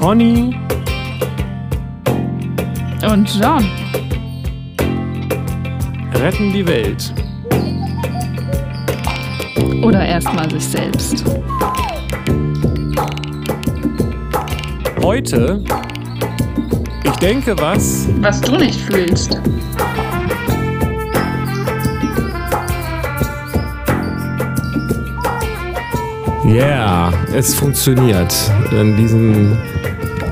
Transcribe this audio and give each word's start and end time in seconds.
Conny 0.00 0.58
und 3.06 3.38
John 3.38 3.68
retten 6.14 6.54
die 6.54 6.66
Welt. 6.66 7.12
Oder 9.82 10.06
erstmal 10.06 10.50
sich 10.50 10.64
selbst. 10.64 11.22
Heute, 15.02 15.62
ich 17.04 17.16
denke 17.16 17.54
was. 17.58 18.08
Was 18.20 18.40
du 18.40 18.56
nicht 18.56 18.80
fühlst. 18.80 19.38
Yeah, 26.46 27.12
es 27.34 27.54
funktioniert. 27.54 28.34
In 28.72 28.96
diesem 28.96 29.58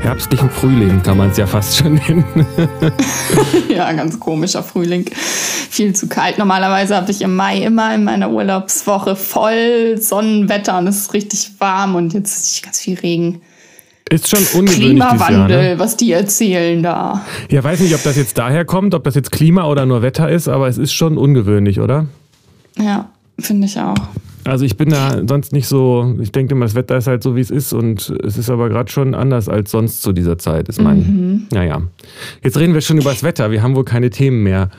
herbstlichen 0.09 0.49
Frühling 0.49 1.03
kann 1.03 1.19
man 1.19 1.29
es 1.29 1.37
ja 1.37 1.47
fast 1.47 1.77
schon 1.77 1.97
nennen. 1.97 2.25
ja, 3.69 3.93
ganz 3.93 4.19
komischer 4.19 4.63
Frühling. 4.63 5.05
Viel 5.13 5.95
zu 5.95 6.09
kalt. 6.09 6.39
Normalerweise 6.39 6.97
habe 6.97 7.11
ich 7.11 7.21
im 7.21 7.37
Mai 7.37 7.59
immer 7.59 7.95
in 7.95 8.05
meiner 8.05 8.31
Urlaubswoche 8.31 9.17
voll 9.17 9.99
Sonnenwetter 9.99 10.79
und 10.79 10.87
es 10.87 10.97
ist 10.97 11.13
richtig 11.13 11.51
warm 11.59 11.95
und 11.95 12.15
jetzt 12.15 12.39
ist 12.39 12.63
ganz 12.63 12.81
viel 12.81 12.99
Regen. 12.99 13.43
Ist 14.09 14.31
schon 14.31 14.39
ungewöhnlich 14.59 14.79
Klimawandel, 14.79 15.51
Jahr, 15.51 15.75
ne? 15.75 15.79
was 15.79 15.99
die 15.99 16.11
erzählen 16.13 16.83
da. 16.83 17.27
Ja, 17.51 17.63
weiß 17.63 17.81
nicht, 17.81 17.95
ob 17.95 18.03
das 18.03 18.17
jetzt 18.17 18.39
daher 18.39 18.65
kommt, 18.65 18.95
ob 18.95 19.05
das 19.05 19.15
jetzt 19.15 19.31
Klima 19.31 19.67
oder 19.67 19.85
nur 19.85 20.01
Wetter 20.01 20.31
ist, 20.31 20.49
aber 20.49 20.69
es 20.69 20.79
ist 20.79 20.95
schon 20.95 21.19
ungewöhnlich, 21.19 21.81
oder? 21.81 22.07
Ja, 22.79 23.11
finde 23.39 23.67
ich 23.67 23.79
auch. 23.79 23.95
Also 24.49 24.65
ich 24.65 24.77
bin 24.77 24.89
da 24.91 25.23
sonst 25.27 25.53
nicht 25.53 25.67
so, 25.67 26.15
ich 26.21 26.33
denke 26.33 26.55
immer, 26.55 26.65
das 26.65 26.75
Wetter 26.75 26.97
ist 26.97 27.07
halt 27.07 27.23
so, 27.23 27.37
wie 27.37 27.41
es 27.41 27.51
ist 27.51 27.73
und 27.73 28.11
es 28.25 28.39
ist 28.39 28.51
aber 28.51 28.69
gerade 28.69 28.91
schon 28.91 29.15
anders 29.15 29.49
als 29.49 29.71
sonst 29.71 30.03
zu 30.03 30.13
dieser 30.13 30.39
Zeit, 30.39 30.69
ist 30.69 30.81
mein, 30.81 30.99
mhm. 30.99 31.47
naja. 31.53 31.83
Jetzt 32.43 32.59
reden 32.59 32.75
wir 32.75 32.81
schon 32.81 32.99
über 32.99 33.11
das 33.11 33.23
Wetter, 33.23 33.51
wir 33.51 33.63
haben 33.63 33.77
wohl 33.77 33.85
keine 33.85 34.11
Themen 34.11 34.43
mehr. 34.43 34.71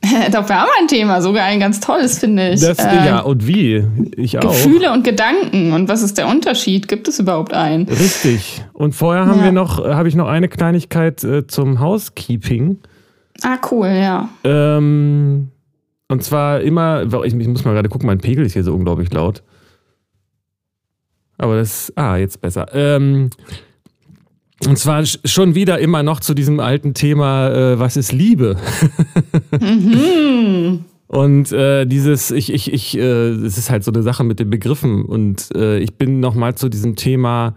Doch, 0.32 0.48
wir 0.48 0.60
haben 0.60 0.68
ein 0.80 0.86
Thema, 0.86 1.20
sogar 1.20 1.44
ein 1.44 1.58
ganz 1.58 1.80
tolles, 1.80 2.20
finde 2.20 2.50
ich. 2.50 2.60
Das, 2.60 2.78
äh, 2.78 3.06
ja, 3.06 3.20
und 3.20 3.46
wie? 3.46 3.84
Ich 4.16 4.38
auch. 4.38 4.42
Gefühle 4.42 4.92
und 4.92 5.02
Gedanken. 5.02 5.72
Und 5.72 5.88
was 5.88 6.02
ist 6.02 6.18
der 6.18 6.28
Unterschied? 6.28 6.86
Gibt 6.86 7.08
es 7.08 7.18
überhaupt 7.18 7.52
einen? 7.52 7.88
Richtig. 7.88 8.62
Und 8.72 8.94
vorher 8.94 9.26
haben 9.26 9.40
ja. 9.40 9.46
wir 9.46 9.52
noch, 9.52 9.84
habe 9.84 10.08
ich 10.08 10.14
noch 10.14 10.28
eine 10.28 10.48
Kleinigkeit 10.48 11.24
äh, 11.24 11.48
zum 11.48 11.80
Housekeeping. 11.80 12.78
Ah, 13.42 13.58
cool, 13.70 13.88
ja. 13.88 14.28
Ähm, 14.44 15.48
und 16.08 16.22
zwar 16.22 16.60
immer, 16.62 17.02
ich, 17.24 17.34
ich 17.34 17.48
muss 17.48 17.64
mal 17.64 17.74
gerade 17.74 17.88
gucken, 17.88 18.06
mein 18.06 18.18
Pegel 18.18 18.44
ist 18.44 18.54
hier 18.54 18.64
so 18.64 18.74
unglaublich 18.74 19.12
laut. 19.12 19.42
Aber 21.36 21.56
das, 21.56 21.92
ah, 21.96 22.16
jetzt 22.16 22.40
besser. 22.40 22.66
Ähm, 22.72 23.30
und 24.66 24.76
zwar 24.78 25.04
schon 25.06 25.54
wieder 25.54 25.78
immer 25.78 26.02
noch 26.02 26.20
zu 26.20 26.34
diesem 26.34 26.58
alten 26.58 26.94
Thema, 26.94 27.50
äh, 27.50 27.78
was 27.78 27.96
ist 27.96 28.12
Liebe? 28.12 28.56
mhm. 29.60 30.84
Und 31.08 31.52
äh, 31.52 31.86
dieses, 31.86 32.30
ich, 32.30 32.52
ich, 32.52 32.70
ich, 32.70 32.98
äh, 32.98 33.30
es 33.30 33.56
ist 33.56 33.70
halt 33.70 33.82
so 33.82 33.90
eine 33.90 34.02
Sache 34.02 34.24
mit 34.24 34.40
den 34.40 34.50
Begriffen. 34.50 35.06
Und 35.06 35.48
äh, 35.56 35.78
ich 35.78 35.94
bin 35.94 36.20
nochmal 36.20 36.54
zu 36.54 36.68
diesem 36.68 36.96
Thema, 36.96 37.56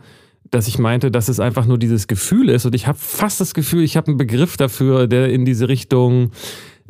dass 0.51 0.69
ich 0.69 0.79
meinte, 0.79 1.11
dass 1.11 1.27
es 1.27 1.41
einfach 1.41 1.65
nur 1.65 1.77
dieses 1.77 2.07
Gefühl 2.07 2.47
ist. 2.47 2.65
Und 2.65 2.75
ich 2.75 2.87
habe 2.87 2.97
fast 2.97 3.41
das 3.41 3.53
Gefühl, 3.53 3.83
ich 3.83 3.97
habe 3.97 4.07
einen 4.07 4.17
Begriff 4.17 4.55
dafür, 4.55 5.05
der 5.05 5.29
in 5.29 5.43
diese 5.43 5.67
Richtung 5.67 6.31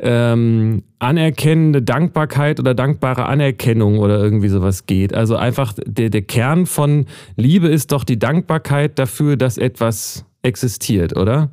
ähm, 0.02 0.82
anerkennende 0.98 1.80
Dankbarkeit 1.80 2.58
oder 2.58 2.74
dankbare 2.74 3.26
Anerkennung 3.26 3.98
oder 3.98 4.18
irgendwie 4.18 4.48
sowas 4.48 4.86
geht. 4.86 5.14
Also 5.14 5.36
einfach 5.36 5.74
der, 5.86 6.10
der 6.10 6.22
Kern 6.22 6.66
von 6.66 7.06
Liebe 7.36 7.68
ist 7.68 7.92
doch 7.92 8.02
die 8.02 8.18
Dankbarkeit 8.18 8.98
dafür, 8.98 9.36
dass 9.36 9.58
etwas 9.58 10.24
existiert, 10.42 11.16
oder? 11.16 11.52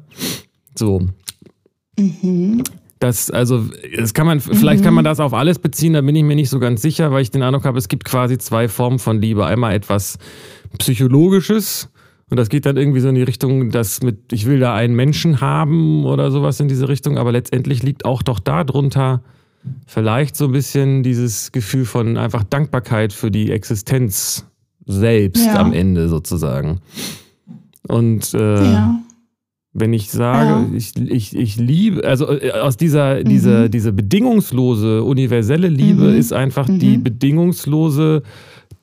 So. 0.75 1.07
Mhm. 1.97 2.63
Das, 2.97 3.31
also, 3.31 3.65
das 3.95 4.13
kann 4.13 4.25
man, 4.25 4.41
vielleicht 4.41 4.83
kann 4.83 4.93
man 4.93 5.03
mhm. 5.03 5.09
das 5.09 5.19
auf 5.19 5.33
alles 5.33 5.59
beziehen, 5.59 5.93
da 5.93 6.01
bin 6.01 6.15
ich 6.15 6.23
mir 6.23 6.35
nicht 6.35 6.49
so 6.49 6.59
ganz 6.59 6.81
sicher, 6.81 7.11
weil 7.11 7.21
ich 7.21 7.31
den 7.31 7.43
Eindruck 7.43 7.65
habe, 7.65 7.77
es 7.77 7.87
gibt 7.87 8.03
quasi 8.03 8.37
zwei 8.39 8.67
Formen 8.67 8.99
von 8.99 9.21
Liebe. 9.21 9.45
Einmal 9.45 9.73
etwas 9.73 10.17
Psychologisches, 10.79 11.89
und 12.29 12.37
das 12.37 12.49
geht 12.49 12.65
dann 12.65 12.77
irgendwie 12.77 12.99
so 12.99 13.09
in 13.09 13.15
die 13.15 13.23
Richtung, 13.23 13.71
dass 13.71 14.03
mit, 14.03 14.31
ich 14.31 14.45
will 14.45 14.59
da 14.59 14.75
einen 14.75 14.95
Menschen 14.95 15.41
haben 15.41 16.05
oder 16.05 16.31
sowas 16.31 16.59
in 16.59 16.67
diese 16.67 16.87
Richtung, 16.87 17.17
aber 17.17 17.31
letztendlich 17.31 17.81
liegt 17.83 18.05
auch 18.05 18.21
doch 18.21 18.39
darunter 18.39 19.21
vielleicht 19.87 20.35
so 20.35 20.45
ein 20.45 20.51
bisschen 20.51 21.03
dieses 21.03 21.51
Gefühl 21.51 21.85
von 21.85 22.17
einfach 22.17 22.43
Dankbarkeit 22.43 23.13
für 23.13 23.31
die 23.31 23.51
Existenz 23.51 24.45
selbst 24.85 25.45
ja. 25.45 25.55
am 25.55 25.73
Ende 25.73 26.07
sozusagen. 26.07 26.79
Und 27.87 28.33
äh, 28.33 28.63
ja. 28.63 28.99
wenn 29.73 29.93
ich 29.93 30.11
sage, 30.11 30.71
ja. 30.71 30.77
ich, 30.77 30.95
ich, 30.97 31.35
ich 31.35 31.57
liebe, 31.57 32.03
also 32.05 32.29
äh, 32.29 32.51
aus 32.51 32.77
dieser, 32.77 33.19
mhm. 33.19 33.25
dieser, 33.25 33.69
diese 33.69 33.91
bedingungslose, 33.91 35.03
universelle 35.03 35.67
Liebe 35.67 36.11
mhm. 36.11 36.17
ist 36.17 36.33
einfach 36.33 36.67
mhm. 36.67 36.79
die 36.79 36.97
bedingungslose 36.97 38.23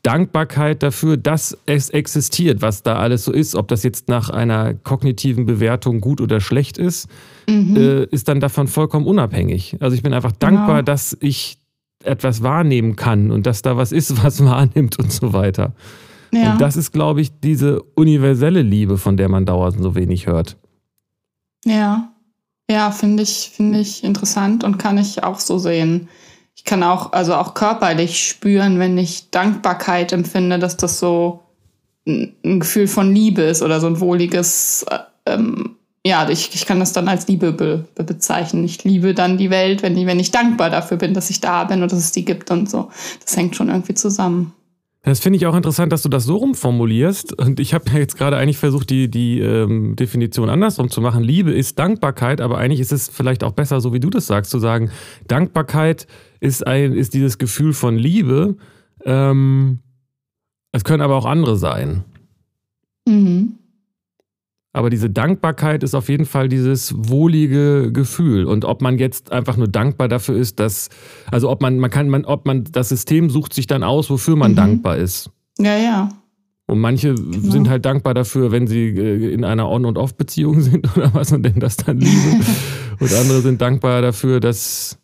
Dankbarkeit 0.07 0.85
dafür, 0.85 1.17
dass 1.17 1.59
es 1.67 1.91
existiert, 1.91 2.63
was 2.63 2.85
da 2.85 2.97
alles 2.97 3.25
so 3.25 3.33
ist. 3.33 3.57
Ob 3.57 3.67
das 3.67 3.83
jetzt 3.83 4.09
nach 4.09 4.31
einer 4.31 4.75
kognitiven 4.75 5.47
Bewertung 5.47 6.01
gut 6.01 6.21
oder 6.21 6.41
schlecht 6.41 6.79
ist, 6.79 7.09
mhm. 7.49 7.77
äh, 7.77 8.05
ist 8.05 8.29
dann 8.29 8.39
davon 8.39 8.69
vollkommen 8.69 9.05
unabhängig. 9.05 9.77
Also 9.81 9.97
ich 9.97 10.05
bin 10.05 10.15
einfach 10.15 10.31
dankbar, 10.31 10.77
ja. 10.77 10.83
dass 10.83 11.17
ich 11.19 11.59
etwas 12.05 12.45
wahrnehmen 12.45 12.95
kann 12.95 13.33
und 13.33 13.47
dass 13.47 13.63
da 13.63 13.77
was 13.77 13.91
ist, 13.91 14.23
was 14.23 14.45
wahrnimmt 14.45 14.97
und 15.01 15.11
so 15.11 15.33
weiter. 15.33 15.73
Ja. 16.33 16.53
Und 16.53 16.61
das 16.61 16.77
ist, 16.77 16.93
glaube 16.93 17.21
ich, 17.21 17.41
diese 17.41 17.83
universelle 17.83 18.63
Liebe, 18.63 18.99
von 18.99 19.17
der 19.17 19.29
man 19.29 19.45
dauernd 19.45 19.83
so 19.83 19.97
wenig 19.97 20.29
hört. 20.29 20.57
Ja, 21.65 22.13
ja, 22.71 22.93
finde 22.93 23.25
ich, 23.25 23.51
finde 23.53 23.81
ich 23.81 24.05
interessant 24.05 24.63
und 24.63 24.79
kann 24.79 24.99
ich 24.99 25.25
auch 25.25 25.41
so 25.41 25.59
sehen 25.59 26.09
kann 26.67 26.83
auch, 26.83 27.13
also 27.13 27.35
auch 27.35 27.55
körperlich 27.55 28.29
spüren, 28.29 28.79
wenn 28.79 28.99
ich 28.99 29.31
Dankbarkeit 29.31 30.13
empfinde, 30.13 30.59
dass 30.59 30.77
das 30.77 30.99
so 30.99 31.41
ein, 32.07 32.61
Gefühl 32.61 32.89
von 32.89 33.15
Liebe 33.15 33.43
ist 33.43 33.63
oder 33.63 33.81
so 33.81 33.87
ein 33.87 34.01
wohliges, 34.01 34.85
äh, 34.91 34.99
ähm, 35.27 35.77
ja, 36.05 36.29
ich, 36.29 36.55
ich 36.55 36.67
kann 36.67 36.79
das 36.79 36.93
dann 36.93 37.09
als 37.09 37.27
Liebe 37.27 37.53
be, 37.53 37.85
be 37.95 38.05
bezeichnen. 38.05 38.65
Ich 38.65 38.85
liebe 38.85 39.15
dann 39.15 39.39
die 39.39 39.51
Welt, 39.51 39.83
wenn, 39.83 39.97
die, 39.97 40.07
wenn 40.07 40.21
ich 40.21 40.31
dankbar 40.31 40.71
dafür 40.71 40.99
bin, 40.99 41.15
dass 41.15 41.31
ich 41.31 41.41
da 41.41 41.65
bin 41.65 41.83
und 41.83 41.91
dass 41.91 41.99
es 41.99 42.13
die 42.13 42.25
gibt 42.25 42.51
und 42.51 42.71
so. 42.71 42.91
Das 43.25 43.37
hängt 43.37 43.57
schon 43.57 43.69
irgendwie 43.69 43.95
zusammen. 43.95 44.53
Das 45.03 45.21
finde 45.21 45.37
ich 45.37 45.47
auch 45.47 45.55
interessant, 45.55 45.93
dass 45.93 46.03
du 46.03 46.09
das 46.09 46.25
so 46.25 46.37
rumformulierst. 46.37 47.33
Und 47.39 47.61
ich 47.61 47.75
habe 47.75 47.89
ja 47.93 47.99
jetzt 47.99 48.19
gerade 48.19 48.37
eigentlich 48.37 48.59
versucht, 48.59 48.91
die, 48.91 49.09
die 49.09 49.39
ähm, 49.39 49.95
Definition 49.95 50.51
andersrum 50.51 50.91
zu 50.91 51.01
machen. 51.01 51.23
Liebe 51.23 51.53
ist 51.53 51.79
Dankbarkeit, 51.79 52.41
aber 52.41 52.59
eigentlich 52.59 52.81
ist 52.81 52.91
es 52.91 53.09
vielleicht 53.09 53.45
auch 53.45 53.53
besser, 53.53 53.81
so 53.81 53.93
wie 53.93 54.01
du 54.01 54.11
das 54.11 54.27
sagst, 54.27 54.51
zu 54.51 54.59
sagen, 54.59 54.91
Dankbarkeit 55.29 56.09
ist, 56.41 56.67
ein, 56.67 56.93
ist 56.93 57.15
dieses 57.15 57.39
Gefühl 57.39 57.73
von 57.73 57.97
Liebe. 57.97 58.57
Ähm, 59.05 59.81
es 60.73 60.85
können 60.85 61.03
aber 61.03 61.17
auch 61.17 61.27
andere 61.27 61.57
sein. 61.57 62.05
Mhm. 63.07 63.55
Aber 64.77 64.91
diese 64.91 65.09
Dankbarkeit 65.09 65.83
ist 65.83 65.95
auf 65.95 66.11
jeden 66.11 66.27
Fall 66.27 66.51
dieses 66.51 66.93
wohlige 66.95 67.91
Gefühl. 67.93 68.45
Und 68.45 68.67
ob 68.67 68.83
man 68.83 68.99
jetzt 68.99 69.33
einfach 69.33 69.57
nur 69.57 69.69
dankbar 69.69 70.07
dafür 70.07 70.37
ist, 70.37 70.61
dass, 70.61 70.91
also 71.31 71.49
ob 71.49 71.63
man, 71.63 71.79
man 71.79 71.91
kann, 71.91 72.11
man, 72.11 72.27
ob 72.27 72.45
man, 72.45 72.65
das 72.65 72.91
System 72.91 73.31
sucht 73.31 73.55
sich 73.55 73.67
dann 73.67 73.83
aus, 73.83 74.11
wofür 74.11 74.37
man 74.37 74.51
mhm. 74.51 74.57
dankbar 74.57 74.99
ist. 74.99 75.31
Ja, 75.59 75.79
ja. 75.79 76.11
Und 76.67 76.81
manche 76.81 77.15
genau. 77.15 77.51
sind 77.53 77.71
halt 77.71 77.87
dankbar 77.87 78.13
dafür, 78.13 78.53
wenn 78.53 78.67
sie 78.67 78.89
äh, 78.89 79.33
in 79.33 79.45
einer 79.45 79.67
On- 79.71 79.87
und 79.87 79.97
Off-Beziehung 79.97 80.61
sind 80.61 80.95
oder 80.97 81.15
was 81.15 81.33
und 81.33 81.43
denn 81.43 81.59
das 81.59 81.79
dann 81.79 81.99
Liebe. 81.99 82.45
und 83.01 83.15
andere 83.15 83.41
sind 83.41 83.63
dankbar 83.63 84.03
dafür, 84.03 84.41
dass, 84.41 84.99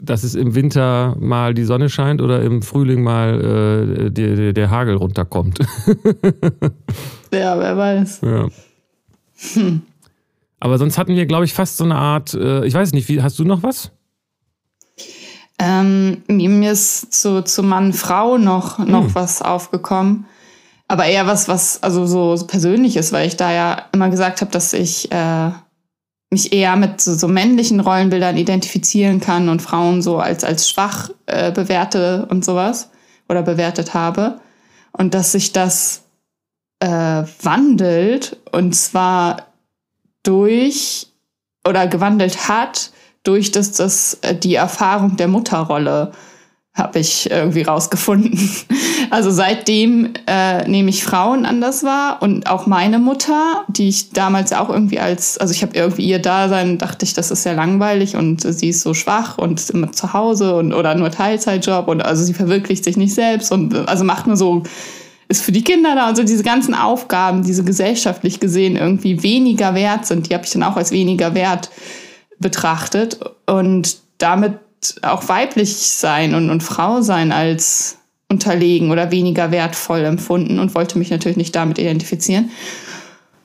dass 0.00 0.22
es 0.22 0.34
im 0.34 0.54
Winter 0.54 1.16
mal 1.18 1.54
die 1.54 1.64
Sonne 1.64 1.88
scheint 1.90 2.22
oder 2.22 2.42
im 2.42 2.62
Frühling 2.62 3.02
mal 3.02 4.06
äh, 4.06 4.10
der, 4.10 4.52
der 4.52 4.70
Hagel 4.70 4.96
runterkommt. 4.96 5.58
ja, 7.32 7.58
wer 7.58 7.76
weiß. 7.76 8.20
Ja. 8.22 8.48
Hm. 9.54 9.82
Aber 10.60 10.78
sonst 10.78 10.98
hatten 10.98 11.14
wir, 11.14 11.26
glaube 11.26 11.44
ich, 11.44 11.52
fast 11.52 11.76
so 11.76 11.84
eine 11.84 11.96
Art, 11.96 12.34
äh, 12.34 12.64
ich 12.64 12.74
weiß 12.74 12.92
nicht, 12.92 13.08
wie, 13.08 13.22
hast 13.22 13.38
du 13.38 13.44
noch 13.44 13.62
was? 13.62 13.90
Ähm, 15.58 16.22
mir 16.28 16.72
ist 16.72 17.12
zu, 17.12 17.42
zu 17.42 17.62
Mann, 17.64 17.92
Frau 17.92 18.38
noch, 18.38 18.78
noch 18.78 19.06
hm. 19.06 19.14
was 19.14 19.42
aufgekommen. 19.42 20.26
Aber 20.86 21.04
eher 21.04 21.26
was, 21.26 21.48
was, 21.48 21.82
also 21.82 22.06
so, 22.06 22.36
so 22.36 22.46
Persönliches, 22.46 23.12
weil 23.12 23.26
ich 23.26 23.36
da 23.36 23.52
ja 23.52 23.82
immer 23.92 24.08
gesagt 24.08 24.40
habe, 24.40 24.50
dass 24.50 24.72
ich 24.72 25.12
äh, 25.12 25.50
mich 26.30 26.52
eher 26.52 26.76
mit 26.76 27.00
so, 27.00 27.14
so, 27.14 27.28
männlichen 27.28 27.80
Rollenbildern 27.80 28.36
identifizieren 28.36 29.20
kann 29.20 29.48
und 29.48 29.62
Frauen 29.62 30.02
so 30.02 30.18
als, 30.18 30.44
als 30.44 30.68
schwach 30.68 31.10
äh, 31.26 31.50
bewerte 31.52 32.26
und 32.30 32.44
sowas 32.44 32.90
oder 33.28 33.42
bewertet 33.42 33.94
habe. 33.94 34.40
Und 34.92 35.14
dass 35.14 35.32
sich 35.32 35.52
das 35.52 36.02
äh, 36.80 36.88
wandelt 37.42 38.36
und 38.52 38.74
zwar 38.74 39.48
durch 40.22 41.08
oder 41.66 41.86
gewandelt 41.86 42.48
hat 42.48 42.92
durch 43.22 43.50
das, 43.50 43.72
das 43.72 44.14
äh, 44.22 44.34
die 44.34 44.54
Erfahrung 44.54 45.16
der 45.16 45.28
Mutterrolle 45.28 46.12
habe 46.78 46.98
ich 46.98 47.30
irgendwie 47.30 47.62
rausgefunden. 47.62 48.38
Also 49.10 49.30
seitdem 49.30 50.12
äh, 50.26 50.68
nehme 50.68 50.90
ich 50.90 51.02
Frauen 51.02 51.46
anders 51.46 51.82
wahr 51.82 52.18
und 52.20 52.46
auch 52.46 52.66
meine 52.66 52.98
Mutter, 52.98 53.64
die 53.66 53.88
ich 53.88 54.10
damals 54.10 54.52
auch 54.52 54.68
irgendwie 54.68 55.00
als, 55.00 55.38
also 55.38 55.54
ich 55.54 55.62
habe 55.62 55.74
irgendwie 55.74 56.02
ihr 56.02 56.18
Dasein, 56.18 56.76
dachte 56.76 57.06
ich, 57.06 57.14
das 57.14 57.30
ist 57.30 57.42
sehr 57.42 57.54
langweilig 57.54 58.16
und 58.16 58.42
sie 58.42 58.68
ist 58.68 58.82
so 58.82 58.92
schwach 58.92 59.38
und 59.38 59.60
ist 59.60 59.70
immer 59.70 59.92
zu 59.92 60.12
Hause 60.12 60.56
und 60.56 60.74
oder 60.74 60.94
nur 60.94 61.10
Teilzeitjob 61.10 61.88
und 61.88 62.02
also 62.02 62.22
sie 62.22 62.34
verwirklicht 62.34 62.84
sich 62.84 62.98
nicht 62.98 63.14
selbst 63.14 63.50
und 63.50 63.88
also 63.88 64.04
macht 64.04 64.26
nur 64.26 64.36
so 64.36 64.64
ist 65.28 65.42
für 65.42 65.52
die 65.52 65.64
Kinder 65.64 65.94
da. 65.94 66.08
Und 66.08 66.16
so 66.16 66.24
diese 66.24 66.42
ganzen 66.42 66.74
Aufgaben, 66.74 67.42
diese 67.42 67.62
gesellschaftlich 67.62 68.40
gesehen 68.40 68.76
irgendwie 68.76 69.22
weniger 69.22 69.74
wert 69.74 70.06
sind, 70.06 70.28
die 70.28 70.34
habe 70.34 70.44
ich 70.44 70.50
dann 70.50 70.62
auch 70.62 70.76
als 70.76 70.90
weniger 70.90 71.34
wert 71.34 71.70
betrachtet. 72.38 73.20
Und 73.46 73.98
damit 74.18 74.54
auch 75.02 75.28
weiblich 75.28 75.76
sein 75.76 76.34
und, 76.34 76.50
und 76.50 76.62
Frau 76.62 77.00
sein 77.00 77.32
als 77.32 77.98
unterlegen 78.28 78.90
oder 78.90 79.10
weniger 79.10 79.50
wertvoll 79.50 80.04
empfunden 80.04 80.58
und 80.58 80.74
wollte 80.74 80.98
mich 80.98 81.10
natürlich 81.10 81.38
nicht 81.38 81.56
damit 81.56 81.78
identifizieren. 81.78 82.50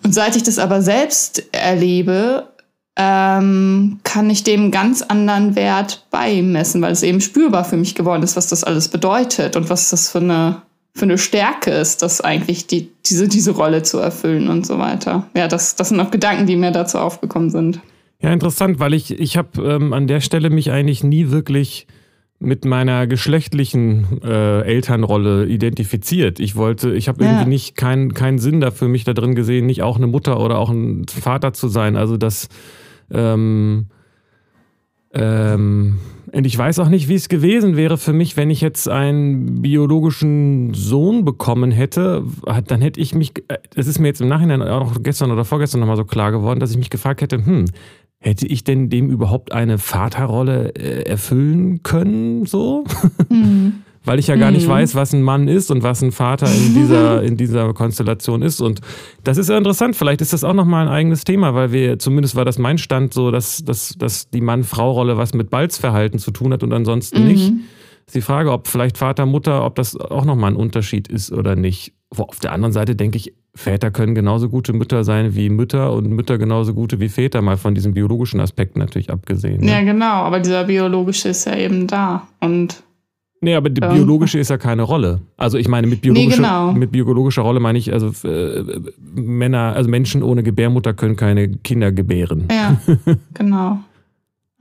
Und 0.04 0.14
seit 0.14 0.36
ich 0.36 0.44
das 0.44 0.60
aber 0.60 0.82
selbst 0.82 1.44
erlebe, 1.54 2.50
ähm, 2.96 4.00
kann 4.04 4.30
ich 4.30 4.44
dem 4.44 4.70
ganz 4.70 5.02
anderen 5.02 5.56
Wert 5.56 6.06
beimessen, 6.12 6.82
weil 6.82 6.92
es 6.92 7.02
eben 7.02 7.22
spürbar 7.22 7.64
für 7.64 7.78
mich 7.78 7.96
geworden 7.96 8.22
ist, 8.22 8.36
was 8.36 8.48
das 8.48 8.64
alles 8.64 8.90
bedeutet 8.90 9.56
und 9.56 9.70
was 9.70 9.90
das 9.90 10.10
für 10.10 10.20
eine, 10.20 10.62
für 10.94 11.06
eine 11.06 11.18
Stärke 11.18 11.72
ist, 11.72 12.02
das 12.04 12.22
eigentlich 12.22 12.68
die, 12.68 12.92
diese, 13.06 13.28
diese 13.28 13.52
Rolle 13.52 13.82
zu 13.82 13.98
erfüllen 13.98 14.50
und 14.50 14.68
so 14.68 14.78
weiter. 14.78 15.28
Ja, 15.36 15.48
das, 15.48 15.76
das 15.76 15.90
sind 15.90 16.00
auch 16.00 16.12
Gedanken, 16.12 16.46
die 16.46 16.56
mir 16.56 16.72
dazu 16.72 17.00
aufgekommen 17.00 17.50
sind. 17.50 17.80
Ja, 18.24 18.32
interessant, 18.32 18.80
weil 18.80 18.94
ich, 18.94 19.20
ich 19.20 19.36
habe 19.36 19.62
ähm, 19.62 19.92
an 19.92 20.08
der 20.08 20.22
Stelle 20.22 20.50
mich 20.50 20.72
eigentlich 20.72 21.04
nie 21.04 21.30
wirklich 21.30 21.88
mit 22.40 22.64
meiner 22.64 23.06
geschlechtlichen 23.06 24.22
äh, 24.24 24.62
Elternrolle 24.62 25.46
identifiziert. 25.46 26.40
Ich 26.40 26.56
wollte, 26.56 26.94
ich 26.94 27.10
habe 27.10 27.24
ja. 27.24 27.32
irgendwie 27.32 27.50
nicht 27.50 27.76
keinen 27.76 28.14
keinen 28.14 28.40
Sinn 28.40 28.62
dafür 28.62 28.88
mich 28.88 29.04
da 29.04 29.14
drin 29.14 29.36
gesehen, 29.36 29.66
nicht 29.66 29.82
auch 29.82 29.98
eine 29.98 30.08
Mutter 30.08 30.40
oder 30.40 30.58
auch 30.58 30.70
ein 30.70 31.06
Vater 31.08 31.54
zu 31.54 31.68
sein. 31.68 31.98
Also 31.98 32.16
das 32.16 32.48
ähm, 33.12 33.88
ähm, 35.14 36.00
und 36.34 36.48
ich 36.48 36.58
weiß 36.58 36.80
auch 36.80 36.90
nicht, 36.90 37.10
wie 37.10 37.14
es 37.14 37.30
gewesen 37.30 37.78
wäre 37.78 37.98
für 38.00 38.12
mich, 38.12 38.36
wenn 38.38 38.50
ich 38.50 38.60
jetzt 38.60 38.90
einen 38.90 39.62
biologischen 39.62 40.74
Sohn 40.74 41.24
bekommen 41.24 41.70
hätte. 41.70 42.24
Dann 42.68 42.82
hätte 42.82 43.00
ich 43.00 43.14
mich, 43.14 43.34
äh, 43.50 43.60
das 43.76 43.86
ist 43.86 44.00
mir 44.00 44.08
jetzt 44.08 44.22
im 44.22 44.30
Nachhinein 44.30 44.64
auch 44.64 44.96
gestern 45.04 45.32
oder 45.32 45.46
vorgestern 45.46 45.82
nochmal 45.82 45.98
so 45.98 46.06
klar 46.06 46.32
geworden, 46.32 46.60
dass 46.60 46.72
ich 46.72 46.78
mich 46.78 46.90
gefragt 46.90 47.22
hätte, 47.22 47.46
hm, 47.46 47.66
Hätte 48.26 48.48
ich 48.48 48.64
denn 48.64 48.90
dem 48.90 49.10
überhaupt 49.10 49.52
eine 49.52 49.78
Vaterrolle 49.78 50.70
äh, 50.76 51.04
erfüllen 51.04 51.84
können, 51.84 52.46
so? 52.46 52.86
Mhm. 53.28 53.84
Weil 54.06 54.18
ich 54.18 54.28
ja 54.28 54.38
gar 54.38 54.52
nicht 54.52 54.66
mhm. 54.66 54.72
weiß, 54.72 54.96
was 54.96 55.12
ein 55.12 55.22
Mann 55.22 55.50
ist 55.50 55.70
und 55.72 55.84
was 55.84 56.02
ein 56.02 56.14
Vater 56.14 56.48
in 56.48 56.74
dieser, 56.74 57.22
in 57.24 57.36
dieser 57.36 57.74
Konstellation 57.74 58.42
ist. 58.42 58.62
Und 58.62 58.80
das 59.26 59.38
ist 59.38 59.50
ja 59.50 59.58
interessant. 59.58 59.98
Vielleicht 59.98 60.22
ist 60.22 60.32
das 60.32 60.46
auch 60.46 60.54
nochmal 60.54 60.88
ein 60.88 60.94
eigenes 60.94 61.26
Thema, 61.26 61.54
weil 61.54 61.74
wir, 61.74 62.00
zumindest 62.00 62.38
war 62.38 62.46
das 62.46 62.58
mein 62.58 62.78
Stand 62.78 63.14
so, 63.14 63.30
dass, 63.30 63.66
dass, 63.66 63.96
dass 63.98 64.30
die 64.30 64.42
Mann-Frau-Rolle 64.42 65.18
was 65.18 65.34
mit 65.34 65.50
Balzverhalten 65.50 66.18
zu 66.18 66.32
tun 66.32 66.54
hat 66.54 66.64
und 66.64 66.72
ansonsten 66.72 67.24
mhm. 67.24 67.28
nicht. 67.28 67.54
Ist 68.08 68.16
die 68.16 68.22
Frage, 68.22 68.54
ob 68.54 68.70
vielleicht 68.70 68.98
Vater, 68.98 69.26
Mutter, 69.26 69.66
ob 69.66 69.76
das 69.76 69.98
auch 69.98 70.24
nochmal 70.24 70.52
ein 70.52 70.58
Unterschied 70.58 71.10
ist 71.10 71.34
oder 71.34 71.58
nicht. 71.58 71.94
Wo 72.16 72.24
auf 72.24 72.40
der 72.40 72.52
anderen 72.52 72.74
Seite 72.74 72.96
denke 72.96 73.18
ich, 73.18 73.34
Väter 73.56 73.92
können 73.92 74.16
genauso 74.16 74.50
gute 74.50 74.74
Mütter 74.74 75.04
sein 75.04 75.36
wie 75.36 75.50
Mütter 75.50 75.94
und 75.94 76.10
Mütter 76.10 76.38
genauso 76.38 76.74
gute 76.74 77.00
wie 77.00 77.10
Väter, 77.10 77.42
mal 77.42 77.58
von 77.58 77.76
diesen 77.76 77.94
biologischen 77.94 78.40
Aspekten 78.40 78.80
natürlich 78.80 79.12
abgesehen. 79.12 79.62
Ne? 79.62 79.72
Ja, 79.72 79.82
genau, 79.82 80.24
aber 80.24 80.40
dieser 80.40 80.64
biologische 80.64 81.30
ist 81.30 81.46
ja 81.46 81.56
eben 81.56 81.88
da. 81.88 82.28
Und 82.40 82.84
Nee, 83.44 83.56
aber 83.56 83.70
die 83.70 83.82
ähm, 83.82 83.94
biologische 83.94 84.40
ist 84.40 84.50
ja 84.50 84.58
keine 84.58 84.84
Rolle. 84.84 85.20
Also 85.36 85.58
ich 85.58 85.68
meine, 85.68 85.86
mit 85.86 86.00
biologischer, 86.00 86.42
nee, 86.42 86.48
genau. 86.48 86.72
mit 86.72 86.94
biologischer 86.94 87.42
Rolle 87.42 87.60
meine 87.60 87.78
ich, 87.78 87.92
also 87.92 88.08
äh, 88.26 88.64
Männer, 89.14 89.74
also 89.76 89.90
Menschen 89.90 90.24
ohne 90.24 90.44
Gebärmutter 90.44 90.94
können 90.94 91.18
keine 91.18 91.50
Kinder 91.50 91.92
gebären. 91.92 92.48
Ja, 92.50 92.80
genau. 93.34 93.80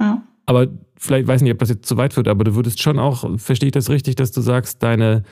Ja. 0.01 0.23
Aber 0.47 0.67
vielleicht 0.97 1.29
weiß 1.29 1.43
nicht, 1.43 1.53
ob 1.53 1.61
das 1.61 1.69
jetzt 1.69 1.87
zu 1.87 1.97
weit 1.97 2.17
wird, 2.17 2.27
aber 2.27 2.43
du 2.43 2.57
würdest 2.57 2.83
schon 2.83 2.99
auch, 2.99 3.39
verstehe 3.39 3.69
ich 3.69 3.73
das 3.73 3.89
richtig, 3.89 4.17
dass 4.17 4.33
du 4.33 4.41
sagst, 4.41 4.83
deine 4.83 5.23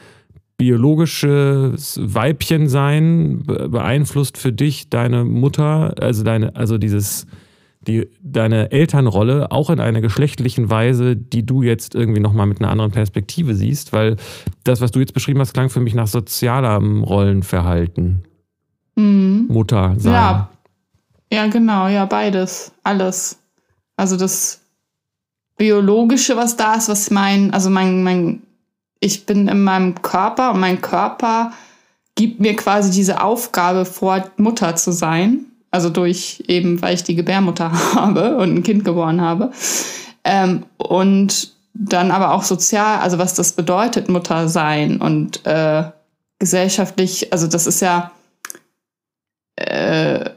biologisches 0.60 1.98
Weibchensein 2.02 3.44
beeinflusst 3.46 4.36
für 4.36 4.52
dich 4.52 4.90
deine 4.90 5.24
Mutter, 5.24 5.94
also 5.98 6.22
deine, 6.22 6.54
also 6.54 6.76
dieses, 6.76 7.26
die, 7.80 8.10
deine 8.22 8.70
Elternrolle 8.70 9.52
auch 9.52 9.70
in 9.70 9.80
einer 9.80 10.02
geschlechtlichen 10.02 10.68
Weise, 10.68 11.16
die 11.16 11.46
du 11.46 11.62
jetzt 11.62 11.94
irgendwie 11.94 12.20
nochmal 12.20 12.46
mit 12.46 12.60
einer 12.60 12.70
anderen 12.70 12.90
Perspektive 12.90 13.54
siehst, 13.54 13.94
weil 13.94 14.16
das, 14.62 14.82
was 14.82 14.90
du 14.90 15.00
jetzt 15.00 15.14
beschrieben 15.14 15.40
hast, 15.40 15.54
klang 15.54 15.70
für 15.70 15.80
mich 15.80 15.94
nach 15.94 16.08
sozialem 16.08 17.04
Rollenverhalten. 17.04 18.24
Mhm. 18.96 19.46
Mutter 19.48 19.94
sein. 19.96 20.12
Ja. 20.12 20.50
ja, 21.32 21.46
genau, 21.46 21.88
ja, 21.88 22.04
beides, 22.04 22.70
alles. 22.82 23.38
Also 23.96 24.18
das 24.18 24.60
Biologische, 25.56 26.36
was 26.36 26.58
da 26.58 26.74
ist, 26.74 26.90
was 26.90 27.10
mein, 27.10 27.50
also 27.54 27.70
mein, 27.70 28.02
mein 28.02 28.42
ich 29.00 29.26
bin 29.26 29.48
in 29.48 29.64
meinem 29.64 30.00
Körper 30.02 30.52
und 30.52 30.60
mein 30.60 30.80
Körper 30.80 31.52
gibt 32.14 32.40
mir 32.40 32.54
quasi 32.54 32.90
diese 32.90 33.22
Aufgabe 33.22 33.84
vor, 33.86 34.30
Mutter 34.36 34.76
zu 34.76 34.92
sein. 34.92 35.46
Also 35.70 35.88
durch 35.88 36.44
eben, 36.48 36.82
weil 36.82 36.94
ich 36.94 37.04
die 37.04 37.14
Gebärmutter 37.14 37.72
habe 37.94 38.36
und 38.36 38.54
ein 38.54 38.62
Kind 38.62 38.84
geboren 38.84 39.20
habe. 39.20 39.52
Ähm, 40.24 40.64
und 40.76 41.54
dann 41.72 42.10
aber 42.10 42.32
auch 42.32 42.42
sozial, 42.42 42.98
also 43.00 43.18
was 43.18 43.34
das 43.34 43.52
bedeutet, 43.52 44.08
Mutter 44.08 44.48
sein 44.48 45.00
und 45.00 45.46
äh, 45.46 45.84
gesellschaftlich, 46.38 47.32
also 47.32 47.46
das 47.46 47.66
ist 47.66 47.80
ja 47.80 48.10
äh, 49.56 50.29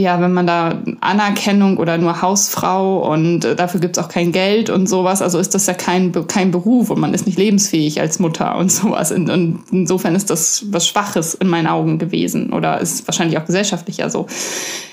ja, 0.00 0.20
wenn 0.20 0.32
man 0.32 0.46
da 0.46 0.82
Anerkennung 1.00 1.76
oder 1.76 1.98
nur 1.98 2.22
Hausfrau 2.22 3.10
und 3.12 3.44
äh, 3.44 3.54
dafür 3.54 3.80
gibt's 3.80 3.98
auch 3.98 4.08
kein 4.08 4.32
Geld 4.32 4.70
und 4.70 4.88
sowas, 4.88 5.22
also 5.22 5.38
ist 5.38 5.54
das 5.54 5.66
ja 5.66 5.74
kein, 5.74 6.12
kein 6.26 6.50
Beruf 6.50 6.90
und 6.90 7.00
man 7.00 7.14
ist 7.14 7.26
nicht 7.26 7.38
lebensfähig 7.38 8.00
als 8.00 8.18
Mutter 8.18 8.56
und 8.56 8.70
sowas. 8.72 9.12
Und, 9.12 9.30
und 9.30 9.64
insofern 9.70 10.14
ist 10.14 10.30
das 10.30 10.64
was 10.70 10.86
Schwaches 10.86 11.34
in 11.34 11.48
meinen 11.48 11.66
Augen 11.66 11.98
gewesen 11.98 12.52
oder 12.52 12.80
ist 12.80 13.06
wahrscheinlich 13.06 13.38
auch 13.38 13.44
gesellschaftlich 13.44 13.98
ja 13.98 14.10
so 14.10 14.26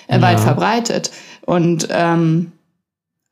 äh, 0.07 0.15
ja. 0.15 0.21
weit 0.21 0.39
verbreitet. 0.39 1.11
Und 1.45 1.87
ähm, 1.91 2.51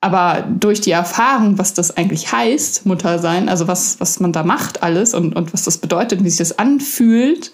aber 0.01 0.45
durch 0.47 0.81
die 0.81 0.91
Erfahrung, 0.91 1.57
was 1.57 1.73
das 1.73 1.97
eigentlich 1.97 2.31
heißt, 2.31 2.85
Mutter 2.85 3.17
sein, 3.17 3.49
also 3.49 3.67
was, 3.67 3.99
was 3.99 4.19
man 4.19 4.31
da 4.31 4.43
macht 4.43 4.83
alles 4.83 5.15
und, 5.15 5.35
und 5.35 5.51
was 5.51 5.63
das 5.63 5.79
bedeutet, 5.79 6.23
wie 6.23 6.29
sich 6.29 6.37
das 6.37 6.59
anfühlt, 6.59 7.51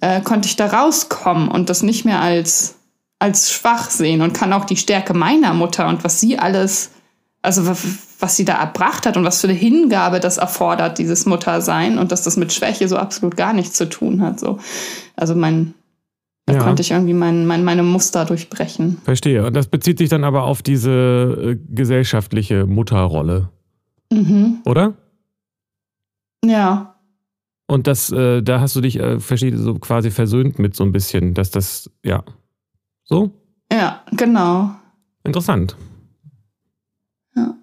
äh, 0.00 0.20
konnte 0.20 0.46
ich 0.46 0.56
da 0.56 0.66
rauskommen 0.66 1.48
und 1.48 1.70
das 1.70 1.82
nicht 1.82 2.04
mehr 2.04 2.20
als 2.20 2.75
als 3.18 3.50
schwach 3.50 3.90
sehen 3.90 4.20
und 4.20 4.34
kann 4.34 4.52
auch 4.52 4.64
die 4.64 4.76
Stärke 4.76 5.14
meiner 5.14 5.54
Mutter 5.54 5.88
und 5.88 6.04
was 6.04 6.20
sie 6.20 6.38
alles, 6.38 6.90
also 7.42 7.66
was 8.18 8.36
sie 8.36 8.44
da 8.44 8.54
erbracht 8.54 9.06
hat 9.06 9.16
und 9.16 9.24
was 9.24 9.40
für 9.40 9.48
eine 9.48 9.56
Hingabe 9.56 10.20
das 10.20 10.36
erfordert, 10.36 10.98
dieses 10.98 11.26
Muttersein 11.26 11.98
und 11.98 12.12
dass 12.12 12.22
das 12.22 12.36
mit 12.36 12.52
Schwäche 12.52 12.88
so 12.88 12.96
absolut 12.96 13.36
gar 13.36 13.52
nichts 13.52 13.76
zu 13.76 13.88
tun 13.88 14.20
hat. 14.20 14.40
So. 14.40 14.58
Also 15.16 15.34
mein, 15.34 15.74
da 16.46 16.54
ja. 16.54 16.62
konnte 16.62 16.82
ich 16.82 16.92
irgendwie 16.92 17.14
mein, 17.14 17.46
mein, 17.46 17.64
meine 17.64 17.82
Muster 17.82 18.24
durchbrechen. 18.24 18.98
Verstehe. 19.04 19.44
Und 19.44 19.54
das 19.54 19.66
bezieht 19.66 19.98
sich 19.98 20.08
dann 20.08 20.24
aber 20.24 20.44
auf 20.44 20.62
diese 20.62 20.90
äh, 20.90 21.56
gesellschaftliche 21.74 22.66
Mutterrolle. 22.66 23.50
Mhm. 24.12 24.58
Oder? 24.64 24.94
Ja. 26.44 26.94
Und 27.66 27.86
das, 27.86 28.12
äh, 28.12 28.42
da 28.42 28.60
hast 28.60 28.76
du 28.76 28.80
dich, 28.80 29.00
äh, 29.00 29.18
quasi 29.80 30.10
versöhnt 30.10 30.58
mit 30.58 30.76
so 30.76 30.84
ein 30.84 30.92
bisschen, 30.92 31.34
dass 31.34 31.50
das, 31.50 31.90
ja. 32.04 32.22
So? 33.06 33.30
Ja, 33.72 34.02
genau. 34.10 34.70
Interessant. 35.24 35.76
Ja. 37.34 37.54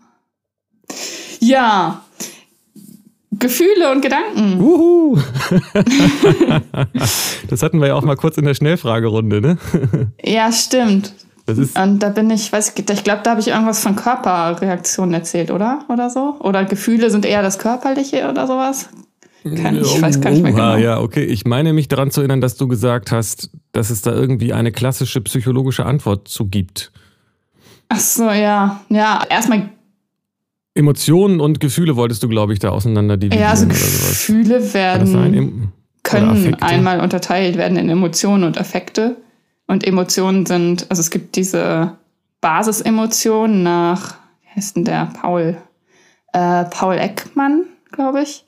Ja. 1.39 2.01
Gefühle 3.31 3.91
und 3.91 4.01
Gedanken. 4.01 4.61
Uhu. 4.61 5.17
das 7.49 7.61
hatten 7.61 7.81
wir 7.81 7.87
ja 7.87 7.95
auch 7.95 8.03
mal 8.03 8.15
kurz 8.15 8.37
in 8.37 8.45
der 8.45 8.53
Schnellfragerunde, 8.53 9.41
ne? 9.41 9.57
ja, 10.23 10.49
stimmt. 10.51 11.13
und 11.47 11.99
da 11.99 12.09
bin 12.09 12.29
ich, 12.29 12.53
weiß 12.53 12.73
ich, 12.73 12.89
ich 12.89 13.03
glaube, 13.03 13.21
da 13.23 13.31
habe 13.31 13.41
ich 13.41 13.49
irgendwas 13.49 13.81
von 13.81 13.97
Körperreaktionen 13.97 15.13
erzählt, 15.13 15.51
oder? 15.51 15.79
Oder 15.89 16.09
so? 16.09 16.37
Oder 16.39 16.63
Gefühle 16.63 17.09
sind 17.09 17.25
eher 17.25 17.41
das 17.41 17.59
Körperliche 17.59 18.29
oder 18.29 18.47
sowas? 18.47 18.87
Kann, 19.43 19.75
ich 19.75 20.01
weiß 20.01 20.21
gar 20.21 20.31
nicht 20.31 20.41
mehr 20.41 20.53
genau. 20.53 20.77
Ja, 20.77 21.01
okay. 21.01 21.23
Ich 21.25 21.45
meine 21.45 21.73
mich 21.73 21.89
daran 21.89 22.11
zu 22.11 22.21
erinnern, 22.21 22.39
dass 22.39 22.55
du 22.55 22.67
gesagt 22.67 23.11
hast, 23.11 23.49
dass 23.73 23.89
es 23.89 24.01
da 24.01 24.13
irgendwie 24.13 24.53
eine 24.53 24.71
klassische 24.71 25.19
psychologische 25.21 25.85
Antwort 25.85 26.29
zu 26.29 26.47
gibt. 26.47 26.91
Ach 27.89 27.99
so, 27.99 28.31
ja. 28.31 28.81
Ja, 28.89 29.23
erstmal. 29.29 29.69
Emotionen 30.75 31.41
und 31.41 31.59
Gefühle 31.59 31.95
wolltest 31.95 32.23
du, 32.23 32.29
glaube 32.29 32.53
ich, 32.53 32.59
da 32.59 32.69
auseinander 32.69 33.17
dividieren. 33.17 33.43
Ja, 33.43 33.49
also 33.51 33.67
Gefühle 33.67 34.73
werden, 34.73 35.71
können 36.03 36.55
einmal 36.55 37.01
unterteilt 37.01 37.57
werden 37.57 37.77
in 37.77 37.89
Emotionen 37.89 38.45
und 38.45 38.57
Affekte. 38.57 39.17
Und 39.67 39.85
Emotionen 39.85 40.45
sind, 40.45 40.87
also 40.89 41.01
es 41.01 41.09
gibt 41.09 41.35
diese 41.35 41.97
Basisemotionen 42.41 43.63
nach, 43.63 44.15
wie 44.41 44.55
heißt 44.55 44.75
denn 44.75 44.85
der, 44.85 45.09
Paul, 45.21 45.57
äh, 46.33 46.65
Paul 46.65 46.97
Eckmann, 46.97 47.65
glaube 47.91 48.23
ich. 48.23 48.45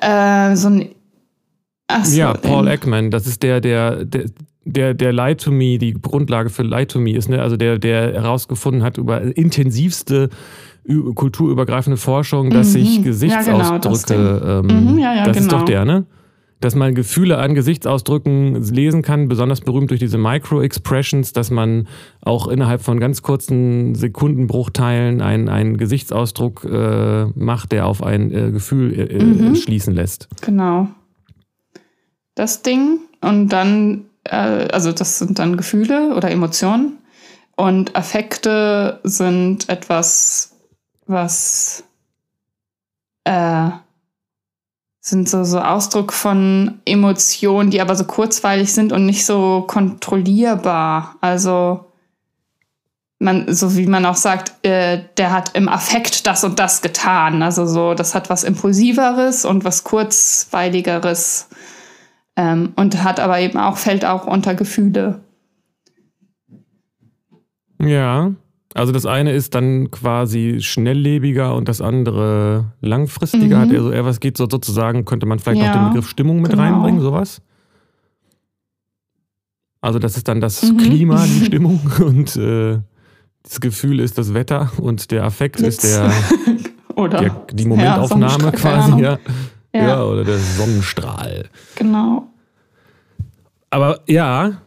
Äh, 0.00 0.56
so 0.56 0.68
ein 0.68 0.88
Achso, 1.88 2.16
ja, 2.16 2.34
Paul 2.34 2.66
Ekman, 2.68 3.10
das 3.10 3.26
ist 3.26 3.42
der, 3.42 3.60
der, 3.60 4.04
der, 4.04 4.24
der, 4.64 4.94
der 4.94 5.12
Lie 5.12 5.36
to 5.36 5.52
Me, 5.52 5.78
die 5.78 5.94
Grundlage 5.94 6.50
für 6.50 6.62
Lie 6.62 6.86
to 6.86 6.98
Me 6.98 7.12
ist, 7.12 7.28
ne? 7.28 7.40
also 7.40 7.56
der, 7.56 7.78
der 7.78 8.12
herausgefunden 8.12 8.82
hat 8.82 8.98
über 8.98 9.22
intensivste 9.36 10.28
kulturübergreifende 11.14 11.96
Forschung, 11.96 12.50
dass 12.50 12.68
mhm. 12.68 12.72
sich 12.72 13.02
Gesichtsausdrücke, 13.02 14.14
ja, 14.14 14.38
genau, 14.38 14.60
das, 14.60 14.70
ähm, 14.70 14.92
mhm, 14.92 14.98
ja, 14.98 15.14
ja, 15.14 15.24
das 15.24 15.36
genau. 15.36 15.46
ist 15.46 15.52
doch 15.52 15.64
der, 15.64 15.84
ne? 15.84 16.06
Dass 16.60 16.74
man 16.74 16.94
Gefühle 16.94 17.38
an 17.38 17.54
Gesichtsausdrücken 17.54 18.62
lesen 18.62 19.02
kann, 19.02 19.28
besonders 19.28 19.60
berühmt 19.60 19.90
durch 19.90 20.00
diese 20.00 20.16
Micro-Expressions, 20.16 21.32
dass 21.32 21.50
man 21.50 21.86
auch 22.22 22.48
innerhalb 22.48 22.82
von 22.82 22.98
ganz 22.98 23.22
kurzen 23.22 23.94
Sekundenbruchteilen 23.94 25.20
einen, 25.20 25.48
einen 25.48 25.76
Gesichtsausdruck 25.76 26.64
äh, 26.64 27.26
macht, 27.34 27.72
der 27.72 27.86
auf 27.86 28.02
ein 28.02 28.32
äh, 28.32 28.50
Gefühl 28.52 28.98
äh, 28.98 29.22
mhm. 29.22 29.54
schließen 29.54 29.94
lässt. 29.94 30.28
Genau. 30.40 30.88
Das 32.34 32.62
Ding. 32.62 33.00
Und 33.20 33.48
dann, 33.50 34.06
äh, 34.24 34.36
also 34.36 34.92
das 34.92 35.18
sind 35.18 35.38
dann 35.38 35.56
Gefühle 35.56 36.14
oder 36.16 36.30
Emotionen. 36.30 36.98
Und 37.56 37.96
Affekte 37.96 39.00
sind 39.02 39.68
etwas 39.68 40.56
was 41.06 41.84
äh, 43.24 43.70
sind 45.06 45.28
so, 45.28 45.44
so 45.44 45.60
Ausdruck 45.60 46.12
von 46.12 46.80
Emotionen, 46.84 47.70
die 47.70 47.80
aber 47.80 47.94
so 47.94 48.04
kurzweilig 48.04 48.72
sind 48.72 48.92
und 48.92 49.06
nicht 49.06 49.24
so 49.24 49.62
kontrollierbar. 49.68 51.14
Also 51.20 51.92
man, 53.20 53.54
so 53.54 53.76
wie 53.76 53.86
man 53.86 54.04
auch 54.04 54.16
sagt, 54.16 54.66
äh, 54.66 55.04
der 55.16 55.32
hat 55.32 55.54
im 55.54 55.68
Affekt 55.68 56.26
das 56.26 56.42
und 56.42 56.58
das 56.58 56.82
getan. 56.82 57.40
Also 57.44 57.66
so, 57.66 57.94
das 57.94 58.16
hat 58.16 58.30
was 58.30 58.42
Impulsiveres 58.42 59.44
und 59.44 59.64
was 59.64 59.84
Kurzweiligeres. 59.84 61.50
Ähm, 62.34 62.72
und 62.74 63.04
hat 63.04 63.20
aber 63.20 63.38
eben 63.38 63.58
auch, 63.58 63.76
fällt 63.76 64.04
auch 64.04 64.26
unter 64.26 64.56
Gefühle. 64.56 65.20
Ja. 67.80 68.32
Also 68.76 68.92
das 68.92 69.06
eine 69.06 69.32
ist 69.32 69.54
dann 69.54 69.90
quasi 69.90 70.58
schnelllebiger 70.60 71.54
und 71.54 71.66
das 71.66 71.80
andere 71.80 72.72
langfristiger. 72.82 73.56
Mhm. 73.56 73.60
Hat 73.62 73.72
er 73.72 73.82
so 73.82 73.90
eher 73.90 74.04
was 74.04 74.20
geht 74.20 74.36
so 74.36 74.46
sozusagen, 74.50 75.06
könnte 75.06 75.24
man 75.24 75.38
vielleicht 75.38 75.62
ja, 75.62 75.68
noch 75.68 75.74
den 75.74 75.88
Begriff 75.88 76.08
Stimmung 76.10 76.42
mit 76.42 76.50
genau. 76.50 76.62
reinbringen, 76.62 77.00
sowas? 77.00 77.40
Also 79.80 79.98
das 79.98 80.16
ist 80.18 80.28
dann 80.28 80.42
das 80.42 80.62
mhm. 80.62 80.76
Klima, 80.76 81.24
die 81.24 81.44
Stimmung 81.46 81.80
und 82.00 82.36
äh, 82.36 82.80
das 83.44 83.60
Gefühl 83.60 84.00
ist 84.00 84.18
das 84.18 84.34
Wetter 84.34 84.70
und 84.78 85.10
der 85.10 85.24
Affekt 85.24 85.56
Blitz. 85.56 85.82
ist 85.82 85.84
der, 85.84 86.12
oder 86.96 87.18
der, 87.18 87.46
die 87.52 87.64
Momentaufnahme 87.64 88.44
ja, 88.44 88.50
quasi, 88.50 89.00
ja. 89.00 89.18
ja. 89.72 89.82
ja. 89.82 90.04
oder 90.04 90.24
der 90.24 90.38
Sonnenstrahl. 90.38 91.48
Genau. 91.76 92.28
Aber 93.70 94.00
ja, 94.06 94.58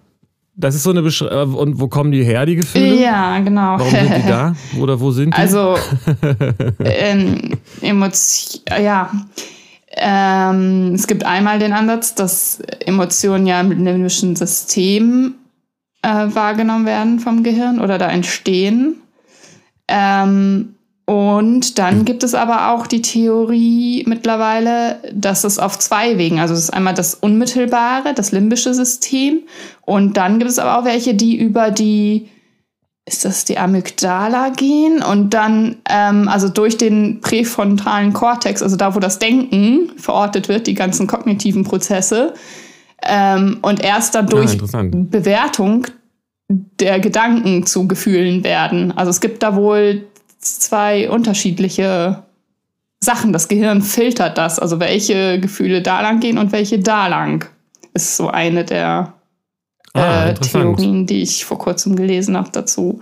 das 0.60 0.75
ist 0.75 0.84
so 0.84 0.89
eine 0.89 1.01
Beschreibung. 1.01 1.54
Äh, 1.54 1.58
und 1.58 1.80
wo 1.80 1.88
kommen 1.88 2.12
die 2.12 2.24
her, 2.24 2.46
die 2.46 2.58
Gefühle? 2.58 3.01
Ja, 3.01 3.39
genau. 3.39 3.80
Warum 3.80 3.89
sind 3.89 4.18
die 4.18 4.28
da? 4.28 4.56
Oder 4.80 5.00
wo 5.00 5.12
sind 5.12 5.34
die? 5.36 5.39
Also, 5.39 5.75
ähm, 6.84 7.58
Emotion, 7.82 8.62
ja. 8.84 9.10
Ähm, 9.92 10.94
es 10.94 11.08
gibt 11.08 11.25
einmal 11.25 11.60
den 11.60 11.74
Ansatz, 11.74 12.13
dass 12.13 12.60
Emotionen 12.86 13.48
ja 13.48 13.60
im 13.62 13.72
limbischen 13.72 14.36
System 14.36 15.36
äh, 16.01 16.08
wahrgenommen 16.08 16.86
werden 16.86 17.20
vom 17.20 17.42
Gehirn 17.44 17.80
oder 17.80 17.98
da 17.98 18.10
entstehen. 18.10 18.98
Ähm, 19.88 20.75
und 21.10 21.80
dann 21.80 22.06
gibt 22.06 22.22
es 22.22 22.36
aber 22.36 22.72
auch 22.72 22.86
die 22.86 23.01
Theorie 23.01 24.04
mittlerweile, 24.08 25.00
dass 25.12 25.44
es 25.44 25.58
auf 25.58 25.80
zwei 25.80 26.20
Wegen, 26.20 26.39
also 26.39 26.54
es 26.54 26.60
ist 26.60 26.70
einmal 26.70 26.94
das 26.94 27.16
unmittelbare, 27.16 28.13
das 28.13 28.32
limbische 28.32 28.75
System 28.75 29.39
und 29.82 30.18
dann 30.18 30.38
gibt 30.38 30.51
es 30.51 30.60
aber 30.60 30.78
auch 30.78 30.86
welche, 30.86 31.16
die 31.16 31.36
über 31.36 31.72
die, 31.72 32.30
ist 33.08 33.25
das 33.25 33.44
die 33.44 33.58
Amygdala 33.58 34.50
gehen? 34.50 35.01
Und 35.01 35.34
dann, 35.34 35.78
ähm, 35.89 36.28
also 36.28 36.48
durch 36.48 36.78
den 36.78 37.22
präfrontalen 37.22 38.13
Kortex, 38.13 38.62
also 38.62 38.75
da, 38.75 38.94
wo 38.94 39.00
das 39.00 39.18
Denken 39.18 39.89
verortet 39.98 40.48
wird, 40.48 40.68
die 40.68 40.75
ganzen 40.75 41.08
kognitiven 41.08 41.63
Prozesse 41.63 42.36
ähm, 43.01 43.58
und 43.63 43.84
erst 43.84 44.13
dann 44.13 44.28
durch 44.28 44.54
ja, 44.54 44.84
Bewertung 44.84 45.88
der 46.51 47.00
Gedanken 47.00 47.66
zu 47.66 47.88
Gefühlen 47.88 48.44
werden. 48.44 48.96
Also 48.96 49.10
es 49.10 49.22
gibt 49.22 49.42
da 49.42 49.56
wohl 49.56 50.06
zwei 50.58 51.10
unterschiedliche 51.10 52.24
Sachen. 53.00 53.34
Das 53.34 53.48
Gehirn 53.48 53.82
filtert 53.82 54.38
das, 54.38 54.60
also 54.60 54.79
welche 54.79 55.39
Gefühle 55.39 55.82
da 55.82 56.01
lang 56.01 56.20
gehen 56.20 56.38
und 56.38 56.51
welche 56.51 56.79
da 56.79 57.08
lang. 57.08 57.48
Ist 57.94 58.18
so 58.18 58.29
eine 58.29 58.65
der 58.65 59.13
ah, 59.94 60.27
äh, 60.27 60.34
Theorien, 60.34 61.06
die 61.06 61.22
ich 61.22 61.46
vor 61.46 61.58
kurzem 61.58 61.96
gelesen 61.96 62.38
habe 62.38 62.50
dazu. 62.51 63.00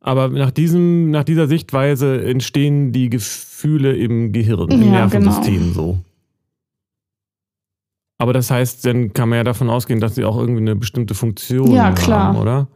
Aber 0.00 0.28
nach, 0.28 0.50
diesem, 0.50 1.10
nach 1.10 1.24
dieser 1.24 1.48
Sichtweise 1.48 2.22
entstehen 2.24 2.92
die 2.92 3.08
Gefühle 3.08 3.96
im 3.96 4.32
Gehirn, 4.32 4.70
im 4.70 4.82
ja, 4.82 4.90
Nervensystem 4.90 5.60
genau. 5.60 5.72
so. 5.72 5.98
Aber 8.18 8.32
das 8.32 8.50
heißt, 8.50 8.84
dann 8.84 9.12
kann 9.12 9.28
man 9.28 9.38
ja 9.38 9.44
davon 9.44 9.70
ausgehen, 9.70 10.00
dass 10.00 10.14
sie 10.14 10.24
auch 10.24 10.38
irgendwie 10.38 10.60
eine 10.60 10.76
bestimmte 10.76 11.14
Funktion 11.14 11.72
ja, 11.72 11.84
haben, 11.84 11.94
klar. 11.94 12.40
oder? 12.40 12.68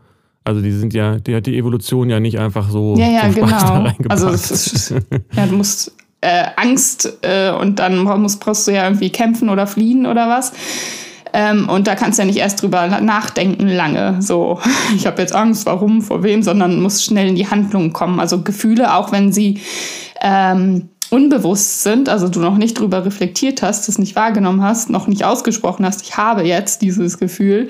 Also 0.48 0.62
die 0.62 0.72
sind 0.72 0.94
ja, 0.94 1.16
die 1.16 1.34
hat 1.34 1.44
die 1.44 1.58
Evolution 1.58 2.08
ja 2.08 2.20
nicht 2.20 2.38
einfach 2.38 2.70
so. 2.70 2.96
Ja, 2.96 3.06
ja, 3.06 3.28
genau. 3.28 3.86
Also 4.08 4.30
ist, 4.30 4.94
ja, 5.36 5.46
du 5.46 5.56
musst 5.56 5.92
äh, 6.22 6.46
Angst 6.56 7.18
äh, 7.20 7.50
und 7.50 7.78
dann 7.78 7.98
musst, 7.98 8.40
brauchst 8.40 8.66
du 8.66 8.72
ja 8.72 8.84
irgendwie 8.84 9.10
kämpfen 9.10 9.50
oder 9.50 9.66
fliehen 9.66 10.06
oder 10.06 10.26
was. 10.26 10.52
Ähm, 11.34 11.68
und 11.68 11.86
da 11.86 11.96
kannst 11.96 12.18
du 12.18 12.22
ja 12.22 12.26
nicht 12.26 12.38
erst 12.38 12.62
drüber 12.62 12.88
nachdenken 13.02 13.68
lange. 13.68 14.22
So, 14.22 14.58
ich 14.96 15.06
habe 15.06 15.20
jetzt 15.20 15.34
Angst, 15.34 15.66
warum, 15.66 16.00
vor 16.00 16.22
wem, 16.22 16.42
sondern 16.42 16.80
musst 16.80 17.04
schnell 17.04 17.28
in 17.28 17.36
die 17.36 17.50
Handlung 17.50 17.92
kommen. 17.92 18.18
Also 18.18 18.40
Gefühle, 18.40 18.94
auch 18.94 19.12
wenn 19.12 19.32
sie 19.32 19.60
ähm, 20.22 20.88
unbewusst 21.10 21.82
sind, 21.82 22.08
also 22.08 22.28
du 22.28 22.40
noch 22.40 22.56
nicht 22.56 22.80
drüber 22.80 23.04
reflektiert 23.04 23.60
hast, 23.60 23.86
das 23.86 23.98
nicht 23.98 24.16
wahrgenommen 24.16 24.62
hast, 24.62 24.88
noch 24.88 25.08
nicht 25.08 25.24
ausgesprochen 25.24 25.84
hast, 25.84 26.00
ich 26.00 26.16
habe 26.16 26.42
jetzt 26.42 26.80
dieses 26.80 27.18
Gefühl, 27.18 27.68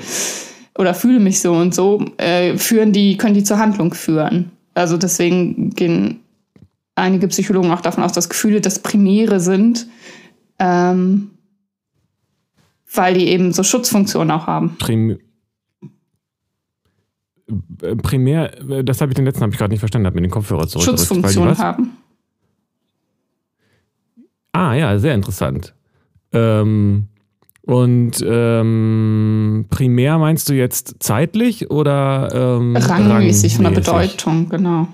oder 0.78 0.94
fühle 0.94 1.20
mich 1.20 1.40
so 1.40 1.52
und 1.52 1.74
so, 1.74 2.02
äh, 2.16 2.56
führen 2.56 2.92
die, 2.92 3.16
können 3.16 3.34
die 3.34 3.44
zur 3.44 3.58
Handlung 3.58 3.92
führen. 3.92 4.52
Also 4.74 4.96
deswegen 4.96 5.70
gehen 5.70 6.20
einige 6.94 7.28
Psychologen 7.28 7.70
auch 7.72 7.80
davon 7.80 8.04
aus, 8.04 8.12
dass 8.12 8.28
Gefühle 8.28 8.60
das 8.60 8.78
Primäre 8.78 9.40
sind, 9.40 9.88
ähm, 10.60 11.32
weil 12.94 13.14
die 13.14 13.26
eben 13.26 13.52
so 13.52 13.64
Schutzfunktionen 13.64 14.30
auch 14.30 14.46
haben. 14.46 14.76
Prim 14.78 15.18
äh, 17.82 17.96
primär, 17.96 18.50
das 18.82 19.00
habe 19.00 19.10
ich 19.10 19.16
den 19.16 19.24
letzten 19.24 19.42
habe 19.42 19.52
ich 19.52 19.58
gerade 19.58 19.72
nicht 19.72 19.80
verstanden, 19.80 20.06
habe 20.06 20.16
mir 20.16 20.22
den 20.22 20.30
Kopfhörer 20.30 20.68
zurück. 20.68 20.84
Schutzfunktionen 20.84 21.58
haben. 21.58 21.96
Ah 24.52 24.74
ja, 24.74 24.98
sehr 24.98 25.14
interessant. 25.14 25.74
Ähm, 26.32 27.08
und 27.68 28.24
ähm, 28.26 29.66
primär 29.68 30.16
meinst 30.16 30.48
du 30.48 30.54
jetzt 30.54 30.96
zeitlich 31.00 31.70
oder 31.70 32.30
ähm, 32.32 32.74
rangmäßig 32.74 33.56
von 33.56 33.64
der 33.64 33.72
Bedeutung, 33.72 34.48
genau. 34.48 34.88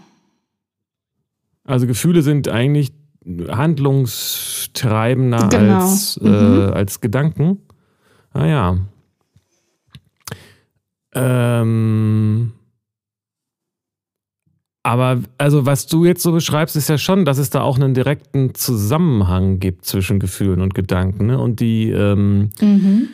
Also 1.63 1.87
Gefühle 1.87 2.23
sind 2.23 2.49
eigentlich 2.49 2.93
handlungstreibender 3.49 5.49
genau. 5.51 5.83
als, 5.83 6.17
äh, 6.17 6.29
mhm. 6.29 6.73
als 6.73 7.01
Gedanken. 7.01 7.61
Ah 8.33 8.47
ja. 8.47 8.77
Ähm, 11.15 12.55
aber 14.85 15.21
also 15.39 15.65
was 15.65 15.87
du 15.87 16.05
jetzt 16.05 16.23
so 16.23 16.31
beschreibst, 16.31 16.77
ist 16.77 16.91
ja 16.91 16.99
schon, 16.99 17.25
dass 17.25 17.39
es 17.39 17.49
da 17.49 17.63
auch 17.63 17.77
einen 17.77 17.95
direkten 17.95 18.55
Zusammenhang 18.55 19.59
gibt 19.59 19.87
zwischen 19.87 20.21
Gefühlen 20.21 20.61
und 20.61 20.75
Gedanken. 20.75 21.27
Ne? 21.27 21.39
Und 21.39 21.61
die 21.61 21.89
ähm, 21.89 22.51
mhm. 22.61 23.09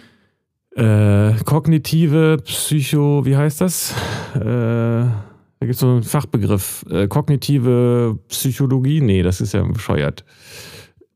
äh, 0.74 1.34
kognitive 1.44 2.38
Psycho, 2.44 3.24
wie 3.24 3.36
heißt 3.36 3.60
das? 3.60 3.94
Äh, 4.34 4.40
da 4.40 5.12
gibt 5.60 5.74
es 5.74 5.78
so 5.78 5.86
einen 5.86 6.02
Fachbegriff. 6.02 6.84
Äh, 6.90 7.06
kognitive 7.06 8.18
Psychologie? 8.28 9.00
Nee, 9.00 9.22
das 9.22 9.40
ist 9.40 9.54
ja 9.54 9.62
bescheuert. 9.62 10.24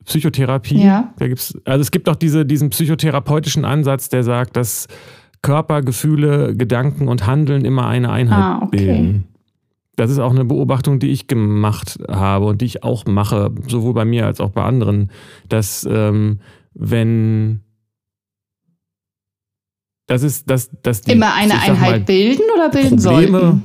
Psychotherapie. 0.05 0.85
Ja. 0.85 1.13
Da 1.19 1.27
gibt's, 1.27 1.59
also 1.65 1.81
es 1.81 1.91
gibt 1.91 2.09
auch 2.09 2.17
diese, 2.17 2.47
diesen 2.47 2.71
psychotherapeutischen 2.71 3.65
Ansatz, 3.65 4.09
der 4.09 4.23
sagt, 4.23 4.57
dass 4.57 4.87
Körper, 5.43 5.83
Gefühle, 5.83 6.55
Gedanken 6.55 7.09
und 7.09 7.27
Handeln 7.27 7.65
immer 7.65 7.89
eine 7.89 8.11
Einheit 8.11 8.39
ah, 8.39 8.61
okay. 8.63 8.77
bilden 8.77 9.25
das 9.97 10.11
ist 10.11 10.19
auch 10.19 10.33
eine 10.33 10.45
Beobachtung, 10.45 10.99
die 10.99 11.11
ich 11.11 11.27
gemacht 11.27 11.99
habe 12.09 12.47
und 12.47 12.61
die 12.61 12.67
ich 12.67 12.83
auch 12.83 13.07
mache, 13.07 13.51
sowohl 13.69 13.95
bei 13.95 14.05
mir 14.05 14.27
als 14.27 14.41
auch 14.41 14.51
bei 14.51 14.63
anderen, 14.63 15.11
dass 15.49 15.87
ähm, 15.91 16.41
wenn 16.75 17.61
das 20.07 20.23
ist, 20.23 20.51
dass, 20.51 20.71
dass 20.83 21.01
die 21.03 21.13
immer 21.13 21.35
eine 21.35 21.61
Einheit 21.61 22.07
bilden 22.07 22.43
oder 22.55 22.69
bilden 22.69 23.03
Probleme 23.03 23.41
sollten? 23.41 23.65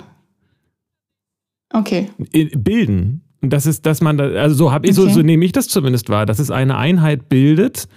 Okay. 1.72 2.10
Bilden. 2.56 3.22
das 3.42 3.66
ist, 3.66 3.86
dass 3.86 4.02
man, 4.02 4.18
da, 4.18 4.26
also 4.30 4.56
so 4.56 4.72
habe 4.72 4.88
ich, 4.88 4.98
okay. 4.98 5.10
so, 5.10 5.14
so 5.14 5.22
nehme 5.22 5.46
ich 5.46 5.52
das 5.52 5.68
zumindest 5.68 6.10
wahr, 6.10 6.26
dass 6.26 6.40
es 6.40 6.50
eine 6.50 6.78
Einheit 6.78 7.30
bildet 7.30 7.88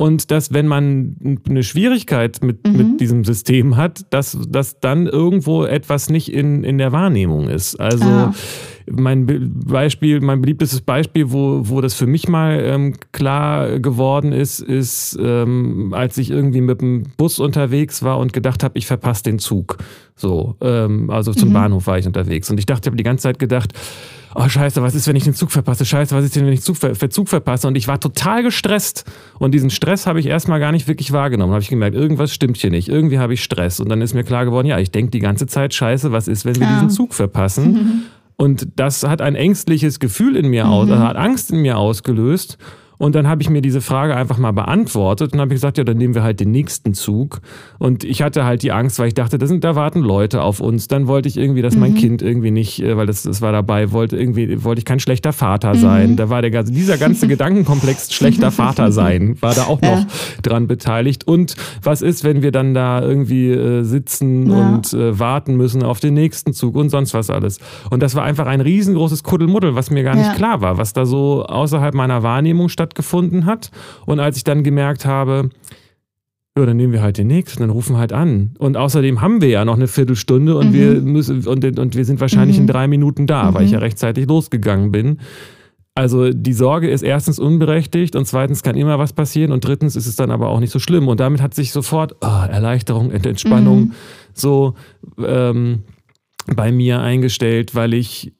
und 0.00 0.30
dass, 0.30 0.54
wenn 0.54 0.66
man 0.66 1.38
eine 1.46 1.62
Schwierigkeit 1.62 2.42
mit, 2.42 2.66
mhm. 2.66 2.76
mit 2.76 3.00
diesem 3.02 3.22
System 3.22 3.76
hat, 3.76 4.06
dass, 4.08 4.38
dass 4.48 4.80
dann 4.80 5.06
irgendwo 5.06 5.64
etwas 5.64 6.08
nicht 6.08 6.32
in, 6.32 6.64
in 6.64 6.78
der 6.78 6.90
Wahrnehmung 6.92 7.50
ist. 7.50 7.78
Also 7.78 8.06
ah. 8.06 8.34
Mein 8.90 9.26
Beispiel, 9.64 10.20
mein 10.20 10.40
beliebtestes 10.40 10.80
Beispiel, 10.80 11.32
wo, 11.32 11.68
wo 11.68 11.80
das 11.80 11.94
für 11.94 12.06
mich 12.06 12.28
mal 12.28 12.60
ähm, 12.62 12.94
klar 13.12 13.78
geworden 13.78 14.32
ist, 14.32 14.60
ist, 14.60 15.18
ähm, 15.20 15.92
als 15.94 16.18
ich 16.18 16.30
irgendwie 16.30 16.60
mit 16.60 16.80
dem 16.80 17.04
Bus 17.16 17.38
unterwegs 17.38 18.02
war 18.02 18.18
und 18.18 18.32
gedacht 18.32 18.64
habe, 18.64 18.78
ich 18.78 18.86
verpasse 18.86 19.24
den 19.24 19.38
Zug. 19.38 19.78
So, 20.16 20.56
ähm, 20.60 21.10
also 21.10 21.32
zum 21.32 21.50
mhm. 21.50 21.54
Bahnhof 21.54 21.86
war 21.86 21.98
ich 21.98 22.06
unterwegs. 22.06 22.50
Und 22.50 22.58
ich 22.58 22.66
dachte, 22.66 22.82
ich 22.82 22.86
habe 22.88 22.96
die 22.96 23.04
ganze 23.04 23.22
Zeit 23.22 23.38
gedacht, 23.38 23.72
oh 24.34 24.48
scheiße, 24.48 24.82
was 24.82 24.94
ist, 24.94 25.06
wenn 25.08 25.16
ich 25.16 25.24
den 25.24 25.34
Zug 25.34 25.50
verpasse? 25.50 25.84
Scheiße, 25.84 26.14
was 26.14 26.24
ist 26.24 26.36
denn, 26.36 26.46
wenn 26.46 26.52
ich 26.52 26.60
den 26.60 26.74
Zug, 26.74 27.12
Zug 27.12 27.28
verpasse? 27.28 27.66
Und 27.66 27.76
ich 27.76 27.88
war 27.88 28.00
total 28.00 28.42
gestresst. 28.42 29.04
Und 29.38 29.52
diesen 29.52 29.70
Stress 29.70 30.06
habe 30.06 30.20
ich 30.20 30.26
erstmal 30.26 30.60
gar 30.60 30.72
nicht 30.72 30.88
wirklich 30.88 31.12
wahrgenommen. 31.12 31.52
habe 31.52 31.62
ich 31.62 31.68
gemerkt, 31.68 31.96
irgendwas 31.96 32.32
stimmt 32.34 32.56
hier 32.58 32.70
nicht. 32.70 32.88
Irgendwie 32.88 33.18
habe 33.18 33.34
ich 33.34 33.42
Stress. 33.42 33.80
Und 33.80 33.88
dann 33.88 34.02
ist 34.02 34.14
mir 34.14 34.24
klar 34.24 34.44
geworden, 34.44 34.66
ja, 34.66 34.78
ich 34.78 34.90
denke 34.90 35.10
die 35.10 35.20
ganze 35.20 35.46
Zeit, 35.46 35.74
scheiße, 35.74 36.12
was 36.12 36.28
ist, 36.28 36.44
wenn 36.44 36.56
wir 36.56 36.66
ja. 36.66 36.74
diesen 36.74 36.90
Zug 36.90 37.14
verpassen? 37.14 37.72
Mhm. 37.72 38.02
Und 38.40 38.68
das 38.76 39.02
hat 39.02 39.20
ein 39.20 39.34
ängstliches 39.34 40.00
Gefühl 40.00 40.34
in 40.34 40.48
mir 40.48 40.66
aus, 40.66 40.88
mhm. 40.88 40.98
hat 40.98 41.16
Angst 41.16 41.50
in 41.50 41.60
mir 41.60 41.76
ausgelöst. 41.76 42.56
Und 43.00 43.14
dann 43.14 43.26
habe 43.26 43.40
ich 43.40 43.48
mir 43.48 43.62
diese 43.62 43.80
Frage 43.80 44.14
einfach 44.14 44.36
mal 44.36 44.52
beantwortet 44.52 45.32
und 45.32 45.40
habe 45.40 45.54
gesagt, 45.54 45.78
ja, 45.78 45.84
dann 45.84 45.96
nehmen 45.96 46.14
wir 46.14 46.22
halt 46.22 46.38
den 46.38 46.50
nächsten 46.50 46.92
Zug. 46.92 47.40
Und 47.78 48.04
ich 48.04 48.20
hatte 48.20 48.44
halt 48.44 48.62
die 48.62 48.72
Angst, 48.72 48.98
weil 48.98 49.08
ich 49.08 49.14
dachte, 49.14 49.38
da, 49.38 49.46
sind, 49.46 49.64
da 49.64 49.74
warten 49.74 50.00
Leute 50.00 50.42
auf 50.42 50.60
uns. 50.60 50.86
Dann 50.86 51.06
wollte 51.06 51.26
ich 51.26 51.38
irgendwie, 51.38 51.62
dass 51.62 51.76
mhm. 51.76 51.80
mein 51.80 51.94
Kind 51.94 52.20
irgendwie 52.20 52.50
nicht, 52.50 52.82
äh, 52.82 52.98
weil 52.98 53.06
das, 53.06 53.22
das 53.22 53.40
war 53.40 53.52
dabei, 53.52 53.92
wollte 53.92 54.18
irgendwie, 54.18 54.62
wollte 54.64 54.80
ich 54.80 54.84
kein 54.84 55.00
schlechter 55.00 55.32
Vater 55.32 55.76
sein. 55.76 56.10
Mhm. 56.10 56.16
Da 56.16 56.28
war 56.28 56.42
der 56.42 56.50
ganze, 56.50 56.74
dieser 56.74 56.98
ganze 56.98 57.26
Gedankenkomplex 57.26 58.12
schlechter 58.12 58.50
Vater 58.50 58.92
sein, 58.92 59.40
war 59.40 59.54
da 59.54 59.62
auch 59.62 59.80
noch 59.80 60.00
ja. 60.00 60.06
dran 60.42 60.66
beteiligt. 60.66 61.26
Und 61.26 61.56
was 61.82 62.02
ist, 62.02 62.22
wenn 62.22 62.42
wir 62.42 62.52
dann 62.52 62.74
da 62.74 63.00
irgendwie 63.00 63.48
äh, 63.48 63.82
sitzen 63.82 64.50
ja. 64.50 64.74
und 64.74 64.92
äh, 64.92 65.18
warten 65.18 65.56
müssen 65.56 65.82
auf 65.82 66.00
den 66.00 66.12
nächsten 66.12 66.52
Zug 66.52 66.76
und 66.76 66.90
sonst 66.90 67.14
was 67.14 67.30
alles. 67.30 67.60
Und 67.88 68.02
das 68.02 68.14
war 68.14 68.24
einfach 68.24 68.46
ein 68.46 68.60
riesengroßes 68.60 69.22
Kuddelmuddel, 69.22 69.74
was 69.74 69.90
mir 69.90 70.02
gar 70.02 70.16
nicht 70.16 70.26
ja. 70.26 70.34
klar 70.34 70.60
war, 70.60 70.76
was 70.76 70.92
da 70.92 71.06
so 71.06 71.46
außerhalb 71.46 71.94
meiner 71.94 72.22
Wahrnehmung 72.22 72.68
stattfindet 72.68 72.89
stattgefunden 72.90 73.46
hat. 73.46 73.70
Und 74.06 74.20
als 74.20 74.36
ich 74.36 74.44
dann 74.44 74.64
gemerkt 74.64 75.04
habe, 75.04 75.50
ja, 76.58 76.66
dann 76.66 76.76
nehmen 76.76 76.92
wir 76.92 77.02
halt 77.02 77.16
den 77.16 77.28
nächsten, 77.28 77.62
dann 77.62 77.70
rufen 77.70 77.96
halt 77.96 78.12
an. 78.12 78.54
Und 78.58 78.76
außerdem 78.76 79.20
haben 79.20 79.40
wir 79.40 79.48
ja 79.48 79.64
noch 79.64 79.76
eine 79.76 79.86
Viertelstunde 79.86 80.56
und 80.56 80.70
mhm. 80.70 80.74
wir 80.74 80.94
müssen 81.00 81.46
und, 81.46 81.78
und 81.78 81.96
wir 81.96 82.04
sind 82.04 82.20
wahrscheinlich 82.20 82.56
mhm. 82.56 82.62
in 82.62 82.66
drei 82.66 82.88
Minuten 82.88 83.26
da, 83.26 83.50
mhm. 83.50 83.54
weil 83.54 83.64
ich 83.64 83.70
ja 83.70 83.78
mhm. 83.78 83.84
rechtzeitig 83.84 84.26
losgegangen 84.26 84.90
bin. 84.90 85.18
Also 85.94 86.32
die 86.32 86.52
Sorge 86.52 86.88
ist 86.88 87.02
erstens 87.02 87.38
unberechtigt 87.38 88.16
und 88.16 88.24
zweitens 88.26 88.62
kann 88.62 88.76
immer 88.76 88.98
was 88.98 89.12
passieren 89.12 89.52
und 89.52 89.64
drittens 89.64 89.96
ist 89.96 90.06
es 90.06 90.16
dann 90.16 90.30
aber 90.30 90.48
auch 90.48 90.60
nicht 90.60 90.70
so 90.70 90.78
schlimm. 90.78 91.08
Und 91.08 91.20
damit 91.20 91.40
hat 91.40 91.54
sich 91.54 91.72
sofort 91.72 92.16
oh, 92.20 92.44
Erleichterung, 92.48 93.10
Entspannung 93.10 93.80
mhm. 93.80 93.92
so 94.32 94.74
ähm, 95.24 95.82
bei 96.46 96.72
mir 96.72 97.00
eingestellt, 97.00 97.74
weil 97.74 97.94
ich, 97.94 98.32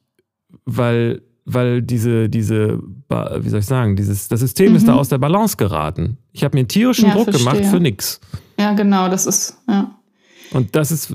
weil 0.65 1.21
weil 1.53 1.81
diese, 1.81 2.29
diese, 2.29 2.79
wie 3.09 3.49
soll 3.49 3.59
ich 3.59 3.65
sagen, 3.65 3.95
dieses, 3.95 4.27
das 4.27 4.39
System 4.39 4.71
mhm. 4.71 4.75
ist 4.77 4.87
da 4.87 4.93
mhm. 4.93 4.99
aus 4.99 5.09
der 5.09 5.17
Balance 5.17 5.57
geraten. 5.57 6.17
Ich 6.31 6.43
habe 6.43 6.55
mir 6.55 6.61
einen 6.61 6.67
tierischen 6.67 7.07
ja, 7.07 7.13
Druck 7.13 7.29
verstehe. 7.29 7.53
gemacht 7.53 7.69
für 7.69 7.79
nichts. 7.79 8.19
Ja, 8.59 8.73
genau, 8.73 9.09
das 9.09 9.25
ist, 9.25 9.57
ja. 9.67 9.95
Und 10.53 10.75
das 10.75 10.91
ist 10.91 11.13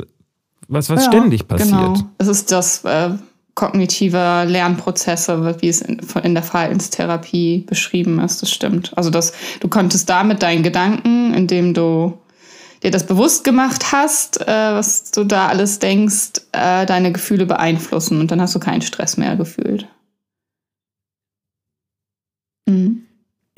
was, 0.68 0.90
was 0.90 1.04
ja, 1.04 1.12
ständig 1.12 1.46
passiert. 1.46 1.70
Genau. 1.70 1.94
Das 2.18 2.28
ist 2.28 2.50
das 2.50 2.84
äh, 2.84 3.10
kognitive 3.54 4.44
Lernprozesse, 4.46 5.56
wie 5.60 5.68
es 5.68 5.80
in, 5.80 6.00
in, 6.22 6.34
der 6.34 6.42
Verhaltenstherapie 6.42 7.64
beschrieben 7.66 8.20
ist, 8.20 8.42
das 8.42 8.50
stimmt. 8.50 8.96
Also 8.96 9.10
das, 9.10 9.32
du 9.60 9.68
konntest 9.68 10.08
da 10.08 10.24
mit 10.24 10.42
deinen 10.42 10.62
Gedanken, 10.62 11.34
indem 11.34 11.72
du 11.72 12.18
dir 12.82 12.90
das 12.90 13.06
bewusst 13.06 13.44
gemacht 13.44 13.92
hast, 13.92 14.40
äh, 14.42 14.46
was 14.46 15.10
du 15.10 15.24
da 15.24 15.48
alles 15.48 15.78
denkst, 15.78 16.42
äh, 16.52 16.84
deine 16.84 17.12
Gefühle 17.12 17.46
beeinflussen 17.46 18.20
und 18.20 18.30
dann 18.30 18.40
hast 18.40 18.54
du 18.54 18.60
keinen 18.60 18.82
Stress 18.82 19.16
mehr 19.16 19.36
gefühlt. 19.36 19.88
Mhm. 22.68 23.06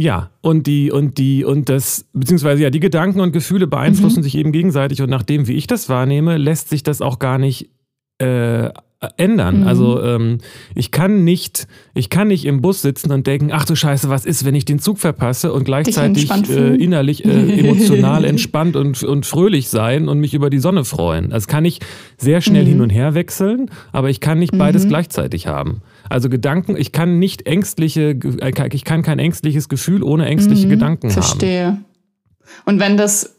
Ja, 0.01 0.31
und 0.43 0.69
die, 0.69 0.93
und 0.93 1.19
die, 1.19 1.45
und 1.45 1.69
das, 1.69 2.07
beziehungsweise 2.13 2.63
ja, 2.63 2.71
die 2.71 2.81
Gedanken 2.81 3.21
und 3.21 3.33
Gefühle 3.33 3.67
beeinflussen 3.67 4.21
mhm. 4.21 4.23
sich 4.23 4.37
eben 4.37 4.53
gegenseitig 4.53 5.03
und 5.03 5.11
nach 5.11 5.25
dem, 5.25 5.49
wie 5.49 5.55
ich 5.55 5.67
das 5.67 5.89
wahrnehme, 5.89 6.37
lässt 6.37 6.69
sich 6.69 6.85
das 6.85 7.03
auch 7.03 7.19
gar 7.19 7.39
nicht 7.39 7.71
äh, 8.19 8.71
ändern. 9.17 9.61
Mhm. 9.61 9.67
Also 9.67 10.03
ähm, 10.03 10.39
ich 10.75 10.91
kann 10.91 11.23
nicht, 11.25 11.69
ich 11.95 12.11
kann 12.11 12.29
nicht 12.29 12.45
im 12.45 12.61
Bus 12.61 12.83
sitzen 12.83 13.13
und 13.13 13.27
denken, 13.27 13.51
ach 13.53 13.65
du 13.65 13.77
Scheiße, 13.77 14.09
was 14.09 14.25
ist, 14.25 14.45
wenn 14.45 14.55
ich 14.55 14.65
den 14.65 14.81
Zug 14.81 14.99
verpasse 14.99 15.53
und 15.53 15.65
gleichzeitig 15.65 16.31
äh, 16.49 16.75
innerlich 16.77 17.25
äh, 17.25 17.59
emotional 17.59 18.25
entspannt 18.25 18.77
und, 18.77 19.03
und 19.03 19.27
fröhlich 19.27 19.69
sein 19.69 20.09
und 20.09 20.19
mich 20.19 20.35
über 20.35 20.51
die 20.51 20.59
Sonne 20.59 20.85
freuen. 20.85 21.31
Das 21.31 21.47
kann 21.47 21.65
ich 21.65 21.81
sehr 22.17 22.41
schnell 22.41 22.65
mhm. 22.65 22.69
hin 22.69 22.81
und 22.81 22.91
her 22.91 23.15
wechseln, 23.15 23.71
aber 23.93 24.11
ich 24.11 24.21
kann 24.21 24.39
nicht 24.41 24.57
beides 24.57 24.85
mhm. 24.85 24.89
gleichzeitig 24.89 25.47
haben. 25.47 25.83
Also 26.09 26.29
Gedanken, 26.29 26.77
ich 26.77 26.93
kann 26.93 27.19
nicht 27.19 27.47
ängstliche, 27.47 28.11
äh, 28.41 28.69
ich 28.73 28.85
kann 28.85 29.03
kein 29.03 29.19
ängstliches 29.19 29.69
Gefühl 29.69 30.03
ohne 30.03 30.27
ängstliche 30.27 30.67
mhm, 30.67 30.71
Gedanken 30.71 31.11
verstehe. 31.11 31.67
haben. 31.67 31.77
Verstehe. 31.77 32.63
Und 32.65 32.81
wenn 32.81 32.97
das, 32.97 33.37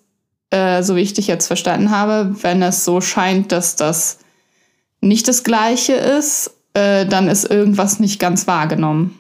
äh, 0.52 0.84
so 0.84 0.96
wie 0.96 1.02
ich 1.02 1.14
dich 1.14 1.28
jetzt 1.28 1.48
verstanden 1.48 1.92
habe, 1.92 2.36
wenn 2.42 2.62
es 2.62 2.86
so 2.86 3.02
scheint, 3.02 3.52
dass 3.52 3.76
das 3.76 4.20
nicht 5.02 5.28
das 5.28 5.44
Gleiche 5.44 5.94
ist, 5.94 6.52
äh, 6.74 7.06
dann 7.06 7.28
ist 7.28 7.50
irgendwas 7.50 8.00
nicht 8.00 8.20
ganz 8.20 8.48
wahrgenommen. 8.48 9.18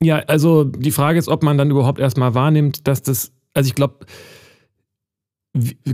Ja, 0.00 0.18
also 0.26 0.64
die 0.64 0.90
Frage 0.90 1.18
ist, 1.18 1.28
ob 1.28 1.42
man 1.42 1.58
dann 1.58 1.70
überhaupt 1.70 2.00
erstmal 2.00 2.34
wahrnimmt, 2.34 2.88
dass 2.88 3.02
das, 3.02 3.32
also 3.54 3.68
ich 3.68 3.74
glaube, 3.74 4.06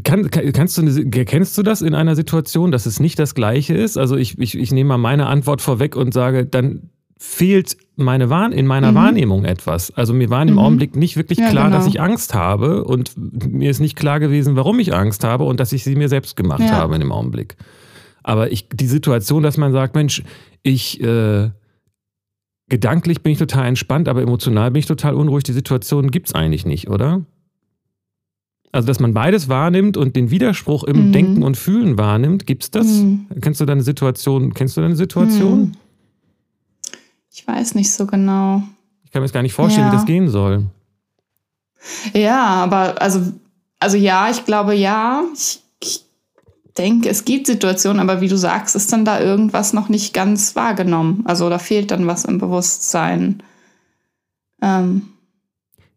kann, 0.04 0.30
kannst 0.30 0.78
du, 0.78 1.10
kennst 1.10 1.58
du 1.58 1.62
das 1.62 1.82
in 1.82 1.94
einer 1.94 2.14
Situation, 2.14 2.70
dass 2.70 2.86
es 2.86 3.00
nicht 3.00 3.18
das 3.18 3.34
Gleiche 3.34 3.74
ist? 3.74 3.96
Also 3.96 4.16
ich, 4.16 4.38
ich, 4.38 4.56
ich 4.56 4.70
nehme 4.70 4.88
mal 4.88 4.98
meine 4.98 5.26
Antwort 5.26 5.60
vorweg 5.60 5.96
und 5.96 6.14
sage, 6.14 6.46
dann 6.46 6.90
fehlt 7.18 7.76
meine 7.96 8.30
Wahrn 8.30 8.52
in 8.52 8.66
meiner 8.66 8.92
mhm. 8.92 8.96
Wahrnehmung 8.96 9.44
etwas. 9.44 9.90
Also 9.90 10.14
mir 10.14 10.30
war 10.30 10.42
im 10.42 10.52
mhm. 10.52 10.58
Augenblick 10.60 10.94
nicht 10.94 11.16
wirklich 11.16 11.40
ja, 11.40 11.50
klar, 11.50 11.66
genau. 11.66 11.76
dass 11.76 11.88
ich 11.88 12.00
Angst 12.00 12.34
habe 12.34 12.84
und 12.84 13.12
mir 13.16 13.70
ist 13.70 13.80
nicht 13.80 13.96
klar 13.96 14.20
gewesen, 14.20 14.54
warum 14.54 14.78
ich 14.78 14.94
Angst 14.94 15.24
habe 15.24 15.42
und 15.44 15.58
dass 15.58 15.72
ich 15.72 15.82
sie 15.82 15.96
mir 15.96 16.08
selbst 16.08 16.36
gemacht 16.36 16.60
ja. 16.60 16.70
habe 16.70 16.94
in 16.94 17.00
dem 17.00 17.10
Augenblick. 17.10 17.56
Aber 18.22 18.52
ich, 18.52 18.68
die 18.68 18.86
Situation, 18.86 19.42
dass 19.42 19.56
man 19.56 19.72
sagt, 19.72 19.96
Mensch, 19.96 20.22
ich 20.62 21.02
äh, 21.02 21.50
gedanklich 22.68 23.22
bin 23.22 23.32
ich 23.32 23.38
total 23.38 23.66
entspannt, 23.66 24.08
aber 24.08 24.22
emotional 24.22 24.70
bin 24.70 24.80
ich 24.80 24.86
total 24.86 25.14
unruhig, 25.14 25.42
die 25.42 25.52
Situation 25.52 26.12
gibt 26.12 26.28
es 26.28 26.34
eigentlich 26.34 26.66
nicht, 26.66 26.88
oder? 26.88 27.24
Also, 28.70 28.86
dass 28.86 29.00
man 29.00 29.14
beides 29.14 29.48
wahrnimmt 29.48 29.96
und 29.96 30.14
den 30.14 30.30
Widerspruch 30.30 30.84
im 30.84 31.08
mhm. 31.08 31.12
Denken 31.12 31.42
und 31.42 31.56
Fühlen 31.56 31.96
wahrnimmt, 31.96 32.46
gibt 32.46 32.64
es 32.64 32.70
das? 32.70 32.86
Mhm. 32.86 33.26
Kennst 33.40 33.60
du 33.60 33.64
deine 33.64 33.82
Situation? 33.82 34.52
Kennst 34.52 34.76
du 34.76 34.82
deine 34.82 34.96
Situation? 34.96 35.60
Mhm. 35.60 35.72
Ich 37.32 37.46
weiß 37.46 37.74
nicht 37.74 37.92
so 37.92 38.06
genau. 38.06 38.62
Ich 39.04 39.12
kann 39.12 39.22
mir 39.22 39.26
jetzt 39.26 39.32
gar 39.32 39.42
nicht 39.42 39.54
vorstellen, 39.54 39.86
ja. 39.86 39.92
wie 39.92 39.96
das 39.96 40.04
gehen 40.04 40.28
soll. 40.28 40.66
Ja, 42.12 42.44
aber 42.44 43.00
also, 43.00 43.32
also 43.78 43.96
ja, 43.96 44.28
ich 44.30 44.44
glaube 44.44 44.74
ja. 44.74 45.22
Ich, 45.32 45.62
ich 45.80 46.04
denke, 46.76 47.08
es 47.08 47.24
gibt 47.24 47.46
Situationen, 47.46 48.00
aber 48.00 48.20
wie 48.20 48.28
du 48.28 48.36
sagst, 48.36 48.76
ist 48.76 48.92
dann 48.92 49.04
da 49.04 49.20
irgendwas 49.20 49.72
noch 49.72 49.88
nicht 49.88 50.12
ganz 50.12 50.56
wahrgenommen. 50.56 51.22
Also 51.26 51.48
da 51.48 51.58
fehlt 51.58 51.90
dann 51.90 52.06
was 52.06 52.24
im 52.26 52.38
Bewusstsein. 52.38 53.42
Ähm, 54.60 55.08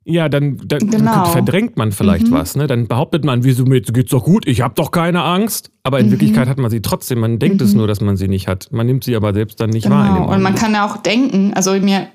ja, 0.03 0.29
dann, 0.29 0.59
dann 0.65 0.89
genau. 0.89 1.25
verdrängt 1.25 1.77
man 1.77 1.91
vielleicht 1.91 2.27
mhm. 2.27 2.31
was. 2.31 2.55
Ne? 2.55 2.65
Dann 2.65 2.87
behauptet 2.87 3.23
man, 3.23 3.43
wieso 3.43 3.65
mir 3.65 3.81
geht's 3.81 4.09
doch 4.09 4.23
gut, 4.23 4.47
ich 4.47 4.61
habe 4.61 4.73
doch 4.75 4.91
keine 4.91 5.21
Angst. 5.23 5.71
Aber 5.83 5.99
in 5.99 6.07
mhm. 6.07 6.11
Wirklichkeit 6.11 6.47
hat 6.47 6.57
man 6.57 6.71
sie 6.71 6.81
trotzdem. 6.81 7.19
Man 7.19 7.37
denkt 7.37 7.61
mhm. 7.61 7.67
es 7.67 7.73
nur, 7.73 7.87
dass 7.87 8.01
man 8.01 8.17
sie 8.17 8.27
nicht 8.27 8.47
hat. 8.47 8.69
Man 8.71 8.87
nimmt 8.87 9.03
sie 9.03 9.15
aber 9.15 9.33
selbst 9.33 9.59
dann 9.59 9.69
nicht 9.69 9.83
genau. 9.83 9.97
wahr. 9.97 10.29
Und 10.29 10.41
man 10.41 10.55
kann 10.55 10.73
ja 10.73 10.87
auch 10.87 10.97
denken, 10.97 11.53
also 11.53 11.73
mir 11.73 12.07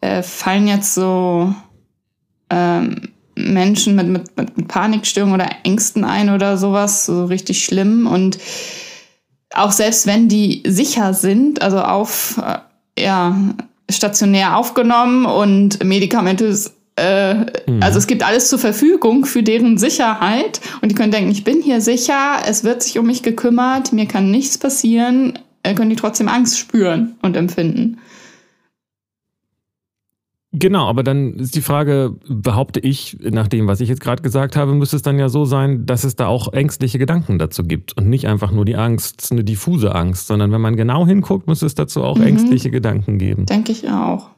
äh, 0.00 0.22
fallen 0.22 0.68
jetzt 0.68 0.94
so 0.94 1.52
ähm, 2.50 3.08
Menschen 3.34 3.96
mit, 3.96 4.06
mit, 4.06 4.36
mit 4.36 4.68
Panikstörungen 4.68 5.34
oder 5.34 5.48
Ängsten 5.64 6.04
ein 6.04 6.30
oder 6.30 6.56
sowas, 6.56 7.06
so 7.06 7.24
richtig 7.24 7.64
schlimm. 7.64 8.06
Und 8.06 8.38
auch 9.54 9.72
selbst 9.72 10.06
wenn 10.06 10.28
die 10.28 10.62
sicher 10.66 11.14
sind, 11.14 11.62
also 11.62 11.80
auf 11.80 12.40
äh, 12.44 13.02
ja, 13.02 13.36
stationär 13.90 14.56
aufgenommen 14.56 15.26
und 15.26 15.82
medikamentös 15.82 16.77
äh, 16.98 17.70
mhm. 17.70 17.82
Also 17.82 17.98
es 17.98 18.06
gibt 18.06 18.22
alles 18.22 18.48
zur 18.48 18.58
Verfügung 18.58 19.24
für 19.24 19.42
deren 19.42 19.78
Sicherheit 19.78 20.60
und 20.82 20.90
die 20.90 20.94
können 20.94 21.12
denken, 21.12 21.30
ich 21.30 21.44
bin 21.44 21.62
hier 21.62 21.80
sicher, 21.80 22.38
es 22.46 22.64
wird 22.64 22.82
sich 22.82 22.98
um 22.98 23.06
mich 23.06 23.22
gekümmert, 23.22 23.92
mir 23.92 24.06
kann 24.06 24.30
nichts 24.30 24.58
passieren, 24.58 25.38
äh, 25.62 25.74
können 25.74 25.90
die 25.90 25.96
trotzdem 25.96 26.28
Angst 26.28 26.58
spüren 26.58 27.16
und 27.22 27.36
empfinden. 27.36 27.98
Genau, 30.52 30.86
aber 30.86 31.02
dann 31.02 31.34
ist 31.34 31.54
die 31.54 31.60
Frage, 31.60 32.16
behaupte 32.26 32.80
ich, 32.80 33.18
nach 33.20 33.48
dem, 33.48 33.66
was 33.66 33.80
ich 33.80 33.88
jetzt 33.90 34.00
gerade 34.00 34.22
gesagt 34.22 34.56
habe, 34.56 34.74
müsste 34.74 34.96
es 34.96 35.02
dann 35.02 35.18
ja 35.18 35.28
so 35.28 35.44
sein, 35.44 35.84
dass 35.84 36.04
es 36.04 36.16
da 36.16 36.26
auch 36.26 36.52
ängstliche 36.54 36.98
Gedanken 36.98 37.38
dazu 37.38 37.64
gibt 37.64 37.96
und 37.98 38.08
nicht 38.08 38.26
einfach 38.26 38.50
nur 38.50 38.64
die 38.64 38.76
Angst, 38.76 39.30
eine 39.30 39.44
diffuse 39.44 39.94
Angst, 39.94 40.26
sondern 40.26 40.50
wenn 40.50 40.62
man 40.62 40.74
genau 40.74 41.06
hinguckt, 41.06 41.46
muss 41.46 41.60
es 41.60 41.74
dazu 41.74 42.02
auch 42.02 42.16
mhm. 42.16 42.28
ängstliche 42.28 42.70
Gedanken 42.70 43.18
geben. 43.18 43.44
Denke 43.44 43.72
ich 43.72 43.90
auch. 43.90 44.30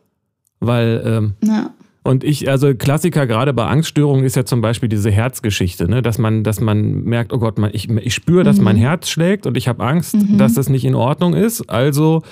Weil, 0.58 1.02
ähm, 1.06 1.34
ja. 1.44 1.70
Und 2.02 2.24
ich, 2.24 2.48
also 2.48 2.74
Klassiker 2.74 3.26
gerade 3.26 3.52
bei 3.52 3.66
Angststörungen 3.66 4.24
ist 4.24 4.34
ja 4.34 4.44
zum 4.44 4.62
Beispiel 4.62 4.88
diese 4.88 5.10
Herzgeschichte, 5.10 5.88
ne? 5.88 6.00
dass 6.00 6.18
man, 6.18 6.42
dass 6.44 6.60
man 6.60 7.02
merkt, 7.02 7.32
oh 7.32 7.38
Gott, 7.38 7.58
man, 7.58 7.70
ich, 7.74 7.90
ich 7.90 8.14
spüre, 8.14 8.42
dass 8.42 8.58
mhm. 8.58 8.64
mein 8.64 8.76
Herz 8.76 9.08
schlägt 9.08 9.46
und 9.46 9.56
ich 9.56 9.68
habe 9.68 9.84
Angst, 9.84 10.14
mhm. 10.14 10.38
dass 10.38 10.54
das 10.54 10.70
nicht 10.70 10.84
in 10.84 10.94
Ordnung 10.94 11.34
ist. 11.34 11.68
Also 11.68 12.22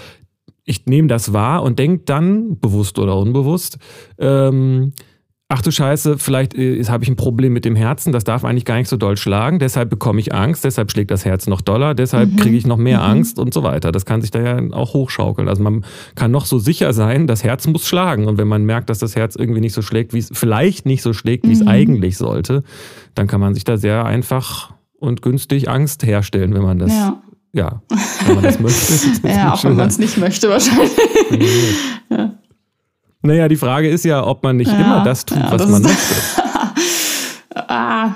ich 0.65 0.87
nehme 0.87 1.09
das 1.09 1.33
wahr 1.33 1.63
und 1.63 1.79
denke 1.79 2.05
dann, 2.07 2.59
bewusst 2.59 2.99
oder 2.99 3.17
unbewusst, 3.17 3.79
ähm, 4.19 4.93
ach 5.51 5.63
du 5.63 5.73
Scheiße, 5.73 6.19
vielleicht 6.19 6.55
äh, 6.55 6.83
habe 6.85 7.05
ich 7.05 7.11
ein 7.11 7.17
Problem 7.17 7.53
mit 7.53 7.65
dem 7.65 7.75
Herzen, 7.75 8.13
das 8.13 8.25
darf 8.25 8.45
eigentlich 8.45 8.67
gar 8.67 8.77
nicht 8.77 8.89
so 8.89 8.97
doll 8.97 9.17
schlagen, 9.17 9.59
deshalb 9.59 9.89
bekomme 9.89 10.21
ich 10.21 10.35
Angst, 10.35 10.65
deshalb 10.65 10.91
schlägt 10.91 11.11
das 11.11 11.25
Herz 11.25 11.47
noch 11.47 11.63
doller, 11.63 11.95
deshalb 11.95 12.33
mhm. 12.33 12.37
kriege 12.37 12.57
ich 12.57 12.67
noch 12.67 12.77
mehr 12.77 12.99
mhm. 12.99 13.05
Angst 13.05 13.39
und 13.39 13.55
so 13.55 13.63
weiter. 13.63 13.91
Das 13.91 14.05
kann 14.05 14.21
sich 14.21 14.31
da 14.31 14.41
ja 14.41 14.73
auch 14.73 14.93
hochschaukeln. 14.93 15.49
Also 15.49 15.63
man 15.63 15.85
kann 16.15 16.31
noch 16.31 16.45
so 16.45 16.59
sicher 16.59 16.93
sein, 16.93 17.27
das 17.27 17.45
Herz 17.45 17.67
muss 17.67 17.87
schlagen. 17.87 18.27
Und 18.27 18.37
wenn 18.37 18.49
man 18.49 18.65
merkt, 18.65 18.91
dass 18.91 18.99
das 18.99 19.17
Herz 19.17 19.37
irgendwie 19.37 19.61
nicht 19.61 19.73
so 19.73 19.81
schlägt, 19.83 20.13
wie 20.13 20.19
es 20.19 20.31
vielleicht 20.33 20.85
nicht 20.85 21.03
so 21.03 21.15
schlägt, 21.15 21.49
wie 21.49 21.53
es 21.53 21.61
mhm. 21.61 21.69
eigentlich 21.69 22.19
sollte, 22.19 22.63
dann 23.15 23.27
kann 23.27 23.41
man 23.41 23.55
sich 23.55 23.65
da 23.65 23.79
sehr 23.79 24.05
einfach 24.05 24.75
und 25.01 25.23
günstig 25.23 25.71
Angst 25.71 26.05
herstellen, 26.05 26.55
wenn 26.55 26.63
man 26.63 26.79
das 26.79 26.93
ja 26.93 27.23
ja, 27.53 27.83
wenn 28.27 28.35
man 28.35 28.45
das 28.45 28.61
möchte. 28.61 29.27
ja, 29.29 29.55
auch 29.55 29.65
wenn 29.65 29.77
man 29.77 29.89
es 29.89 29.99
nicht 29.99 30.19
möchte 30.19 30.51
wahrscheinlich. 30.51 30.93
ja. 32.11 32.38
Naja, 33.23 33.49
die 33.49 33.57
Frage 33.57 33.89
ist 33.89 34.05
ja, 34.05 34.25
ob 34.25 34.43
man 34.43 34.57
nicht 34.57 34.71
ja, 34.71 34.79
immer 34.79 35.05
das 35.05 35.25
tut, 35.25 35.39
ja, 35.39 35.51
was 35.51 35.63
das 35.63 35.71
man 35.71 35.83
möchte. 35.83 36.15
ah. 37.69 38.15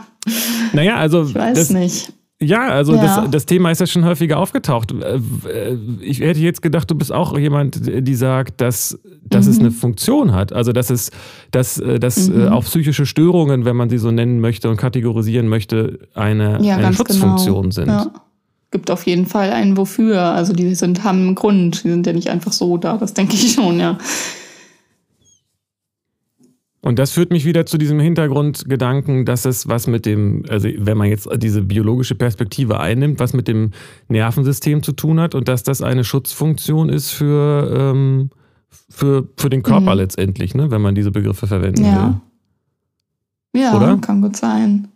Naja, 0.72 0.96
also. 0.96 1.24
Ich 1.24 1.34
weiß 1.34 1.58
das, 1.58 1.70
nicht. 1.70 2.12
Ja, 2.42 2.68
also 2.68 2.94
ja. 2.94 3.02
Das, 3.02 3.30
das 3.30 3.46
Thema 3.46 3.70
ist 3.70 3.80
ja 3.80 3.86
schon 3.86 4.04
häufiger 4.04 4.38
aufgetaucht. 4.38 4.92
Äh, 4.92 5.76
ich 6.00 6.20
hätte 6.20 6.40
jetzt 6.40 6.60
gedacht, 6.60 6.90
du 6.90 6.94
bist 6.94 7.12
auch 7.12 7.38
jemand, 7.38 7.80
die 7.84 8.14
sagt, 8.14 8.60
dass, 8.60 8.98
dass 9.22 9.46
mhm. 9.46 9.52
es 9.52 9.58
eine 9.60 9.70
Funktion 9.70 10.32
hat. 10.32 10.52
Also 10.52 10.72
dass 10.72 10.90
es, 10.90 11.10
dass, 11.52 11.78
äh, 11.78 12.00
dass 12.00 12.28
äh, 12.28 12.32
mhm. 12.32 12.48
auch 12.48 12.64
psychische 12.64 13.06
Störungen, 13.06 13.64
wenn 13.64 13.76
man 13.76 13.90
sie 13.90 13.98
so 13.98 14.10
nennen 14.10 14.40
möchte 14.40 14.68
und 14.68 14.76
kategorisieren 14.76 15.46
möchte, 15.46 16.00
eine, 16.14 16.60
ja, 16.62 16.76
eine 16.76 16.92
Schutzfunktion 16.92 17.70
genau. 17.70 17.72
sind. 17.72 17.88
Ja 17.88 18.12
gibt 18.72 18.90
auf 18.90 19.06
jeden 19.06 19.26
Fall 19.26 19.52
einen 19.52 19.76
Wofür. 19.76 20.18
Also 20.18 20.54
die 20.54 20.74
sind, 20.74 21.04
haben 21.04 21.18
einen 21.18 21.34
Grund. 21.34 21.84
Die 21.84 21.90
sind 21.90 22.06
ja 22.06 22.14
nicht 22.14 22.30
einfach 22.30 22.52
so 22.52 22.78
da. 22.78 22.96
Das 22.96 23.12
denke 23.12 23.34
ich 23.34 23.52
schon, 23.52 23.78
ja. 23.78 23.98
Und 26.84 26.98
das 26.98 27.12
führt 27.12 27.30
mich 27.30 27.44
wieder 27.44 27.64
zu 27.64 27.78
diesem 27.78 28.00
Hintergrundgedanken, 28.00 29.24
dass 29.24 29.44
es 29.44 29.68
was 29.68 29.86
mit 29.86 30.04
dem, 30.04 30.44
also 30.48 30.68
wenn 30.76 30.98
man 30.98 31.08
jetzt 31.08 31.28
diese 31.36 31.62
biologische 31.62 32.16
Perspektive 32.16 32.80
einnimmt, 32.80 33.20
was 33.20 33.32
mit 33.32 33.46
dem 33.46 33.70
Nervensystem 34.08 34.82
zu 34.82 34.92
tun 34.92 35.20
hat 35.20 35.34
und 35.36 35.46
dass 35.46 35.62
das 35.62 35.80
eine 35.80 36.02
Schutzfunktion 36.02 36.88
ist 36.88 37.12
für, 37.12 37.92
ähm, 37.94 38.30
für, 38.90 39.28
für 39.36 39.48
den 39.48 39.62
Körper 39.62 39.92
mhm. 39.92 40.00
letztendlich, 40.00 40.54
ne, 40.54 40.72
wenn 40.72 40.82
man 40.82 40.96
diese 40.96 41.12
Begriffe 41.12 41.46
verwenden 41.46 41.84
ja. 41.84 42.20
will. 43.54 43.62
Ja, 43.62 43.76
Oder? 43.76 43.98
kann 43.98 44.20
gut 44.20 44.36
sein 44.36 44.88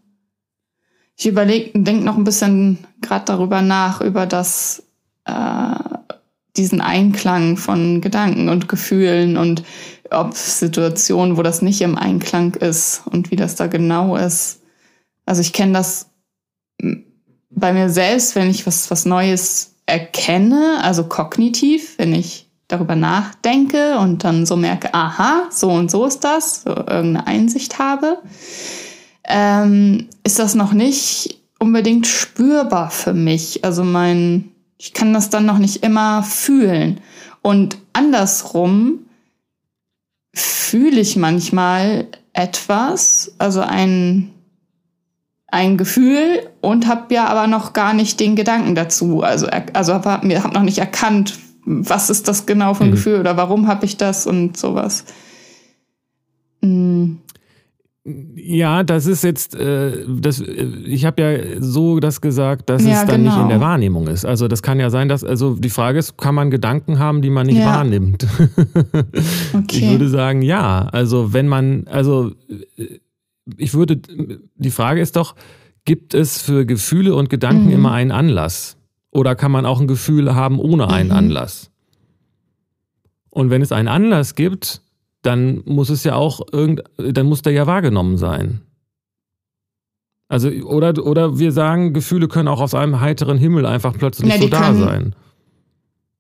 ich 1.17 1.27
überlege, 1.27 1.71
denke 1.79 2.05
noch 2.05 2.17
ein 2.17 2.25
bisschen 2.25 2.79
gerade 3.01 3.25
darüber 3.25 3.63
nach, 3.63 4.01
über 4.01 4.27
das, 4.27 4.83
äh, 5.25 5.75
diesen 6.57 6.81
Einklang 6.81 7.57
von 7.57 8.01
Gedanken 8.01 8.49
und 8.49 8.69
Gefühlen 8.69 9.37
und 9.37 9.63
ob 10.11 10.35
Situationen, 10.35 11.37
wo 11.37 11.43
das 11.43 11.63
nicht 11.63 11.81
im 11.81 11.97
Einklang 11.97 12.55
ist 12.55 13.03
und 13.07 13.31
wie 13.31 13.37
das 13.37 13.57
da 13.57 13.67
genau 13.67 14.17
ist. 14.17 14.61
Also 15.25 15.41
ich 15.41 15.53
kenne 15.53 15.73
das 15.73 16.07
bei 17.51 17.73
mir 17.73 17.89
selbst, 17.89 18.35
wenn 18.35 18.51
ich 18.51 18.67
was, 18.67 18.91
was 18.91 19.05
Neues 19.05 19.75
erkenne, 19.87 20.79
also 20.83 21.05
kognitiv, 21.05 21.99
wenn 21.99 22.15
ich 22.15 22.51
darüber 22.69 22.97
nachdenke 22.97 23.99
und 23.99 24.25
dann 24.25 24.47
so 24.47 24.57
merke, 24.57 24.93
aha, 24.93 25.49
so 25.51 25.71
und 25.71 25.91
so 25.91 26.05
ist 26.05 26.25
das, 26.25 26.63
so 26.63 26.71
irgendeine 26.71 27.27
Einsicht 27.27 27.79
habe 27.79 28.19
ähm, 29.27 30.09
ist 30.25 30.39
das 30.39 30.55
noch 30.55 30.73
nicht 30.73 31.41
unbedingt 31.59 32.07
spürbar 32.07 32.91
für 32.91 33.15
mich. 33.15 33.65
Also 33.65 33.85
mein, 33.85 34.51
ich 34.79 34.93
kann 34.93 35.13
das 35.13 35.31
dann 35.31 35.47
noch 35.47 35.59
nicht 35.59 35.83
immer 35.83 36.23
fühlen. 36.23 37.01
Und 37.43 37.79
andersrum 37.93 39.06
fühle 40.37 41.01
ich 41.01 41.17
manchmal 41.17 42.07
etwas, 42.35 43.35
also 43.39 43.63
ein, 43.63 44.31
ein 45.47 45.79
Gefühl 45.79 46.47
und 46.61 46.87
habe 46.87 47.15
ja 47.15 47.27
aber 47.27 47.47
noch 47.47 47.73
gar 47.73 47.95
nicht 47.95 48.21
den 48.21 48.37
Gedanken 48.37 48.75
dazu. 48.75 49.23
Also, 49.23 49.47
also 49.73 49.95
habe 49.95 50.43
hab 50.43 50.53
noch 50.53 50.63
nicht 50.63 50.79
erkannt, 50.79 51.39
was 51.65 52.11
ist 52.11 52.29
das 52.29 52.45
genau 52.45 52.75
für 52.75 52.85
ein 52.85 52.91
mhm. 52.91 52.95
Gefühl 52.95 53.21
oder 53.21 53.39
warum 53.39 53.67
habe 53.67 53.87
ich 53.87 53.97
das 53.97 54.27
und 54.27 54.59
sowas. 54.59 55.05
Mhm. 56.61 57.21
Ja, 58.37 58.85
das 58.85 59.07
ist 59.07 59.25
jetzt, 59.25 59.57
äh, 59.57 60.05
das, 60.07 60.41
äh, 60.41 60.65
ich 60.85 61.05
habe 61.05 61.23
ja 61.23 61.61
so 61.61 61.99
das 61.99 62.21
gesagt, 62.21 62.71
dass 62.71 62.85
ja, 62.85 63.03
es 63.03 63.07
dann 63.07 63.23
genau. 63.23 63.35
nicht 63.35 63.43
in 63.43 63.49
der 63.49 63.57
genau. 63.59 63.69
Wahrnehmung 63.69 64.07
ist. 64.07 64.25
Also 64.25 64.47
das 64.47 64.63
kann 64.63 64.79
ja 64.79 64.91
sein, 64.91 65.09
dass, 65.09 65.25
also 65.25 65.57
die 65.57 65.71
Frage 65.71 65.99
ist, 65.99 66.17
kann 66.17 66.37
man 66.37 66.53
Gedanken 66.53 67.01
haben, 67.01 67.21
die 67.21 67.31
man 67.31 67.47
nicht 67.47 67.59
ja. 67.59 67.67
wahrnimmt? 67.67 68.25
okay. 69.55 69.65
Ich 69.71 69.91
würde 69.91 70.09
sagen, 70.09 70.43
ja. 70.43 70.87
Also 70.93 71.33
wenn 71.33 71.49
man, 71.49 71.89
also 71.89 72.31
äh, 72.77 73.01
ich 73.57 73.75
würde, 73.75 74.01
die 74.55 74.71
Frage 74.71 75.01
ist 75.01 75.17
doch, 75.17 75.35
gibt 75.85 76.15
es 76.15 76.41
für 76.41 76.65
Gefühle 76.65 77.13
und 77.13 77.29
Gedanken 77.29 77.67
mhm. 77.67 77.73
immer 77.73 77.93
einen 77.93 78.13
Anlass? 78.13 78.77
Oder 79.11 79.35
kann 79.35 79.51
man 79.51 79.67
auch 79.67 79.81
ein 79.81 79.89
Gefühl 79.89 80.37
haben 80.37 80.61
ohne 80.61 80.89
einen 80.91 81.09
mhm. 81.09 81.17
Anlass? 81.17 81.73
Und 83.31 83.51
wenn 83.51 83.63
es 83.63 83.73
einen 83.73 83.89
Anlass 83.89 84.37
gibt, 84.37 84.81
dann 85.27 85.63
muss 85.65 85.91
es 85.91 86.05
ja 86.05 86.15
auch 86.15 86.41
irgend, 86.53 86.83
dann 86.97 87.27
muss 87.27 87.43
der 87.43 87.53
ja 87.53 87.67
wahrgenommen 87.67 88.17
sein. 88.17 88.61
Also, 90.29 90.49
oder, 90.49 91.05
oder 91.05 91.39
wir 91.39 91.53
sagen, 91.53 91.93
Gefühle 91.93 92.29
können 92.29 92.49
auch 92.49 92.61
aus 92.61 92.75
einem 92.75 93.01
heiteren 93.01 93.39
Himmel 93.39 93.65
einfach 93.65 93.95
plötzlich 93.97 94.29
ja, 94.29 94.39
so 94.39 94.49
da 94.49 94.61
können, 94.61 94.81
sein. 94.81 95.17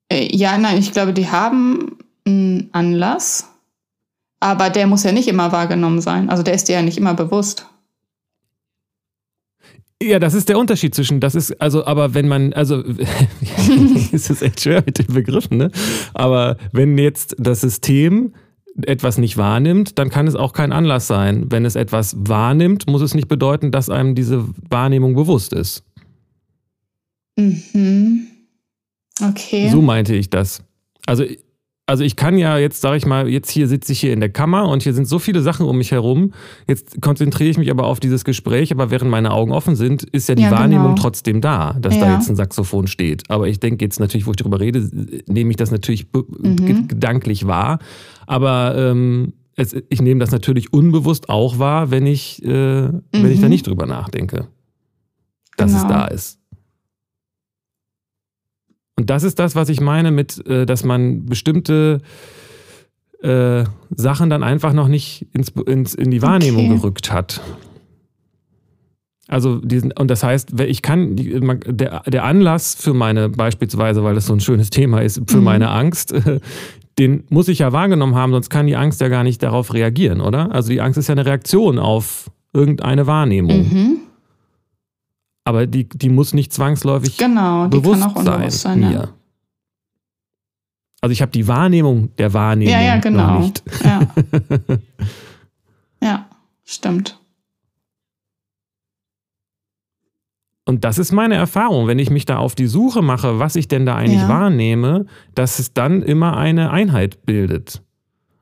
Äh, 0.08 0.36
ja, 0.36 0.58
nein, 0.58 0.78
ich 0.78 0.92
glaube, 0.92 1.12
die 1.12 1.28
haben 1.28 1.96
einen 2.24 2.68
Anlass, 2.72 3.48
aber 4.38 4.70
der 4.70 4.86
muss 4.86 5.02
ja 5.02 5.12
nicht 5.12 5.28
immer 5.28 5.50
wahrgenommen 5.50 6.00
sein. 6.00 6.30
Also 6.30 6.42
der 6.42 6.54
ist 6.54 6.68
dir 6.68 6.74
ja 6.74 6.82
nicht 6.82 6.98
immer 6.98 7.14
bewusst. 7.14 7.66
Ja, 10.00 10.18
das 10.18 10.34
ist 10.34 10.48
der 10.48 10.58
Unterschied 10.58 10.94
zwischen, 10.94 11.20
das 11.20 11.34
ist, 11.34 11.60
also, 11.60 11.86
aber 11.86 12.14
wenn 12.14 12.28
man, 12.28 12.52
also, 12.52 12.82
ist 14.12 14.30
es 14.30 14.42
echt 14.42 14.60
schwer 14.60 14.82
mit 14.84 14.98
den 14.98 15.12
Begriffen, 15.14 15.56
ne? 15.56 15.70
Aber 16.14 16.58
wenn 16.72 16.98
jetzt 16.98 17.34
das 17.38 17.62
System 17.62 18.34
etwas 18.82 19.18
nicht 19.18 19.36
wahrnimmt, 19.36 19.98
dann 19.98 20.10
kann 20.10 20.26
es 20.26 20.34
auch 20.34 20.52
kein 20.52 20.72
Anlass 20.72 21.06
sein. 21.06 21.46
Wenn 21.50 21.64
es 21.64 21.76
etwas 21.76 22.16
wahrnimmt, 22.18 22.86
muss 22.88 23.02
es 23.02 23.14
nicht 23.14 23.28
bedeuten, 23.28 23.70
dass 23.70 23.90
einem 23.90 24.14
diese 24.14 24.44
Wahrnehmung 24.68 25.14
bewusst 25.14 25.52
ist. 25.52 25.84
Mhm. 27.36 28.26
Okay. 29.22 29.70
So 29.70 29.80
meinte 29.80 30.14
ich 30.14 30.30
das. 30.30 30.62
Also 31.06 31.24
also 31.88 32.02
ich 32.02 32.16
kann 32.16 32.36
ja 32.36 32.58
jetzt, 32.58 32.80
sage 32.80 32.96
ich 32.96 33.06
mal, 33.06 33.28
jetzt 33.28 33.48
hier 33.48 33.68
sitze 33.68 33.92
ich 33.92 34.00
hier 34.00 34.12
in 34.12 34.18
der 34.18 34.28
Kammer 34.28 34.68
und 34.68 34.82
hier 34.82 34.92
sind 34.92 35.06
so 35.06 35.20
viele 35.20 35.40
Sachen 35.40 35.64
um 35.66 35.78
mich 35.78 35.92
herum. 35.92 36.32
Jetzt 36.66 37.00
konzentriere 37.00 37.48
ich 37.48 37.58
mich 37.58 37.70
aber 37.70 37.86
auf 37.86 38.00
dieses 38.00 38.24
Gespräch, 38.24 38.72
aber 38.72 38.90
während 38.90 39.08
meine 39.08 39.30
Augen 39.30 39.52
offen 39.52 39.76
sind, 39.76 40.02
ist 40.02 40.28
ja 40.28 40.34
die 40.34 40.42
ja, 40.42 40.50
Wahrnehmung 40.50 40.96
genau. 40.96 41.02
trotzdem 41.02 41.40
da, 41.40 41.76
dass 41.80 41.94
ja. 41.94 42.00
da 42.00 42.14
jetzt 42.14 42.28
ein 42.28 42.34
Saxophon 42.34 42.88
steht. 42.88 43.22
Aber 43.28 43.46
ich 43.46 43.60
denke 43.60 43.84
jetzt 43.84 44.00
natürlich, 44.00 44.26
wo 44.26 44.32
ich 44.32 44.36
darüber 44.36 44.58
rede, 44.58 44.90
nehme 45.28 45.50
ich 45.50 45.56
das 45.56 45.70
natürlich 45.70 46.08
mhm. 46.12 46.88
gedanklich 46.88 47.46
wahr. 47.46 47.78
Aber 48.26 48.74
ähm, 48.76 49.32
es, 49.56 49.74
ich 49.88 50.02
nehme 50.02 50.20
das 50.20 50.30
natürlich 50.30 50.72
unbewusst 50.72 51.28
auch 51.28 51.58
wahr, 51.58 51.90
wenn 51.90 52.06
ich, 52.06 52.44
äh, 52.44 52.88
mhm. 52.88 53.02
wenn 53.12 53.30
ich 53.30 53.40
da 53.40 53.46
mhm. 53.46 53.50
nicht 53.50 53.66
drüber 53.66 53.86
nachdenke, 53.86 54.48
dass 55.56 55.72
genau. 55.72 55.82
es 55.82 55.88
da 55.88 56.04
ist. 56.06 56.38
Und 58.98 59.10
das 59.10 59.22
ist 59.22 59.38
das, 59.38 59.54
was 59.54 59.68
ich 59.68 59.80
meine 59.80 60.10
mit, 60.10 60.46
äh, 60.46 60.66
dass 60.66 60.84
man 60.84 61.26
bestimmte 61.26 62.00
äh, 63.22 63.64
Sachen 63.90 64.30
dann 64.30 64.42
einfach 64.42 64.72
noch 64.72 64.88
nicht 64.88 65.26
ins, 65.32 65.50
ins, 65.66 65.94
in 65.94 66.10
die 66.10 66.22
Wahrnehmung 66.22 66.66
okay. 66.66 66.76
gerückt 66.76 67.12
hat. 67.12 67.40
Also 69.28 69.58
diesen, 69.58 69.92
und 69.92 70.08
das 70.08 70.22
heißt, 70.22 70.60
ich 70.60 70.82
kann, 70.82 71.16
der, 71.16 72.02
der 72.02 72.24
Anlass 72.24 72.76
für 72.76 72.94
meine, 72.94 73.28
beispielsweise, 73.28 74.04
weil 74.04 74.14
das 74.14 74.26
so 74.26 74.34
ein 74.34 74.40
schönes 74.40 74.70
Thema 74.70 75.00
ist, 75.00 75.20
für 75.28 75.38
mhm. 75.38 75.44
meine 75.44 75.70
Angst, 75.70 76.14
den 76.98 77.24
muss 77.28 77.48
ich 77.48 77.58
ja 77.58 77.72
wahrgenommen 77.72 78.14
haben, 78.14 78.32
sonst 78.32 78.48
kann 78.48 78.66
die 78.66 78.76
Angst 78.76 79.00
ja 79.00 79.08
gar 79.08 79.22
nicht 79.22 79.42
darauf 79.42 79.74
reagieren, 79.74 80.20
oder? 80.20 80.52
Also 80.52 80.70
die 80.70 80.80
Angst 80.80 80.98
ist 80.98 81.08
ja 81.08 81.12
eine 81.12 81.26
Reaktion 81.26 81.78
auf 81.78 82.30
irgendeine 82.52 83.06
Wahrnehmung. 83.06 83.68
Mhm. 83.68 83.98
Aber 85.44 85.66
die, 85.66 85.88
die 85.88 86.08
muss 86.08 86.34
nicht 86.34 86.52
zwangsläufig 86.52 87.18
genau, 87.18 87.68
die 87.68 87.78
bewusst 87.78 88.00
kann 88.00 88.10
auch 88.10 88.16
unbewusst 88.16 88.60
sein, 88.62 88.82
sein. 88.82 88.92
Ja. 88.92 89.08
Also 91.00 91.12
ich 91.12 91.22
habe 91.22 91.30
die 91.30 91.46
Wahrnehmung 91.46 92.16
der 92.16 92.32
Wahrnehmung 92.32 92.72
ja, 92.72 92.80
ja, 92.80 92.98
genau. 92.98 93.34
noch 93.34 93.40
nicht. 93.40 93.62
Ja. 93.84 94.00
ja, 96.02 96.26
stimmt. 96.64 97.20
Und 100.68 100.82
das 100.84 100.98
ist 100.98 101.12
meine 101.12 101.36
Erfahrung, 101.36 101.86
wenn 101.86 101.98
ich 102.00 102.10
mich 102.10 102.24
da 102.26 102.38
auf 102.38 102.56
die 102.56 102.66
Suche 102.66 103.00
mache, 103.00 103.38
was 103.38 103.54
ich 103.54 103.68
denn 103.68 103.86
da 103.86 103.94
eigentlich 103.94 104.22
Ja. 104.22 104.28
wahrnehme, 104.28 105.06
dass 105.34 105.60
es 105.60 105.72
dann 105.72 106.02
immer 106.02 106.36
eine 106.36 106.70
Einheit 106.72 107.24
bildet. 107.24 107.82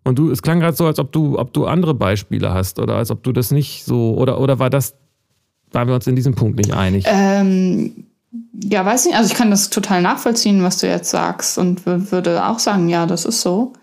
Und 0.05 0.19
du, 0.19 0.31
es 0.31 0.41
klang 0.43 0.59
gerade 0.61 0.77
so, 0.77 0.87
als 0.87 0.99
ob 0.99 1.13
du, 1.13 1.39
ob 1.39 1.53
du 1.53 1.67
andere 1.67 1.95
Beispiele 1.95 2.53
hast 2.53 2.79
oder 2.79 2.97
als 2.97 3.11
ob 3.11 3.23
du 3.23 3.33
das 3.33 3.51
nicht 3.51 3.85
so, 3.85 4.15
oder, 4.17 4.41
oder 4.41 4.59
war 4.59 4.71
das, 4.71 4.95
waren 5.73 5.87
wir 5.89 5.95
uns 5.95 6.07
in 6.07 6.17
diesem 6.17 6.35
Punkt 6.35 6.57
nicht 6.57 6.73
einig? 6.73 7.05
Ähm, 7.07 8.07
ja, 8.63 8.85
weiß 8.87 9.05
nicht. 9.07 9.17
Also 9.17 9.31
ich 9.31 9.37
kann 9.37 9.51
das 9.51 9.69
total 9.71 10.01
nachvollziehen, 10.03 10.63
was 10.63 10.79
du 10.79 10.89
jetzt 10.89 11.11
sagst 11.11 11.59
und 11.59 11.83
wür- 11.83 12.11
würde 12.11 12.47
auch 12.47 12.59
sagen, 12.59 12.89
ja, 12.89 13.05
das 13.07 13.27
ist 13.27 13.43
so. 13.43 13.75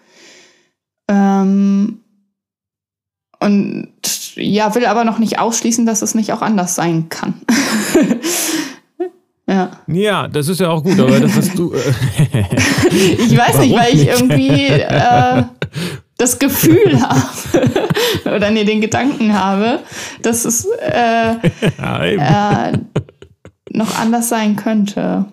Ähm, 1.08 2.00
und 3.41 3.88
ja, 4.36 4.73
will 4.75 4.86
aber 4.86 5.04
noch 5.04 5.17
nicht 5.17 5.39
ausschließen, 5.39 5.86
dass 5.86 6.01
es 6.01 6.15
nicht 6.15 6.32
auch 6.32 6.41
anders 6.41 6.75
sein 6.75 7.10
kann. 7.10 7.34
ja. 9.47 9.71
Ja, 9.88 10.27
das 10.27 10.47
ist 10.47 10.60
ja 10.60 10.69
auch 10.69 10.84
gut, 10.84 10.99
aber 10.99 11.19
das 11.19 11.36
hast 11.36 11.58
du. 11.58 11.73
Äh, 11.73 11.80
Ich 12.91 13.38
weiß 13.38 13.60
nicht, 13.60 13.71
Warum 13.71 13.80
weil 13.80 13.95
ich 13.95 14.06
nicht? 14.06 14.19
irgendwie 14.19 14.67
äh, 14.67 15.43
das 16.17 16.38
Gefühl 16.38 17.01
habe 17.01 17.21
oder 18.36 18.51
nee, 18.51 18.63
den 18.63 18.82
Gedanken 18.82 19.34
habe, 19.34 19.80
dass 20.21 20.45
es 20.45 20.67
äh, 20.80 21.32
äh, 21.82 22.77
noch 23.71 23.97
anders 23.97 24.30
sein 24.30 24.56
könnte. 24.56 25.25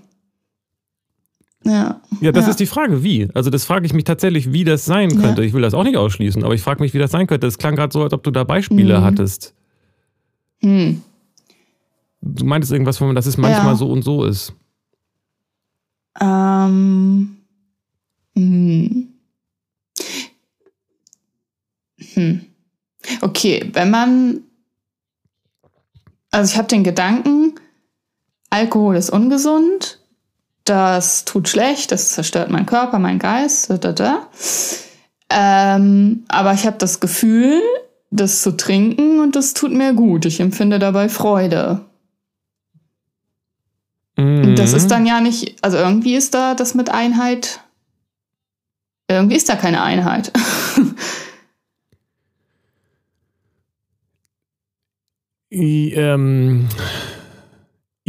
Ja. 1.69 2.01
ja, 2.21 2.33
das 2.33 2.45
ja. 2.47 2.51
ist 2.51 2.61
die 2.61 2.67
Frage, 2.67 3.03
wie. 3.03 3.29
Also, 3.35 3.51
das 3.51 3.65
frage 3.65 3.85
ich 3.87 3.93
mich 3.93 4.05
tatsächlich, 4.05 4.53
wie 4.53 4.65
das 4.65 4.85
sein 4.85 5.11
Ja. 5.11 5.21
könnte. 5.21 5.45
Ich 5.45 5.53
will 5.53 5.63
das 5.63 5.75
auch 5.75 5.85
nicht 5.85 5.97
ausschließen, 5.97 6.43
aber 6.45 6.55
ich 6.55 6.63
frage 6.63 6.83
mich, 6.83 6.95
wie 6.95 6.99
das 6.99 7.11
sein 7.11 7.27
könnte. 7.27 7.47
Es 7.47 7.59
klang 7.59 7.77
gerade 7.77 7.93
so, 7.93 8.03
als 8.03 8.13
ob 8.13 8.23
du 8.23 8.31
da 8.31 8.45
Beispiele 8.45 8.99
Mhm. 9.01 9.05
hattest. 9.05 9.55
Hm. 10.61 11.03
Du 12.21 12.45
meintest 12.45 12.73
irgendwas 12.73 12.99
von, 12.99 13.15
dass 13.15 13.27
es 13.27 13.37
manchmal 13.37 13.73
Ja. 13.73 13.77
so 13.77 13.91
und 13.91 14.03
so 14.03 14.25
ist. 14.25 14.55
Ähm. 16.21 17.37
Hm. 18.37 19.09
Hm. 22.15 22.41
Okay, 23.21 23.71
wenn 23.73 23.91
man. 23.91 24.41
Also 26.31 26.53
ich 26.53 26.59
habe 26.59 26.69
den 26.69 26.85
Gedanken, 26.85 27.55
Alkohol 28.51 28.97
ist 28.97 29.11
ungesund, 29.11 29.98
das 30.69 31.25
tut 31.25 31.49
schlecht, 31.49 31.93
das 31.93 32.11
zerstört 32.11 32.51
meinen 32.51 32.67
Körper, 32.67 32.99
meinen 32.99 33.19
Geist, 33.19 33.71
da, 33.71 33.79
da, 33.79 33.93
da. 33.93 34.27
Ähm, 35.31 36.25
aber 36.29 36.53
ich 36.55 36.67
habe 36.67 36.79
das 36.79 37.01
Gefühl, 37.01 37.61
das 38.11 38.43
zu 38.43 38.57
trinken 38.57 39.21
und 39.21 39.37
das 39.37 39.55
tut 39.55 39.73
mir 39.73 39.93
gut. 39.95 40.25
Ich 40.25 40.41
empfinde 40.41 40.79
dabei 40.79 41.09
Freude. 41.09 41.85
Und 44.17 44.57
das 44.57 44.71
Mhm. 44.73 44.77
ist 44.77 44.89
dann 44.91 45.07
ja 45.07 45.21
nicht, 45.21 45.63
also 45.63 45.77
irgendwie 45.77 46.15
ist 46.17 46.35
da 46.35 46.55
das 46.55 46.75
mit 46.75 46.91
Einheit, 46.91 47.61
irgendwie 49.09 49.37
ist 49.37 49.49
da 49.49 49.55
keine 49.57 49.83
Einheit. 49.83 50.33
I- 55.51 55.93
ähm, 55.95 56.69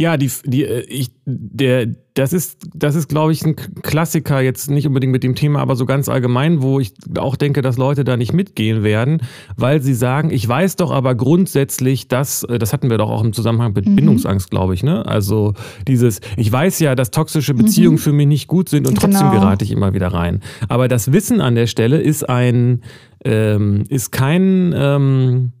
ja, 0.00 0.16
die, 0.16 0.30
die, 0.46 0.64
äh, 0.64 0.80
ich, 0.88 1.10
der, 1.26 1.86
das 2.14 2.32
ist, 2.32 2.66
das 2.74 2.94
ist, 2.94 3.10
glaube 3.10 3.32
ich, 3.32 3.44
ein 3.44 3.54
Klassiker, 3.54 4.40
jetzt 4.40 4.70
nicht 4.70 4.86
unbedingt 4.86 5.12
mit 5.12 5.22
dem 5.22 5.34
Thema, 5.34 5.60
aber 5.60 5.76
so 5.76 5.84
ganz 5.84 6.08
allgemein, 6.08 6.62
wo 6.62 6.80
ich 6.80 6.94
auch 7.18 7.36
denke, 7.36 7.60
dass 7.60 7.76
Leute 7.76 8.02
da 8.02 8.16
nicht 8.16 8.32
mitgehen 8.32 8.82
werden, 8.82 9.18
weil 9.56 9.82
sie 9.82 9.92
sagen, 9.92 10.30
ich 10.30 10.48
weiß 10.48 10.76
doch 10.76 10.90
aber 10.90 11.14
grundsätzlich, 11.14 12.08
dass, 12.08 12.44
äh, 12.44 12.58
das 12.58 12.72
hatten 12.72 12.88
wir 12.88 12.96
doch 12.96 13.10
auch 13.10 13.22
im 13.22 13.34
Zusammenhang 13.34 13.74
mit 13.74 13.86
Mhm. 13.86 13.96
Bindungsangst, 13.96 14.50
glaube 14.50 14.72
ich, 14.72 14.82
ne? 14.82 15.04
Also 15.04 15.52
dieses, 15.86 16.22
ich 16.38 16.50
weiß 16.50 16.78
ja, 16.78 16.94
dass 16.94 17.10
toxische 17.10 17.52
Beziehungen 17.52 17.98
für 17.98 18.12
mich 18.12 18.26
nicht 18.26 18.46
gut 18.48 18.70
sind 18.70 18.88
und 18.88 18.94
trotzdem 18.94 19.26
Mhm. 19.26 19.32
Genau. 19.32 19.42
gerate 19.42 19.66
ich 19.66 19.70
immer 19.70 19.92
wieder 19.92 20.08
rein. 20.08 20.40
Aber 20.68 20.88
das 20.88 21.12
Wissen 21.12 21.42
an 21.42 21.54
der 21.56 21.66
Stelle 21.66 22.00
ist 22.00 22.26
ein, 22.26 22.80
ähm, 23.22 23.84
ist 23.90 24.12
kein, 24.12 24.72
ähm, 24.74 25.52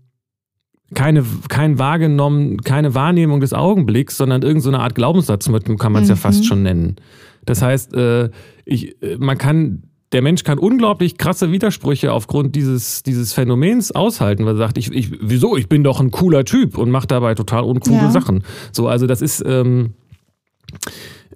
keine, 0.94 1.24
kein 1.48 1.78
wahrgenommen, 1.78 2.58
keine 2.62 2.94
Wahrnehmung 2.94 3.40
des 3.40 3.52
Augenblicks, 3.52 4.16
sondern 4.16 4.42
irgendeine 4.42 4.62
so 4.62 4.68
eine 4.70 4.80
Art 4.80 4.94
Glaubenssatz, 4.94 5.48
mit 5.48 5.68
dem 5.68 5.78
kann 5.78 5.92
man 5.92 6.02
es 6.02 6.08
ja 6.08 6.14
Mhm. 6.16 6.18
fast 6.20 6.46
schon 6.46 6.62
nennen. 6.62 6.96
Das 7.46 7.62
heißt, 7.62 7.94
äh, 7.94 8.30
ich, 8.64 9.00
äh, 9.02 9.16
man 9.18 9.38
kann, 9.38 9.84
der 10.12 10.22
Mensch 10.22 10.42
kann 10.42 10.58
unglaublich 10.58 11.16
krasse 11.16 11.52
Widersprüche 11.52 12.12
aufgrund 12.12 12.56
dieses, 12.56 13.02
dieses 13.04 13.32
Phänomens 13.32 13.92
aushalten, 13.92 14.44
weil 14.44 14.54
er 14.54 14.58
sagt, 14.58 14.78
ich, 14.78 14.90
ich, 14.92 15.12
wieso, 15.20 15.56
ich 15.56 15.68
bin 15.68 15.84
doch 15.84 16.00
ein 16.00 16.10
cooler 16.10 16.44
Typ 16.44 16.76
und 16.76 16.90
macht 16.90 17.12
dabei 17.12 17.34
total 17.36 17.62
uncoole 17.62 17.96
Ja. 18.02 18.10
Sachen. 18.10 18.42
So, 18.72 18.88
also 18.88 19.06
das 19.06 19.22
ist, 19.22 19.42
ähm, 19.46 19.94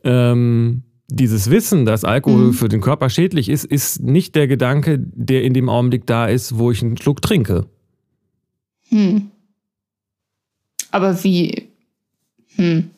ähm, 0.02 0.82
dieses 1.08 1.50
Wissen, 1.50 1.84
dass 1.84 2.04
Alkohol 2.04 2.46
Mhm. 2.48 2.52
für 2.54 2.68
den 2.68 2.80
Körper 2.80 3.08
schädlich 3.10 3.48
ist, 3.48 3.64
ist 3.64 4.02
nicht 4.02 4.34
der 4.34 4.48
Gedanke, 4.48 4.98
der 4.98 5.44
in 5.44 5.52
dem 5.54 5.68
Augenblick 5.68 6.06
da 6.06 6.26
ist, 6.26 6.58
wo 6.58 6.70
ich 6.70 6.82
einen 6.82 6.96
Schluck 6.96 7.22
trinke. 7.22 7.66
hm. 8.88 9.30
Aber 10.94 11.24
wie? 11.24 11.70
Hm. 12.54 12.88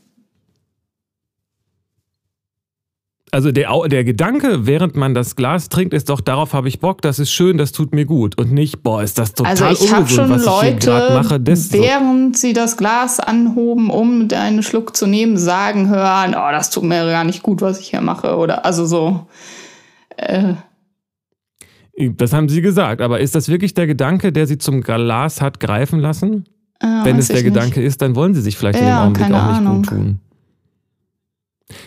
Also 3.33 3.53
der, 3.53 3.71
der 3.89 4.05
Gedanke, 4.05 4.67
während 4.67 4.97
man 4.97 5.15
das 5.15 5.35
Glas 5.35 5.71
trinkt, 5.71 5.95
ist 5.95 6.11
doch, 6.11 6.21
darauf 6.21 6.53
habe 6.53 6.69
ich 6.69 6.79
Bock, 6.79 7.01
das 7.01 7.19
ist 7.19 7.33
schön, 7.33 7.57
das 7.57 7.73
tut 7.73 7.95
mir 7.95 8.05
gut. 8.05 8.37
Und 8.37 8.53
nicht, 8.53 8.83
boah, 8.83 9.03
ist 9.03 9.19
das 9.19 9.33
total 9.33 9.53
Also 9.53 9.85
ich 9.85 9.91
habe 9.91 10.03
ungesund, 10.03 10.29
schon 10.29 10.31
was 10.31 10.45
ich 10.45 10.61
hier 10.61 10.75
gerade 10.79 11.15
Leute, 11.15 11.23
mache. 11.23 11.41
Das 11.41 11.71
so. 11.71 11.83
während 11.83 12.37
sie 12.37 12.53
das 12.53 12.77
Glas 12.77 13.19
anhoben, 13.19 13.89
um 13.89 14.29
einen 14.31 14.63
Schluck 14.63 14.95
zu 14.95 15.07
nehmen, 15.07 15.39
sagen 15.39 15.89
hören, 15.89 16.35
oh, 16.35 16.53
das 16.53 16.69
tut 16.69 16.85
mir 16.85 17.07
gar 17.07 17.25
nicht 17.25 17.43
gut, 17.43 17.63
was 17.63 17.81
ich 17.81 17.89
hier 17.89 18.03
mache. 18.03 18.37
Oder 18.37 18.67
also 18.67 18.85
so. 18.85 19.27
Äh, 20.19 20.53
Das 21.97 22.35
haben 22.35 22.51
sie 22.51 22.61
gesagt. 22.61 23.01
Aber 23.01 23.21
ist 23.21 23.35
das 23.35 23.49
wirklich 23.49 23.73
der 23.73 23.87
Gedanke, 23.87 24.33
der 24.33 24.47
sie 24.47 24.59
zum 24.59 24.83
Glas 24.83 25.41
hat 25.41 25.61
greifen 25.61 25.99
lassen? 25.99 26.45
Äh, 26.81 26.87
Wenn 27.05 27.19
es 27.19 27.29
der 27.29 27.39
ich 27.39 27.45
Gedanke 27.45 27.83
ist, 27.83 28.01
dann 28.03 28.15
wollen 28.17 28.35
sie 28.35 28.41
sich 28.41 28.57
vielleicht 28.57 28.79
in 28.79 28.85
dem 28.85 28.89
Ja, 28.89 29.03
Augenblick 29.03 29.27
auch 29.27 29.49
nicht 29.49 29.59
Ahnung. 29.59 29.77
gut 29.83 29.87
tun. 29.89 30.21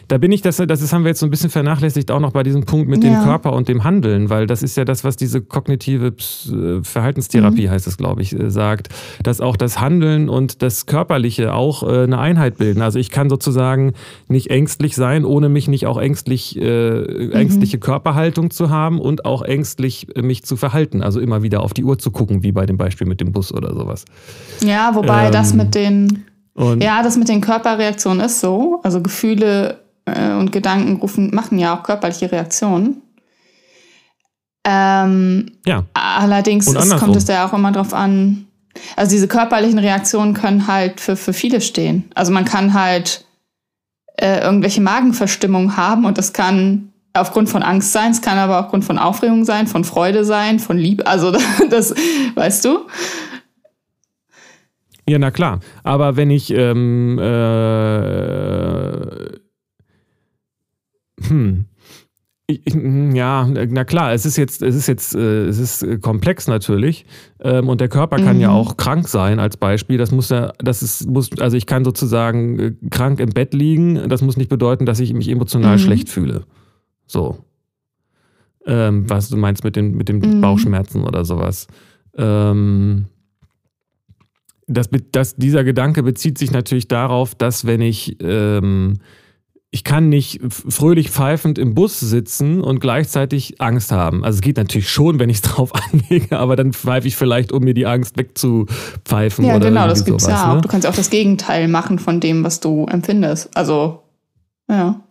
Da 0.10 0.18
bin 0.18 0.32
ich, 0.34 0.42
das, 0.42 0.58
das 0.58 0.92
haben 0.92 1.04
wir 1.06 1.10
jetzt 1.10 1.22
so 1.22 1.26
ein 1.26 1.30
bisschen 1.30 1.50
vernachlässigt, 1.50 2.12
auch 2.12 2.20
noch 2.20 2.34
bei 2.34 2.44
diesem 2.44 2.66
Punkt 2.66 2.90
mit 2.90 3.02
dem 3.02 3.14
Ja. 3.14 3.24
Körper 3.24 3.54
und 3.54 3.70
dem 3.70 3.86
Handeln, 3.86 4.30
weil 4.30 4.46
das 4.46 4.62
ist 4.62 4.76
ja 4.76 4.84
das, 4.84 5.06
was 5.06 5.16
diese 5.16 5.40
kognitive 5.42 6.08
äh, 6.08 6.84
Verhaltenstherapie 6.84 7.68
Mhm. 7.68 7.72
heißt 7.72 7.88
es, 7.88 7.96
glaube 7.96 8.22
ich, 8.22 8.38
äh, 8.38 8.52
sagt, 8.52 8.90
dass 9.24 9.40
auch 9.40 9.56
das 9.56 9.80
Handeln 9.80 10.28
und 10.28 10.62
das 10.62 10.86
Körperliche 10.86 11.54
auch 11.54 11.84
äh, 11.84 12.04
eine 12.04 12.20
Einheit 12.20 12.58
bilden. 12.58 12.82
Also 12.82 13.00
ich 13.00 13.10
kann 13.10 13.30
sozusagen 13.30 13.94
nicht 14.28 14.50
ängstlich 14.50 14.96
sein, 14.98 15.24
ohne 15.24 15.48
mich 15.48 15.70
nicht 15.70 15.88
auch 15.88 15.98
ängstlich, 15.98 16.56
Mhm. 16.58 16.62
äh, 16.64 17.30
ängstliche 17.32 17.78
Körperhaltung 17.80 18.52
zu 18.52 18.70
haben 18.70 19.00
und 19.00 19.24
auch 19.24 19.44
ängstlich 19.44 20.08
mich 20.22 20.44
zu 20.44 20.58
verhalten. 20.58 21.02
Also 21.02 21.22
immer 21.22 21.42
wieder 21.42 21.62
auf 21.64 21.74
die 21.74 21.86
Uhr 21.86 21.98
zu 21.98 22.12
gucken, 22.12 22.44
wie 22.44 22.52
bei 22.52 22.66
dem 22.66 22.78
Beispiel 22.78 23.08
mit 23.08 23.22
dem 23.22 23.32
Bus 23.32 23.54
oder 23.54 23.74
sowas. 23.74 24.04
Ja, 24.62 24.92
wobei 24.94 25.30
das 25.32 25.52
Ähm, 25.52 25.58
mit 25.60 25.76
den 25.76 26.24
Und 26.60 26.84
Ja, 26.84 27.02
das 27.02 27.16
mit 27.16 27.30
den 27.30 27.40
Körperreaktionen 27.40 28.26
ist 28.26 28.42
so. 28.42 28.82
Also 28.84 29.02
Gefühle 29.02 29.80
äh, 30.04 30.34
und 30.34 30.52
Gedanken 30.52 30.98
rufen, 30.98 31.34
machen 31.34 31.58
ja 31.58 31.78
auch 31.78 31.84
körperliche 31.84 32.30
Reaktionen. 32.32 33.02
Ähm, 34.66 35.54
ja. 35.66 35.86
allerdings 35.94 36.68
ist, 36.68 36.98
kommt 36.98 37.16
es 37.16 37.28
ja 37.28 37.48
auch 37.48 37.54
immer 37.54 37.72
drauf 37.72 37.94
an. 37.94 38.46
Also 38.98 39.12
diese 39.12 39.30
körperlichen 39.30 39.80
Reaktionen 39.80 40.34
können 40.34 40.68
halt 40.68 41.00
für, 41.00 41.16
für 41.16 41.32
viele 41.32 41.62
stehen. 41.62 42.12
Also 42.14 42.34
man 42.34 42.44
kann 42.44 42.74
halt 42.74 43.24
äh, 44.18 44.42
irgendwelche 44.42 44.82
Magenverstimmungen 44.82 45.78
haben 45.78 46.04
und 46.04 46.18
das 46.18 46.34
kann 46.34 46.92
aufgrund 47.14 47.50
von 47.50 47.64
Angst 47.64 47.94
sein, 47.94 48.12
es 48.12 48.22
kann 48.22 48.38
aber 48.38 48.60
aufgrund 48.60 48.84
von 48.84 49.00
Aufregung 49.00 49.46
sein, 49.46 49.66
von 49.66 49.86
Freude 49.86 50.26
sein, 50.26 50.60
von 50.60 50.78
Liebe. 50.78 51.08
Also 51.08 51.32
das, 51.70 51.96
weißt 52.36 52.66
du? 52.66 52.80
Ja, 55.10 55.18
na 55.20 55.32
klar. 55.32 55.60
Aber 55.84 56.16
wenn 56.18 56.30
ich, 56.30 56.52
ähm, 56.54 57.18
äh, 57.18 57.26
hm, 61.28 61.66
ja, 63.16 63.46
na 63.48 63.84
klar, 63.86 64.14
es 64.14 64.26
ist 64.26 64.36
jetzt, 64.38 64.62
es 64.64 64.76
ist 64.76 64.88
jetzt, 64.88 65.16
äh, 65.16 65.46
es 65.48 65.60
ist 65.60 66.02
komplex 66.02 66.48
natürlich. 66.48 67.06
Ähm, 67.40 67.70
und 67.70 67.80
der 67.82 67.90
Körper 67.90 68.18
kann 68.18 68.38
Mhm. 68.38 68.42
ja 68.42 68.50
auch 68.52 68.76
krank 68.78 69.08
sein 69.08 69.40
als 69.40 69.58
Beispiel. 69.58 69.98
Das 69.98 70.12
muss 70.12 70.30
ja, 70.30 70.52
das 70.58 70.82
ist, 70.82 71.08
muss, 71.08 71.30
also 71.40 71.58
ich 71.58 71.66
kann 71.68 71.84
sozusagen 71.86 72.60
äh, 72.60 72.74
krank 72.90 73.20
im 73.20 73.30
Bett 73.30 73.54
liegen. 73.54 74.10
Das 74.10 74.22
muss 74.24 74.38
nicht 74.38 74.50
bedeuten, 74.50 74.86
dass 74.88 75.00
ich 75.00 75.14
mich 75.14 75.30
emotional 75.30 75.76
Mhm. 75.76 75.80
schlecht 75.80 76.10
fühle. 76.10 76.46
So. 77.06 77.38
Ähm, 78.66 79.08
was 79.10 79.30
du 79.30 79.38
meinst 79.38 79.64
mit 79.64 79.76
den, 79.76 79.96
mit 79.96 80.10
den 80.10 80.18
Mhm. 80.20 80.42
Bauchschmerzen 80.42 81.04
oder 81.04 81.26
sowas. 81.26 81.68
Ähm, 82.18 83.06
das, 84.70 84.90
das, 85.12 85.36
dieser 85.36 85.64
Gedanke 85.64 86.04
bezieht 86.04 86.38
sich 86.38 86.52
natürlich 86.52 86.88
darauf, 86.88 87.36
dass 87.36 87.66
wenn 87.66 87.82
ich, 87.82 88.18
ähm, 88.22 89.00
ich 89.72 89.84
kann 89.84 90.10
nicht 90.10 90.40
fröhlich 90.50 91.10
pfeifend 91.10 91.60
im 91.60 91.76
Bus 91.76 92.00
sitzen 92.00 92.62
und 92.62 92.80
gleichzeitig 92.80 93.60
Angst 93.62 93.92
haben. 93.92 94.24
Also 94.24 94.38
es 94.38 94.42
geht 94.42 94.58
natürlich 94.58 94.90
schon, 94.90 95.20
wenn 95.20 95.30
ich 95.30 95.38
es 95.38 95.42
drauf 95.44 95.72
anlege, 95.74 96.38
aber 96.38 96.56
dann 96.56 96.74
pfeife 96.74 97.08
ich 97.08 97.16
vielleicht, 97.16 97.52
um 97.52 97.64
mir 97.64 97.74
die 97.74 97.86
Angst 97.86 98.18
wegzupfeifen. 98.18 99.46
Ja, 99.46 99.56
oder 99.56 99.70
genau, 99.70 99.88
das 99.88 100.06
gibt's 100.06 100.24
sowas, 100.24 100.40
ja 100.40 100.52
auch. 100.52 100.56
Ne? 100.56 100.62
Du 100.62 100.70
kannst 100.70 100.86
ja 100.86 100.92
auch 100.92 100.96
das 100.96 101.10
Gegenteil 101.10 101.68
machen 101.68 102.00
von 102.00 102.20
dem, 102.20 102.44
was 102.44 102.60
du 102.60 102.86
empfindest. 102.86 103.56
Also, 103.56 104.04
ja. 104.70 105.02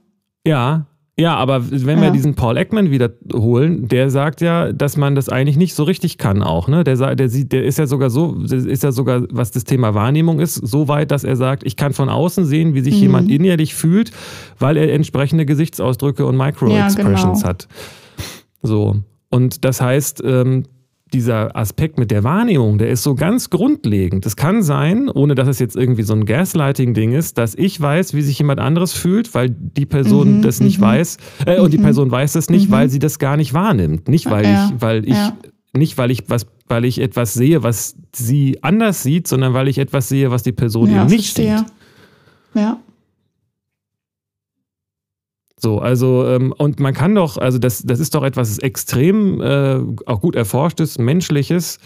Ja, 0.47 0.87
ja, 1.19 1.35
aber 1.35 1.71
wenn 1.71 1.99
Ja. 1.99 2.05
wir 2.05 2.11
diesen 2.13 2.35
Paul 2.35 2.57
Ekman 2.57 2.91
wiederholen, 2.91 3.89
der 3.89 4.09
sagt 4.11 4.41
ja, 4.41 4.73
dass 4.73 4.97
man 4.97 5.15
das 5.15 5.29
eigentlich 5.29 5.57
nicht 5.57 5.75
so 5.75 5.83
richtig 5.83 6.17
kann 6.17 6.43
auch. 6.43 6.69
Ne? 6.69 6.85
Der, 6.85 7.15
der, 7.17 7.29
sieht, 7.29 7.53
der 7.53 7.65
ist 7.65 7.79
ja 7.79 7.87
sogar 7.87 8.09
so, 8.11 8.37
ist 8.45 8.83
ja 8.83 8.93
sogar, 8.93 9.23
was 9.31 9.51
das 9.51 9.65
Thema 9.65 9.95
Wahrnehmung 9.95 10.39
ist, 10.41 10.55
so 10.55 10.87
weit, 10.89 11.11
dass 11.11 11.25
er 11.25 11.37
sagt, 11.37 11.65
ich 11.65 11.77
kann 11.77 11.93
von 11.93 12.09
außen 12.09 12.45
sehen, 12.45 12.75
wie 12.75 12.81
sich 12.81 12.95
Mhm. 12.97 13.01
jemand 13.03 13.31
innerlich 13.31 13.75
fühlt, 13.75 14.13
weil 14.59 14.77
er 14.77 14.93
entsprechende 14.93 15.45
Gesichtsausdrücke 15.45 16.25
und 16.25 16.37
Micro-Expressions 16.37 17.41
genau. 17.41 17.49
hat. 17.49 17.69
So. 18.63 18.97
Und 19.31 19.65
das 19.65 19.81
heißt, 19.81 20.23
ähm, 20.25 20.65
dieser 21.13 21.57
Aspekt 21.57 21.99
mit 21.99 22.11
der 22.11 22.25
Wahrnehmung, 22.25 22.79
der 22.79 22.91
ist 22.91 23.03
so 23.03 23.15
ganz 23.15 23.51
grundlegend. 23.51 24.27
Es 24.27 24.37
kann 24.37 24.63
sein, 24.63 25.09
ohne 25.09 25.35
dass 25.35 25.49
es 25.49 25.59
jetzt 25.59 25.77
irgendwie 25.77 26.03
so 26.03 26.13
ein 26.15 26.25
Gaslighting-Ding 26.25 27.13
ist, 27.13 27.39
dass 27.39 27.55
ich 27.55 27.81
weiß, 27.81 28.15
wie 28.15 28.23
sich 28.23 28.39
jemand 28.39 28.61
anderes 28.61 28.93
fühlt, 28.93 29.35
weil 29.35 29.51
die 29.51 29.87
Person 29.87 30.39
Mhm, 30.39 30.43
das 30.43 30.61
nicht 30.61 30.79
mhm. 30.79 30.83
weiß 30.85 31.17
äh, 31.47 31.61
und 31.61 31.73
die 31.73 31.79
Mhm. 31.79 31.83
Person 31.83 32.11
weiß 32.11 32.33
das 32.35 32.51
nicht, 32.51 32.69
Mhm. 32.69 32.73
weil 32.73 32.89
sie 32.91 32.99
das 32.99 33.19
gar 33.19 33.37
nicht 33.37 33.55
wahrnimmt. 33.55 34.09
Nicht 34.09 34.31
weil 34.31 34.45
Ja, 34.45 34.71
ich, 34.75 34.81
weil 34.81 35.05
ich, 35.05 35.15
ja. 35.15 35.33
nicht 35.77 35.97
weil 35.99 36.11
ich 36.11 36.29
was, 36.29 36.47
weil 36.69 36.85
ich 36.85 37.01
etwas 37.01 37.35
sehe, 37.35 37.63
was 37.63 37.97
sie 38.15 38.59
anders 38.63 39.03
sieht, 39.03 39.27
sondern 39.27 39.55
weil 39.55 39.69
ich 39.69 39.79
etwas 39.79 40.09
sehe, 40.09 40.31
was 40.31 40.43
die 40.43 40.53
Person 40.53 40.91
ja, 40.91 41.03
eben 41.03 41.11
nicht 41.11 41.33
verstehe. 41.35 41.59
sieht. 41.59 41.67
Ja. 42.55 42.79
So, 45.59 45.81
also, 45.81 46.27
ähm, 46.27 46.55
und 46.57 46.79
man 46.79 46.95
kann 46.95 47.15
doch, 47.15 47.37
also 47.37 47.59
das, 47.59 47.83
das 47.83 47.99
ist 47.99 48.15
doch 48.15 48.23
etwas 48.23 48.59
extrem, 48.59 49.41
äh, 49.41 49.81
auch 50.07 50.21
gut 50.21 50.37
erforschtes, 50.37 50.99
menschliches, 50.99 51.79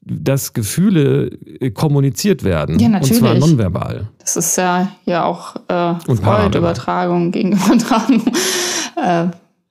dass 0.00 0.54
Gefühle 0.54 1.26
äh, 1.60 1.70
kommuniziert 1.70 2.42
werden. 2.42 2.78
Ja, 2.78 2.86
Und 2.86 2.92
natürlich. 2.92 3.18
zwar 3.18 3.34
nonverbal. 3.34 4.08
Das 4.18 4.36
ist 4.36 4.56
ja, 4.56 4.90
ja 5.04 5.24
auch 5.24 5.56
äh, 5.68 5.94
Und. 6.10 6.22
Freud-Übertragung 6.22 7.30
gegen 7.30 7.52
Übertragung. 7.52 8.22
äh, 8.96 9.26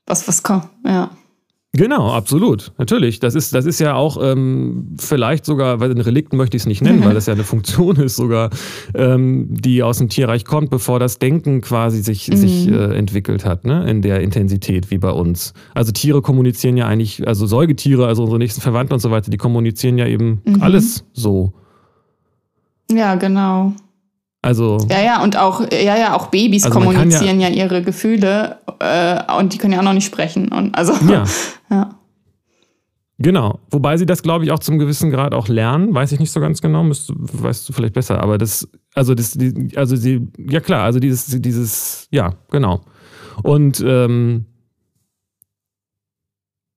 was, 0.06 0.28
was 0.28 0.44
kommt, 0.44 0.66
ja. 0.86 1.10
Genau, 1.74 2.12
absolut. 2.12 2.72
Natürlich. 2.80 3.20
Das 3.20 3.36
ist, 3.36 3.54
das 3.54 3.66
ist 3.66 3.80
ja 3.80 3.94
auch 3.94 4.18
ähm, 4.22 4.96
vielleicht 5.00 5.46
sogar, 5.46 5.80
weil 5.80 5.92
ein 5.92 6.02
Relikt 6.02 6.34
möchte 6.34 6.58
ich 6.58 6.64
es 6.64 6.66
nicht 6.66 6.82
nennen, 6.82 7.04
weil 7.06 7.14
das 7.14 7.28
ja 7.28 7.34
eine 7.34 7.44
Funktion 7.44 7.98
ist 7.98 8.16
sogar, 8.16 8.50
ähm, 8.96 9.48
die 9.50 9.84
aus 9.84 10.00
dem 10.00 10.10
Tierreich 10.10 10.46
kommt, 10.46 10.70
bevor 10.72 10.98
das 11.00 11.20
Denken 11.20 11.62
quasi 11.62 12.02
sich, 12.02 12.30
Mhm. 12.30 12.36
sich 12.38 12.68
äh, 12.70 12.98
entwickelt 12.98 13.46
hat, 13.46 13.66
ne? 13.66 13.88
in 13.88 14.02
der 14.02 14.22
Intensität 14.22 14.90
wie 14.90 14.98
bei 14.98 15.12
uns. 15.12 15.54
Also 15.76 15.92
Tiere 15.92 16.22
kommunizieren 16.22 16.78
ja 16.78 16.88
eigentlich, 16.88 17.28
also 17.28 17.46
Säugetiere, 17.46 18.08
also 18.08 18.24
unsere 18.24 18.40
nächsten 18.40 18.62
Verwandten 18.62 18.94
und 18.94 19.00
so 19.00 19.12
weiter, 19.12 19.30
die 19.30 19.38
kommunizieren 19.38 19.98
ja 20.00 20.08
eben 20.08 20.42
Mhm. 20.46 20.62
alles 20.64 21.04
so. 21.14 21.54
Ja, 22.92 23.16
genau. 23.16 23.74
Also 24.48 24.78
Ja, 24.90 25.02
ja, 25.02 25.22
und 25.24 25.36
auch, 25.36 25.60
ja, 25.74 25.98
ja, 25.98 26.16
auch 26.16 26.28
Babys 26.28 26.64
Also 26.64 26.80
kommunizieren 26.80 27.42
ja, 27.42 27.50
ihre 27.50 27.82
Gefühle 27.82 28.60
äh, 28.80 29.20
und 29.38 29.52
die 29.52 29.58
können 29.58 29.74
ja 29.74 29.80
auch 29.80 29.84
noch 29.84 29.92
nicht 29.92 30.06
sprechen. 30.06 30.48
Und 30.54 30.74
also, 30.74 30.94
ja. 31.12 31.26
ja. 31.70 31.90
Genau. 33.18 33.60
Wobei 33.72 33.98
sie 33.98 34.06
das, 34.06 34.24
glaube 34.24 34.46
ich, 34.46 34.52
auch 34.52 34.60
zum 34.60 34.80
gewissen 34.80 35.12
Grad 35.12 35.34
auch 35.34 35.50
lernen. 35.50 35.94
Weiß 35.94 36.14
ich 36.14 36.22
nicht 36.22 36.32
so 36.32 36.40
ganz 36.40 36.62
genau, 36.62 36.86
müsst, 36.86 37.12
weißt 37.14 37.68
du 37.68 37.74
vielleicht 37.74 37.94
besser. 37.94 38.24
Aber 38.24 38.38
das, 38.38 38.70
also 38.96 39.16
das, 39.16 39.32
die, 39.32 39.76
also 39.76 39.98
sie, 39.98 40.30
ja 40.38 40.62
klar, 40.62 40.84
also 40.84 41.02
dieses, 41.02 41.26
dieses, 41.42 42.08
ja, 42.12 42.34
genau. 42.50 42.86
Und 43.44 43.84
ähm, 43.86 44.46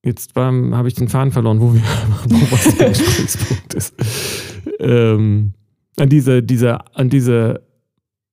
jetzt 0.03 0.35
habe 0.35 0.89
ich 0.89 0.95
den 0.95 1.09
Faden 1.09 1.31
verloren, 1.31 1.61
wo 1.61 1.73
wir, 1.73 1.83
wo 2.29 2.37
was 2.51 2.77
der 2.77 2.89
Gesprächspunkt 2.89 3.75
ist. 3.75 3.95
Ähm, 4.81 5.55
an 5.99 6.09
diese, 6.09 6.43
diese, 6.43 6.79
an 6.95 7.09
diese, 7.11 7.63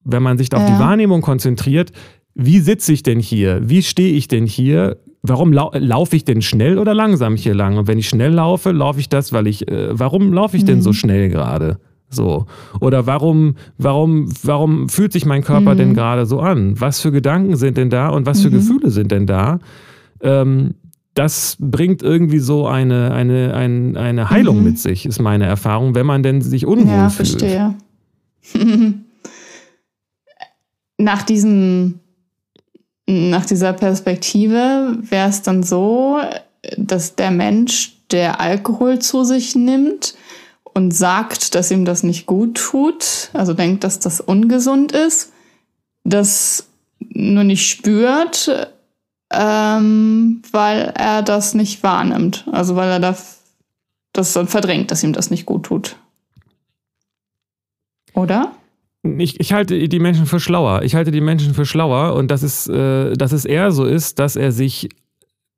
wenn 0.04 0.24
man 0.24 0.38
sich 0.38 0.54
auf 0.54 0.62
Ja. 0.62 0.68
die 0.76 0.80
Wahrnehmung 0.80 1.22
konzentriert, 1.22 1.92
wie 2.36 2.60
sitze 2.60 2.94
ich 2.94 3.04
denn 3.04 3.20
hier? 3.20 3.62
Wie 3.68 3.82
stehe 3.82 4.14
ich 4.14 4.28
denn 4.28 4.46
hier? 4.46 4.98
Warum 5.24 5.52
lau 5.52 5.72
laufe 5.74 6.16
ich 6.16 6.24
denn 6.24 6.42
schnell 6.42 6.78
oder 6.78 6.94
langsam 6.94 7.36
hier 7.36 7.56
lang? 7.56 7.78
Und 7.78 7.88
wenn 7.88 7.98
ich 7.98 8.08
schnell 8.08 8.32
laufe, 8.32 8.72
laufe 8.72 9.00
ich 9.00 9.10
das, 9.10 9.34
weil 9.34 9.48
ich, 9.48 9.68
äh, 9.68 9.98
warum 9.98 10.32
laufe 10.32 10.56
ich 10.56 10.64
denn 10.64 10.78
Mhm. 10.78 10.82
so 10.84 10.94
schnell 10.94 11.30
gerade? 11.30 11.80
So. 12.10 12.46
Oder 12.80 13.06
warum, 13.08 13.56
warum, 13.78 14.32
warum 14.44 14.88
fühlt 14.88 15.12
sich 15.12 15.26
mein 15.26 15.44
Körper 15.44 15.74
Mhm. 15.74 15.78
denn 15.78 15.94
gerade 15.96 16.26
so 16.26 16.40
an? 16.40 16.80
Was 16.80 17.02
für 17.02 17.12
Gedanken 17.12 17.58
sind 17.58 17.76
denn 17.76 17.90
da 17.90 18.10
und 18.10 18.26
was 18.26 18.42
für 18.42 18.50
Mhm. 18.50 18.54
Gefühle 18.54 18.92
sind 18.92 19.12
denn 19.12 19.26
da? 19.26 19.60
Ähm, 20.22 20.76
das 21.18 21.58
bringt 21.60 22.04
irgendwie 22.04 22.40
so 22.40 22.68
eine, 22.68 23.12
eine, 23.12 23.54
ein, 23.56 23.98
eine 23.98 24.30
Heilung 24.30 24.58
Mhm. 24.60 24.64
mit 24.64 24.80
sich, 24.80 25.06
ist 25.06 25.20
meine 25.20 25.46
Erfahrung, 25.46 25.96
wenn 25.96 26.06
man 26.06 26.22
denn 26.22 26.42
sich 26.42 26.66
unwohl 26.66 26.94
Ja, 26.94 27.10
fühlt. 27.10 27.30
verstehe. 27.30 27.76
nach 30.98 31.24
diesen, 31.24 32.00
nach 33.08 33.46
dieser 33.46 33.74
Perspektive 33.74 34.98
wäre 35.02 35.30
es 35.30 35.42
dann 35.42 35.64
so, 35.64 36.20
dass 36.78 37.16
der 37.16 37.32
Mensch, 37.32 37.94
der 38.12 38.40
Alkohol 38.40 39.00
zu 39.00 39.24
sich 39.24 39.56
nimmt 39.56 40.16
und 40.64 40.92
sagt, 40.94 41.56
dass 41.56 41.72
ihm 41.72 41.84
das 41.86 42.04
nicht 42.04 42.26
gut 42.26 42.56
tut, 42.58 43.30
also 43.34 43.54
denkt, 43.54 43.84
dass 43.84 44.00
das 44.00 44.22
ungesund 44.22 44.92
ist, 44.92 45.32
das 46.04 46.68
nur 47.00 47.44
nicht 47.44 47.68
spürt, 47.70 48.72
ähm, 49.32 50.42
weil 50.52 50.94
er 50.96 51.22
das 51.22 51.54
nicht 51.54 51.84
wahrnimmt. 51.84 52.46
Also 52.52 52.76
weil 52.76 52.90
er 52.90 53.00
das, 53.00 53.42
das 54.14 54.34
dann 54.34 54.48
verdrängt, 54.48 54.92
dass 54.92 55.04
ihm 55.04 55.14
das 55.14 55.30
nicht 55.32 55.46
gut 55.46 55.66
tut. 55.66 55.98
Oder? 58.14 58.52
Ich, 59.04 59.40
ich 59.40 59.54
halte 59.54 59.88
die 59.88 60.00
Menschen 60.00 60.26
für 60.26 60.40
schlauer. 60.40 60.82
Ich 60.84 60.96
halte 60.96 61.12
die 61.12 61.22
Menschen 61.22 61.54
für 61.54 61.66
schlauer 61.66 62.16
und 62.16 62.30
dass 62.32 62.44
es, 62.44 62.68
äh, 62.68 63.14
dass 63.14 63.32
es 63.32 63.46
eher 63.46 63.72
so 63.72 63.86
ist, 63.86 64.20
dass 64.20 64.36
er 64.36 64.52
sich, 64.52 64.90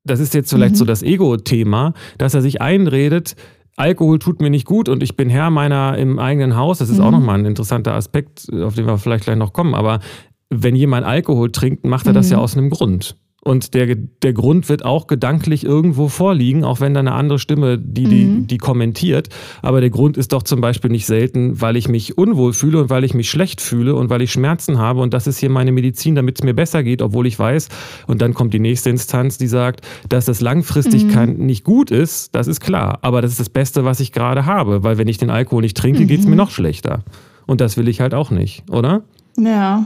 das 0.03 0.19
ist 0.19 0.33
jetzt 0.33 0.49
vielleicht 0.51 0.73
Mhm. 0.75 0.79
so 0.79 0.85
das 0.85 1.01
Ego-Thema, 1.01 1.93
dass 2.17 2.33
er 2.33 2.41
sich 2.41 2.61
einredet, 2.61 3.35
Alkohol 3.75 4.19
tut 4.19 4.41
mir 4.41 4.49
nicht 4.49 4.65
gut 4.65 4.89
und 4.89 5.01
ich 5.01 5.15
bin 5.15 5.29
Herr 5.29 5.49
meiner 5.51 5.97
im 5.97 6.19
eigenen 6.19 6.57
Haus. 6.57 6.79
Das 6.79 6.89
ist 6.89 6.99
auch 6.99 7.05
Mhm. 7.11 7.19
nochmal 7.19 7.39
ein 7.39 7.45
interessanter 7.45 7.93
Aspekt, 7.93 8.47
auf 8.53 8.75
den 8.75 8.85
wir 8.85 8.97
vielleicht 8.97 9.23
gleich 9.23 9.37
noch 9.37 9.53
kommen. 9.53 9.73
Aber 9.73 9.99
wenn 10.49 10.75
jemand 10.75 11.05
Alkohol 11.05 11.51
trinkt, 11.51 11.85
macht 11.85 12.05
er 12.05 12.13
das 12.13 12.25
Mhm. 12.27 12.31
ja 12.33 12.37
aus 12.39 12.57
einem 12.57 12.69
Grund. 12.71 13.15
Und 13.41 13.73
der, 13.73 13.95
der 13.95 14.33
Grund 14.33 14.67
wird 14.67 14.83
auch 14.83 15.07
gedanklich 15.07 15.63
irgendwo 15.63 16.09
vorliegen, 16.09 16.65
auch 16.65 16.81
wenn 16.81 16.93
da 16.93 16.99
eine 16.99 17.13
andere 17.13 17.39
Stimme 17.39 17.77
die, 17.77 18.03
die, 18.03 18.25
Mhm. 18.25 18.47
die 18.47 18.57
kommentiert. 18.57 19.29
Aber 19.61 19.79
der 19.79 19.89
Grund 19.89 20.17
ist 20.17 20.33
doch 20.33 20.43
zum 20.43 20.59
Beispiel 20.59 20.91
nicht 20.91 21.05
selten, 21.05 21.61
weil 21.61 21.77
ich 21.77 21.87
mich 21.87 22.17
unwohl 22.17 22.51
fühle 22.51 22.81
und 22.81 22.89
weil 22.89 23.05
ich 23.05 23.13
mich 23.13 23.29
schlecht 23.29 23.61
fühle 23.61 23.95
und 23.95 24.09
weil 24.09 24.21
ich 24.21 24.31
Schmerzen 24.33 24.77
habe. 24.77 24.99
Und 24.99 25.13
das 25.13 25.25
ist 25.25 25.37
hier 25.39 25.49
meine 25.49 25.71
Medizin, 25.71 26.15
damit 26.15 26.39
es 26.39 26.43
mir 26.43 26.53
besser 26.53 26.83
geht, 26.83 27.01
obwohl 27.01 27.27
ich 27.27 27.39
weiß. 27.39 27.69
Und 28.07 28.21
dann 28.21 28.33
kommt 28.33 28.53
die 28.53 28.59
nächste 28.59 28.89
Instanz, 28.89 29.37
die 29.37 29.47
sagt, 29.47 29.81
dass 30.09 30.25
das 30.25 30.41
langfristig 30.41 31.05
Mhm. 31.05 31.09
kein, 31.11 31.33
nicht 31.37 31.63
gut 31.63 31.91
ist. 31.91 32.35
Das 32.35 32.47
ist 32.47 32.59
klar. 32.59 32.99
Aber 33.03 33.21
das 33.21 33.31
ist 33.31 33.39
das 33.39 33.49
Beste, 33.49 33.85
was 33.85 34.01
ich 34.01 34.11
gerade 34.11 34.45
habe. 34.45 34.83
Weil 34.83 34.97
wenn 34.97 35.07
ich 35.07 35.17
den 35.17 35.29
Alkohol 35.29 35.61
nicht 35.61 35.77
trinke, 35.77 36.05
geht 36.05 36.19
es 36.19 36.25
Mhm. 36.25 36.31
mir 36.31 36.35
noch 36.37 36.51
schlechter. 36.51 37.03
Und 37.47 37.61
das 37.61 37.77
will 37.77 37.87
ich 37.87 38.01
halt 38.01 38.13
auch 38.13 38.31
nicht, 38.31 38.63
oder? 38.69 39.03
Ja. 39.37 39.85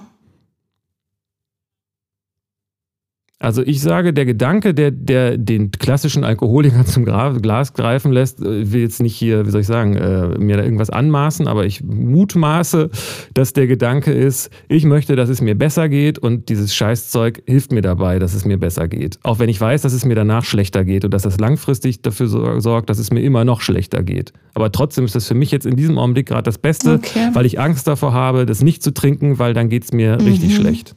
Also 3.44 3.62
ich 3.62 3.82
sage, 3.82 4.14
der 4.14 4.26
Gedanke, 4.26 4.74
der, 4.74 4.92
der 4.92 5.38
den 5.38 5.70
klassischen 5.72 6.24
Alkoholiker 6.24 6.86
zum 6.86 7.04
Glas 7.04 7.74
greifen 7.74 8.14
lässt, 8.14 8.40
äh, 8.42 8.72
will 8.72 8.80
jetzt 8.82 9.02
nicht 9.02 9.16
hier, 9.16 9.46
wie 9.46 9.50
soll 9.52 9.60
ich 9.60 9.68
sagen, 9.68 9.98
äh, 9.98 10.38
mir 10.40 10.56
da 10.56 10.64
irgendwas 10.64 10.90
anmaßen, 10.90 11.46
aber 11.50 11.66
ich 11.66 11.84
mutmaße, 11.84 12.90
dass 13.34 13.52
der 13.52 13.68
Gedanke 13.68 14.14
ist, 14.14 14.50
ich 14.70 14.86
möchte, 14.86 15.18
dass 15.18 15.28
es 15.28 15.42
mir 15.42 15.56
besser 15.56 15.90
geht 15.90 16.20
und 16.20 16.48
dieses 16.48 16.74
Scheißzeug 16.74 17.44
hilft 17.46 17.74
mir 17.74 17.82
dabei, 17.82 18.18
dass 18.18 18.34
es 18.34 18.46
mir 18.46 18.58
besser 18.58 18.88
geht. 18.88 19.20
Auch 19.24 19.40
wenn 19.40 19.50
ich 19.50 19.60
weiß, 19.60 19.82
dass 19.82 19.92
es 19.92 20.06
mir 20.06 20.16
danach 20.16 20.46
schlechter 20.46 20.86
geht 20.86 21.04
und 21.04 21.14
dass 21.14 21.24
das 21.24 21.38
langfristig 21.38 22.02
dafür 22.02 22.28
so- 22.28 22.60
sorgt, 22.62 22.90
dass 22.90 22.98
es 22.98 23.12
mir 23.12 23.20
immer 23.24 23.44
noch 23.44 23.60
schlechter 23.60 24.04
geht. 24.04 24.32
Aber 24.54 24.72
trotzdem 24.72 25.04
ist 25.04 25.16
das 25.16 25.28
für 25.28 25.36
mich 25.36 25.52
jetzt 25.52 25.66
in 25.66 25.76
diesem 25.76 25.98
Augenblick 25.98 26.28
gerade 26.30 26.44
das 26.44 26.58
Beste, 26.60 26.94
Okay. 26.94 27.28
weil 27.34 27.46
ich 27.46 27.60
Angst 27.60 27.88
davor 27.88 28.14
habe, 28.14 28.46
das 28.46 28.64
nicht 28.64 28.82
zu 28.82 28.94
trinken, 28.94 29.38
weil 29.38 29.54
dann 29.54 29.68
geht 29.68 29.84
es 29.84 29.92
mir 29.92 30.18
richtig 30.22 30.52
Mhm. 30.58 30.62
schlecht. 30.62 30.96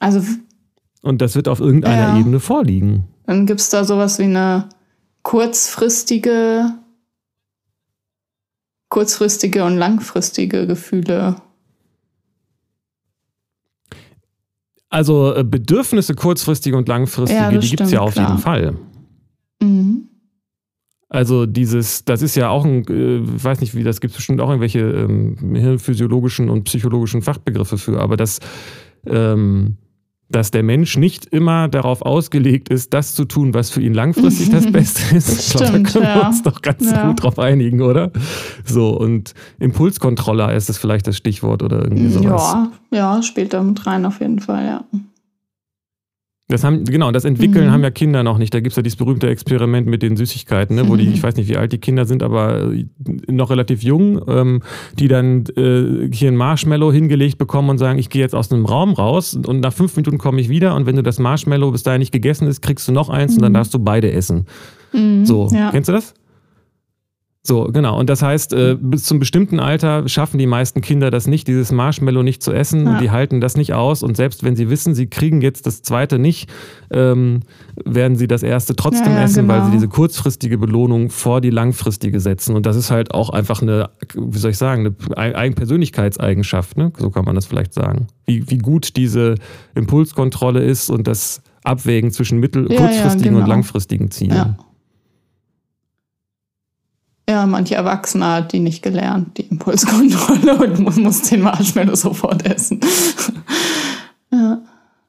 Also 0.00 0.20
Und 1.04 1.20
das 1.20 1.34
wird 1.36 1.48
auf 1.48 1.60
irgendeiner 1.60 2.14
Ja. 2.14 2.18
Ebene 2.18 2.40
vorliegen. 2.40 3.04
dann 3.26 3.46
gibt 3.46 3.60
es 3.60 3.68
da 3.70 3.84
sowas 3.84 4.18
wie 4.18 4.24
eine 4.24 4.68
kurzfristige, 5.22 6.70
kurzfristige 8.88 9.64
und 9.64 9.76
langfristige 9.76 10.66
Gefühle. 10.66 11.36
Also 14.88 15.34
äh, 15.34 15.44
Bedürfnisse 15.44 16.14
kurzfristige 16.14 16.76
und 16.76 16.88
langfristige, 16.88 17.40
Ja, 17.40 17.50
die 17.50 17.68
gibt 17.68 17.80
es 17.82 17.90
ja 17.90 18.00
auf 18.00 18.12
klar. 18.14 18.28
jeden 18.28 18.40
Fall. 18.40 18.74
Mhm. 19.60 20.08
Also 21.08 21.46
dieses, 21.46 22.04
das 22.04 22.22
ist 22.22 22.34
ja 22.34 22.48
auch 22.48 22.64
ein, 22.64 22.86
äh, 22.88 23.18
ich 23.18 23.44
weiß 23.44 23.60
nicht 23.60 23.74
wie, 23.74 23.82
das 23.84 24.00
gibt 24.00 24.12
es 24.12 24.16
bestimmt 24.16 24.40
auch 24.40 24.48
irgendwelche 24.48 24.80
ähm, 24.80 25.36
hirnphysiologischen 25.54 26.48
und 26.48 26.64
psychologischen 26.64 27.22
Fachbegriffe 27.22 27.76
für, 27.78 28.00
aber 28.00 28.16
das, 28.16 28.38
ähm, 29.06 29.76
dass 30.28 30.50
der 30.50 30.62
Mensch 30.62 30.96
nicht 30.96 31.26
immer 31.26 31.68
darauf 31.68 32.02
ausgelegt 32.02 32.68
ist, 32.68 32.94
das 32.94 33.14
zu 33.14 33.24
tun, 33.24 33.54
was 33.54 33.70
für 33.70 33.80
ihn 33.82 33.94
langfristig 33.94 34.50
das 34.50 34.66
Beste 34.72 35.16
ist. 35.16 35.50
Ich 35.50 35.56
glaube, 35.56 35.80
da 35.80 35.90
können 35.90 36.04
ja. 36.04 36.14
wir 36.16 36.26
uns 36.26 36.42
doch 36.42 36.62
ganz 36.62 36.90
ja. 36.90 37.06
gut 37.06 37.22
drauf 37.22 37.38
einigen, 37.38 37.82
oder? 37.82 38.10
So, 38.64 38.90
und 38.90 39.34
Impulskontrolle 39.58 40.52
ist 40.54 40.68
das 40.68 40.78
vielleicht 40.78 41.06
das 41.06 41.16
Stichwort 41.16 41.62
oder 41.62 41.82
irgendwie 41.82 42.08
sowas. 42.08 42.56
Ja, 42.90 43.16
ja, 43.16 43.22
spielt 43.22 43.52
da 43.52 43.62
mit 43.62 43.86
rein 43.86 44.06
auf 44.06 44.20
jeden 44.20 44.40
Fall, 44.40 44.64
ja. 44.64 44.84
Das 46.48 46.62
haben, 46.62 46.84
genau, 46.84 47.10
das 47.10 47.24
Entwickeln 47.24 47.68
mhm. 47.68 47.70
haben 47.70 47.82
ja 47.82 47.90
Kinder 47.90 48.22
noch 48.22 48.36
nicht. 48.36 48.52
Da 48.52 48.60
gibt 48.60 48.72
es 48.72 48.76
ja 48.76 48.82
dieses 48.82 48.96
berühmte 48.96 49.28
Experiment 49.28 49.86
mit 49.86 50.02
den 50.02 50.14
Süßigkeiten, 50.14 50.76
ne, 50.76 50.86
wo 50.88 50.96
die, 50.96 51.08
ich 51.08 51.22
weiß 51.22 51.36
nicht, 51.36 51.48
wie 51.48 51.56
alt 51.56 51.72
die 51.72 51.78
Kinder 51.78 52.04
sind, 52.04 52.22
aber 52.22 52.70
noch 53.26 53.48
relativ 53.48 53.82
jung, 53.82 54.20
ähm, 54.28 54.60
die 54.98 55.08
dann 55.08 55.44
äh, 55.56 56.10
hier 56.12 56.30
ein 56.30 56.36
Marshmallow 56.36 56.92
hingelegt 56.92 57.38
bekommen 57.38 57.70
und 57.70 57.78
sagen, 57.78 57.98
ich 57.98 58.10
gehe 58.10 58.20
jetzt 58.20 58.34
aus 58.34 58.52
einem 58.52 58.66
Raum 58.66 58.92
raus 58.92 59.34
und 59.34 59.60
nach 59.60 59.72
fünf 59.72 59.96
Minuten 59.96 60.18
komme 60.18 60.38
ich 60.38 60.50
wieder 60.50 60.74
und 60.74 60.84
wenn 60.84 60.96
du 60.96 61.02
das 61.02 61.18
Marshmallow 61.18 61.70
bis 61.70 61.82
dahin 61.82 62.00
nicht 62.00 62.12
gegessen 62.12 62.46
ist, 62.46 62.60
kriegst 62.60 62.86
du 62.86 62.92
noch 62.92 63.08
eins 63.08 63.32
mhm. 63.32 63.36
und 63.36 63.42
dann 63.44 63.52
mhm. 63.52 63.54
darfst 63.54 63.72
du 63.72 63.78
beide 63.78 64.12
essen. 64.12 64.44
Mhm, 64.92 65.24
so, 65.24 65.48
ja. 65.50 65.70
kennst 65.70 65.88
du 65.88 65.92
das? 65.94 66.12
So, 67.46 67.64
genau. 67.64 67.98
Und 67.98 68.08
das 68.08 68.22
heißt, 68.22 68.54
äh, 68.54 68.74
bis 68.80 69.04
zum 69.04 69.18
bestimmten 69.18 69.60
Alter 69.60 70.08
schaffen 70.08 70.38
die 70.38 70.46
meisten 70.46 70.80
Kinder 70.80 71.10
das 71.10 71.26
nicht, 71.26 71.46
dieses 71.46 71.72
Marshmallow 71.72 72.22
nicht 72.22 72.42
zu 72.42 72.54
essen. 72.54 72.86
Ja. 72.86 72.98
Die 72.98 73.10
halten 73.10 73.42
das 73.42 73.54
nicht 73.58 73.74
aus. 73.74 74.02
Und 74.02 74.16
selbst 74.16 74.44
wenn 74.44 74.56
sie 74.56 74.70
wissen, 74.70 74.94
sie 74.94 75.08
kriegen 75.08 75.42
jetzt 75.42 75.66
das 75.66 75.82
zweite 75.82 76.18
nicht, 76.18 76.48
ähm, 76.90 77.40
werden 77.84 78.16
sie 78.16 78.28
das 78.28 78.42
erste 78.42 78.74
trotzdem 78.76 79.12
ja, 79.12 79.18
ja, 79.18 79.24
essen, 79.24 79.46
genau. 79.46 79.54
weil 79.54 79.64
sie 79.66 79.72
diese 79.72 79.88
kurzfristige 79.88 80.56
Belohnung 80.56 81.10
vor 81.10 81.42
die 81.42 81.50
langfristige 81.50 82.18
setzen. 82.18 82.56
Und 82.56 82.64
das 82.64 82.76
ist 82.76 82.90
halt 82.90 83.12
auch 83.12 83.28
einfach 83.28 83.60
eine, 83.60 83.90
wie 84.14 84.38
soll 84.38 84.52
ich 84.52 84.58
sagen, 84.58 84.96
eine 85.14 85.50
Persönlichkeitseigenschaft. 85.52 86.78
Ne? 86.78 86.92
So 86.96 87.10
kann 87.10 87.26
man 87.26 87.34
das 87.34 87.44
vielleicht 87.44 87.74
sagen. 87.74 88.06
Wie, 88.24 88.50
wie 88.50 88.58
gut 88.58 88.96
diese 88.96 89.34
Impulskontrolle 89.74 90.64
ist 90.64 90.88
und 90.88 91.06
das 91.06 91.42
Abwägen 91.62 92.10
zwischen 92.10 92.40
mittel-, 92.40 92.68
kurzfristigen 92.68 93.34
genau. 93.34 93.44
und 93.44 93.48
langfristigen 93.50 94.10
Zielen. 94.10 94.56
Ja. 97.28 97.46
Manche 97.46 97.74
Erwachsene 97.74 98.26
hat 98.26 98.52
die 98.52 98.60
nicht 98.60 98.82
gelernt, 98.82 99.38
die 99.38 99.46
Impulskontrolle 99.46 100.56
und 100.58 100.78
muss, 100.80 100.96
muss 100.96 101.22
den 101.22 101.42
Marshmallow 101.42 101.94
sofort 101.94 102.44
essen. 102.46 102.80
ja. 104.32 104.60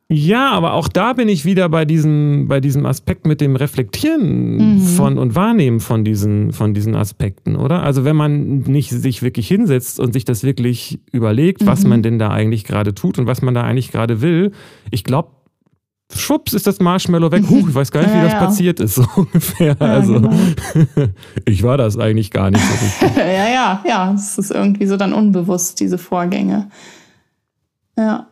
Ja, 0.08 0.52
aber 0.52 0.74
auch 0.74 0.88
da 0.88 1.14
bin 1.14 1.28
ich 1.30 1.46
wieder 1.46 1.68
bei 1.68 1.84
diesem, 1.84 2.46
bei 2.48 2.60
diesem 2.60 2.86
Aspekt 2.86 3.26
mit 3.26 3.42
dem 3.42 3.56
Reflektieren 3.56 4.76
mhm. 4.76 4.82
von 4.82 5.18
und 5.18 5.34
Wahrnehmen 5.34 5.80
von 5.80 6.06
diesen, 6.06 6.54
von 6.54 6.76
diesen 6.76 6.94
Aspekten, 6.96 7.56
oder? 7.56 7.82
Also 7.82 8.06
wenn 8.06 8.16
man 8.16 8.60
nicht 8.60 8.92
sich 8.92 9.24
wirklich 9.24 9.48
hinsetzt 9.48 10.00
und 10.00 10.14
sich 10.14 10.24
das 10.24 10.44
wirklich 10.44 11.00
überlegt, 11.12 11.64
mhm. 11.64 11.66
was 11.66 11.86
man 11.86 12.04
denn 12.04 12.20
da 12.20 12.30
eigentlich 12.30 12.66
gerade 12.66 12.94
tut 12.94 13.18
und 13.18 13.26
was 13.26 13.42
man 13.42 13.56
da 13.56 13.64
eigentlich 13.64 13.92
gerade 13.92 14.22
will, 14.22 14.52
ich 14.92 15.04
glaube, 15.04 15.30
schwupps 16.14 16.54
ist 16.54 16.68
das 16.68 16.80
Marshmallow 16.80 17.32
weg. 17.32 17.44
Huch, 17.50 17.70
ich 17.70 17.76
weiß 17.76 17.92
gar 17.92 18.02
nicht, 18.02 18.14
wie 18.14 18.22
das 18.22 18.34
ja. 18.34 18.40
passiert 18.40 18.80
ist, 18.80 18.96
so 18.96 19.06
ungefähr. 19.16 19.76
Ja, 19.80 19.86
also, 19.86 20.14
genau. 20.14 20.34
ich 21.46 21.64
war 21.64 21.78
das 21.78 21.98
eigentlich 21.98 22.32
gar 22.32 22.52
nicht 22.52 22.64
so 22.64 23.20
ja, 23.20 23.50
ja, 23.50 23.84
ja. 23.88 24.14
Es 24.14 24.38
ist 24.38 24.52
irgendwie 24.52 24.86
so 24.86 24.98
dann 24.98 25.14
unbewusst, 25.14 25.80
diese 25.80 25.98
Vorgänge. 25.98 26.70
Ja. 27.98 28.28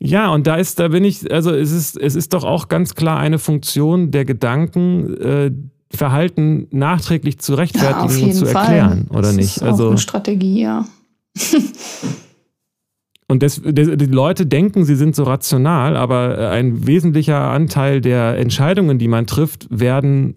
Ja, 0.00 0.28
und 0.28 0.46
da 0.46 0.54
ist, 0.54 0.78
da 0.78 0.88
bin 0.88 1.04
ich, 1.04 1.32
also 1.32 1.52
es 1.52 1.72
ist, 1.72 1.96
es 1.96 2.14
ist 2.14 2.32
doch 2.32 2.44
auch 2.44 2.68
ganz 2.68 2.94
klar 2.94 3.18
eine 3.18 3.40
Funktion 3.40 4.12
der 4.12 4.24
Gedanken, 4.24 5.16
äh, 5.16 5.50
Verhalten 5.90 6.68
nachträglich 6.70 7.38
zu 7.40 7.54
rechtfertigen 7.54 8.18
ja, 8.18 8.26
und 8.26 8.34
zu 8.34 8.46
Fall. 8.46 8.64
erklären, 8.64 9.06
oder 9.10 9.22
das 9.22 9.36
nicht? 9.36 9.56
Ist 9.56 9.62
also 9.62 9.86
auch 9.86 9.90
eine 9.90 9.98
Strategie, 9.98 10.60
ja. 10.60 10.84
Und 13.28 13.42
das, 13.42 13.60
das, 13.62 13.88
die 13.94 14.06
Leute 14.06 14.46
denken, 14.46 14.84
sie 14.84 14.96
sind 14.96 15.14
so 15.14 15.24
rational, 15.24 15.96
aber 15.96 16.38
äh, 16.38 16.46
ein 16.48 16.86
wesentlicher 16.86 17.38
Anteil 17.50 18.00
der 18.00 18.38
Entscheidungen, 18.38 18.98
die 18.98 19.08
man 19.08 19.26
trifft, 19.26 19.66
werden 19.70 20.36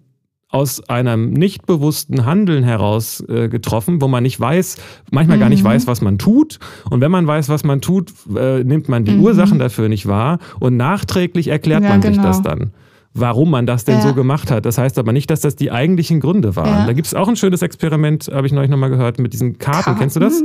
aus 0.50 0.86
einem 0.90 1.32
nicht 1.32 1.64
bewussten 1.64 2.26
Handeln 2.26 2.62
heraus 2.62 3.24
äh, 3.26 3.48
getroffen, 3.48 4.02
wo 4.02 4.08
man 4.08 4.22
nicht 4.22 4.38
weiß, 4.38 4.76
manchmal 5.10 5.38
mhm. 5.38 5.40
gar 5.40 5.48
nicht 5.48 5.62
mhm. 5.62 5.68
weiß, 5.68 5.86
was 5.86 6.02
man 6.02 6.18
tut. 6.18 6.58
Und 6.90 7.00
wenn 7.00 7.10
man 7.10 7.26
weiß, 7.26 7.48
was 7.48 7.64
man 7.64 7.80
tut, 7.80 8.12
äh, 8.36 8.62
nimmt 8.62 8.90
man 8.90 9.06
die 9.06 9.12
mhm. 9.12 9.22
Ursachen 9.22 9.58
dafür 9.58 9.88
nicht 9.88 10.06
wahr 10.06 10.38
und 10.60 10.76
nachträglich 10.76 11.48
erklärt 11.48 11.82
ja, 11.82 11.88
man 11.88 12.02
genau. 12.02 12.14
sich 12.14 12.22
das 12.22 12.42
dann 12.42 12.72
warum 13.14 13.50
man 13.50 13.66
das 13.66 13.84
denn 13.84 13.96
ja. 13.96 14.00
so 14.00 14.14
gemacht 14.14 14.50
hat. 14.50 14.64
Das 14.64 14.78
heißt 14.78 14.98
aber 14.98 15.12
nicht, 15.12 15.30
dass 15.30 15.40
das 15.40 15.54
die 15.54 15.70
eigentlichen 15.70 16.20
Gründe 16.20 16.56
waren. 16.56 16.68
Ja. 16.68 16.86
Da 16.86 16.92
gibt 16.94 17.06
es 17.06 17.14
auch 17.14 17.28
ein 17.28 17.36
schönes 17.36 17.60
Experiment, 17.60 18.30
habe 18.32 18.46
ich 18.46 18.54
neulich 18.54 18.70
nochmal 18.70 18.88
gehört, 18.88 19.18
mit 19.18 19.34
diesen 19.34 19.58
Karten. 19.58 19.82
Karten. 19.82 19.98
Kennst 20.00 20.16
du 20.16 20.20
das? 20.20 20.42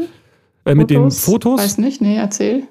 Äh, 0.67 0.75
mit 0.75 0.89
den 0.89 1.11
Fotos? 1.11 1.59
Weiß 1.59 1.77
nicht, 1.77 2.01
nee, 2.01 2.17
erzähl. 2.17 2.63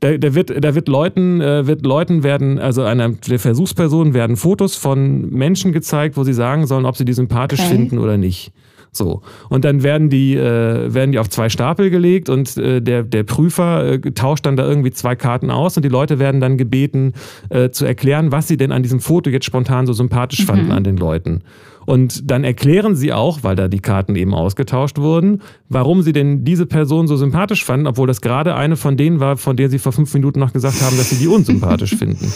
Da, 0.00 0.16
da, 0.16 0.34
wird, 0.34 0.64
da 0.64 0.74
wird 0.74 0.88
Leuten, 0.88 1.42
äh, 1.42 1.66
wird 1.66 1.84
Leuten 1.84 2.22
werden, 2.22 2.58
also 2.58 2.82
einer 2.82 3.10
der 3.10 3.38
Versuchspersonen 3.38 4.14
werden 4.14 4.36
Fotos 4.36 4.76
von 4.76 5.28
Menschen 5.30 5.72
gezeigt, 5.72 6.16
wo 6.16 6.24
sie 6.24 6.32
sagen 6.32 6.66
sollen, 6.66 6.86
ob 6.86 6.96
sie 6.96 7.04
die 7.04 7.12
sympathisch 7.12 7.60
okay. 7.60 7.70
finden 7.70 7.98
oder 7.98 8.16
nicht. 8.16 8.52
So. 8.92 9.22
Und 9.48 9.64
dann 9.64 9.82
werden 9.82 10.08
die, 10.08 10.34
äh, 10.36 10.92
werden 10.92 11.12
die 11.12 11.18
auf 11.18 11.28
zwei 11.28 11.48
Stapel 11.48 11.90
gelegt 11.90 12.28
und 12.28 12.56
äh, 12.56 12.80
der, 12.80 13.02
der 13.04 13.22
Prüfer 13.22 13.92
äh, 13.92 14.00
tauscht 14.00 14.46
dann 14.46 14.56
da 14.56 14.66
irgendwie 14.66 14.90
zwei 14.90 15.14
Karten 15.14 15.50
aus 15.50 15.76
und 15.76 15.84
die 15.84 15.90
Leute 15.90 16.18
werden 16.18 16.40
dann 16.40 16.56
gebeten, 16.56 17.12
äh, 17.50 17.70
zu 17.70 17.84
erklären, 17.84 18.32
was 18.32 18.48
sie 18.48 18.56
denn 18.56 18.72
an 18.72 18.82
diesem 18.82 19.00
Foto 19.00 19.30
jetzt 19.30 19.44
spontan 19.44 19.86
so 19.86 19.92
sympathisch 19.92 20.44
fanden 20.44 20.66
mhm. 20.66 20.72
an 20.72 20.84
den 20.84 20.96
Leuten. 20.96 21.42
Und 21.86 22.30
dann 22.30 22.44
erklären 22.44 22.94
sie 22.94 23.12
auch, 23.12 23.42
weil 23.42 23.56
da 23.56 23.68
die 23.68 23.80
Karten 23.80 24.14
eben 24.16 24.34
ausgetauscht 24.34 24.98
wurden, 24.98 25.42
warum 25.68 26.02
sie 26.02 26.12
denn 26.12 26.44
diese 26.44 26.66
Person 26.66 27.08
so 27.08 27.16
sympathisch 27.16 27.64
fanden, 27.64 27.86
obwohl 27.86 28.06
das 28.06 28.20
gerade 28.20 28.54
eine 28.54 28.76
von 28.76 28.96
denen 28.96 29.20
war, 29.20 29.36
von 29.36 29.56
der 29.56 29.70
sie 29.70 29.78
vor 29.78 29.92
fünf 29.92 30.12
Minuten 30.14 30.40
noch 30.40 30.52
gesagt 30.52 30.82
haben, 30.82 30.96
dass 30.96 31.10
sie 31.10 31.16
die 31.16 31.28
unsympathisch 31.28 31.96
finden. 31.96 32.32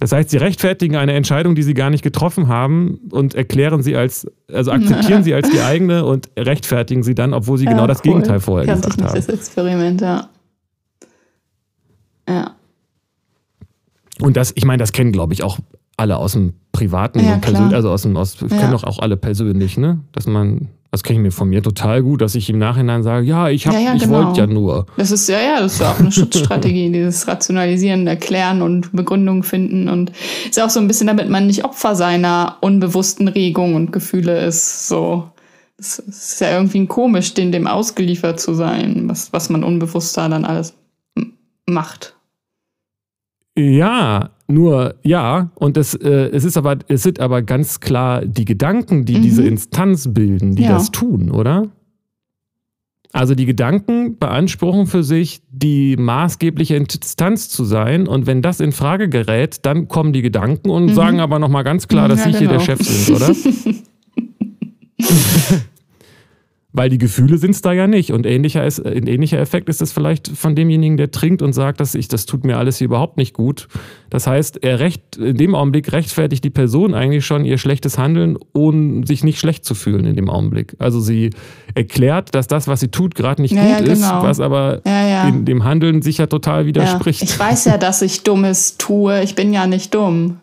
Das 0.00 0.12
heißt, 0.12 0.30
sie 0.30 0.36
rechtfertigen 0.36 0.94
eine 0.94 1.12
Entscheidung, 1.14 1.56
die 1.56 1.64
sie 1.64 1.74
gar 1.74 1.90
nicht 1.90 2.02
getroffen 2.02 2.46
haben 2.46 3.00
und 3.10 3.34
erklären 3.34 3.82
sie 3.82 3.96
als, 3.96 4.30
also 4.52 4.70
akzeptieren 4.70 5.24
sie 5.24 5.34
als 5.34 5.50
die 5.50 5.60
eigene 5.60 6.04
und 6.04 6.28
rechtfertigen 6.38 7.02
sie 7.02 7.16
dann, 7.16 7.34
obwohl 7.34 7.58
sie 7.58 7.64
ja, 7.64 7.72
genau 7.72 7.88
das 7.88 7.98
cool. 7.98 8.12
Gegenteil 8.12 8.38
vorher 8.38 8.66
Kannte 8.66 8.88
gesagt 8.88 9.00
ich 9.00 9.02
nicht, 9.02 9.26
haben. 9.26 9.26
Das 9.26 9.40
Experiment, 9.40 10.00
ja. 10.00 10.28
Ja. 12.28 12.54
Und 14.20 14.36
das, 14.36 14.52
ich 14.54 14.64
meine, 14.64 14.78
das 14.78 14.92
kennen, 14.92 15.10
glaube 15.10 15.32
ich, 15.32 15.42
auch 15.42 15.58
alle 15.98 16.16
aus 16.16 16.32
dem 16.32 16.54
privaten 16.72 17.20
ja, 17.20 17.36
persönlich, 17.36 17.74
also 17.74 17.90
aus 17.90 18.02
dem, 18.02 18.16
aus, 18.16 18.36
ja. 18.40 18.46
kennen 18.46 18.72
doch 18.72 18.84
auch 18.84 19.00
alle 19.00 19.16
persönlich, 19.16 19.76
ne? 19.76 19.98
Dass 20.12 20.26
man, 20.26 20.68
das 20.92 21.02
kenne 21.02 21.18
ich 21.18 21.22
mir 21.24 21.32
von 21.32 21.48
mir 21.48 21.62
total 21.62 22.02
gut, 22.02 22.20
dass 22.20 22.36
ich 22.36 22.48
im 22.48 22.58
Nachhinein 22.58 23.02
sage, 23.02 23.26
ja, 23.26 23.48
ich 23.48 23.66
hab, 23.66 23.74
ja, 23.74 23.94
ich 23.94 24.02
genau. 24.02 24.26
wollte 24.26 24.40
ja 24.40 24.46
nur. 24.46 24.86
Das 24.96 25.10
ist 25.10 25.28
ja, 25.28 25.40
ja, 25.40 25.60
das 25.60 25.74
ist 25.74 25.80
ja 25.80 25.90
auch 25.90 25.98
eine 25.98 26.12
Schutzstrategie, 26.12 26.90
dieses 26.92 27.26
Rationalisieren, 27.26 28.06
Erklären 28.06 28.62
und 28.62 28.92
Begründung 28.92 29.42
finden 29.42 29.88
und 29.88 30.12
ist 30.48 30.56
ja 30.56 30.66
auch 30.66 30.70
so 30.70 30.78
ein 30.78 30.86
bisschen, 30.86 31.08
damit 31.08 31.28
man 31.28 31.48
nicht 31.48 31.64
Opfer 31.64 31.96
seiner 31.96 32.58
unbewussten 32.60 33.26
Regung 33.26 33.74
und 33.74 33.92
Gefühle 33.92 34.40
ist, 34.46 34.88
so. 34.88 35.28
Es 35.80 36.00
ist 36.00 36.40
ja 36.40 36.54
irgendwie 36.54 36.84
komisch, 36.86 37.34
den 37.34 37.52
dem 37.52 37.68
ausgeliefert 37.68 38.40
zu 38.40 38.52
sein, 38.52 39.04
was, 39.06 39.32
was 39.32 39.48
man 39.48 39.62
unbewusst 39.62 40.16
da 40.16 40.28
dann 40.28 40.44
alles 40.44 40.74
macht. 41.66 42.17
Ja, 43.58 44.30
nur 44.46 44.94
ja, 45.02 45.50
und 45.56 45.76
das, 45.76 45.94
äh, 45.94 46.30
es 46.32 46.44
ist 46.44 46.56
aber, 46.56 46.78
es 46.86 47.02
sind 47.02 47.18
aber 47.18 47.42
ganz 47.42 47.80
klar 47.80 48.24
die 48.24 48.44
Gedanken, 48.44 49.04
die 49.04 49.16
mhm. 49.16 49.22
diese 49.22 49.42
Instanz 49.42 50.14
bilden, 50.14 50.54
die 50.54 50.62
ja. 50.62 50.74
das 50.74 50.92
tun, 50.92 51.32
oder? 51.32 51.66
Also 53.12 53.34
die 53.34 53.46
Gedanken 53.46 54.16
beanspruchen 54.18 54.86
für 54.86 55.02
sich, 55.02 55.40
die 55.50 55.96
maßgebliche 55.96 56.76
Instanz 56.76 57.48
zu 57.48 57.64
sein. 57.64 58.06
Und 58.06 58.26
wenn 58.26 58.42
das 58.42 58.60
in 58.60 58.70
Frage 58.70 59.08
gerät, 59.08 59.66
dann 59.66 59.88
kommen 59.88 60.12
die 60.12 60.22
Gedanken 60.22 60.70
und 60.70 60.86
mhm. 60.86 60.94
sagen 60.94 61.18
aber 61.18 61.40
nochmal 61.40 61.64
ganz 61.64 61.88
klar, 61.88 62.06
dass 62.06 62.20
ja, 62.20 62.26
sie 62.26 62.38
genau. 62.38 62.38
hier 62.38 62.48
der 62.48 62.58
genau. 62.58 62.76
Chef 62.76 62.86
sind, 62.86 63.16
oder? 63.16 63.34
Weil 66.78 66.90
die 66.90 66.98
Gefühle 66.98 67.38
sind 67.38 67.50
es 67.50 67.60
da 67.60 67.72
ja 67.72 67.88
nicht. 67.88 68.12
Und 68.12 68.24
ähnlicher 68.24 68.64
ist, 68.64 68.78
ein 68.86 69.08
ähnlicher 69.08 69.40
Effekt 69.40 69.68
ist 69.68 69.82
es 69.82 69.90
vielleicht 69.90 70.28
von 70.28 70.54
demjenigen, 70.54 70.96
der 70.96 71.10
trinkt 71.10 71.42
und 71.42 71.52
sagt, 71.52 71.80
dass 71.80 71.96
ich, 71.96 72.06
das 72.06 72.24
tut 72.24 72.44
mir 72.44 72.56
alles 72.56 72.78
hier 72.78 72.84
überhaupt 72.84 73.16
nicht 73.16 73.34
gut. 73.34 73.66
Das 74.10 74.28
heißt, 74.28 74.62
er 74.62 74.78
recht, 74.78 75.16
in 75.16 75.36
dem 75.36 75.56
Augenblick 75.56 75.90
rechtfertigt 75.90 76.44
die 76.44 76.50
Person 76.50 76.94
eigentlich 76.94 77.26
schon 77.26 77.44
ihr 77.44 77.58
schlechtes 77.58 77.98
Handeln, 77.98 78.38
ohne 78.52 79.04
sich 79.08 79.24
nicht 79.24 79.40
schlecht 79.40 79.64
zu 79.64 79.74
fühlen 79.74 80.06
in 80.06 80.14
dem 80.14 80.30
Augenblick. 80.30 80.76
Also 80.78 81.00
sie 81.00 81.30
erklärt, 81.74 82.36
dass 82.36 82.46
das, 82.46 82.68
was 82.68 82.78
sie 82.78 82.92
tut, 82.92 83.16
gerade 83.16 83.42
nicht 83.42 83.56
ja, 83.56 83.62
gut 83.62 83.70
ja, 83.70 83.78
genau. 83.80 83.92
ist, 83.92 84.22
was 84.22 84.38
aber 84.38 84.80
ja, 84.86 85.26
in 85.26 85.46
dem 85.46 85.64
Handeln 85.64 86.00
sicher 86.00 86.28
total 86.28 86.66
widerspricht. 86.66 87.22
Ich 87.24 87.36
weiß 87.36 87.64
ja, 87.64 87.76
dass 87.76 88.02
ich 88.02 88.22
Dummes 88.22 88.78
tue. 88.78 89.20
Ich 89.24 89.34
bin 89.34 89.52
ja 89.52 89.66
nicht 89.66 89.94
dumm. 89.96 90.38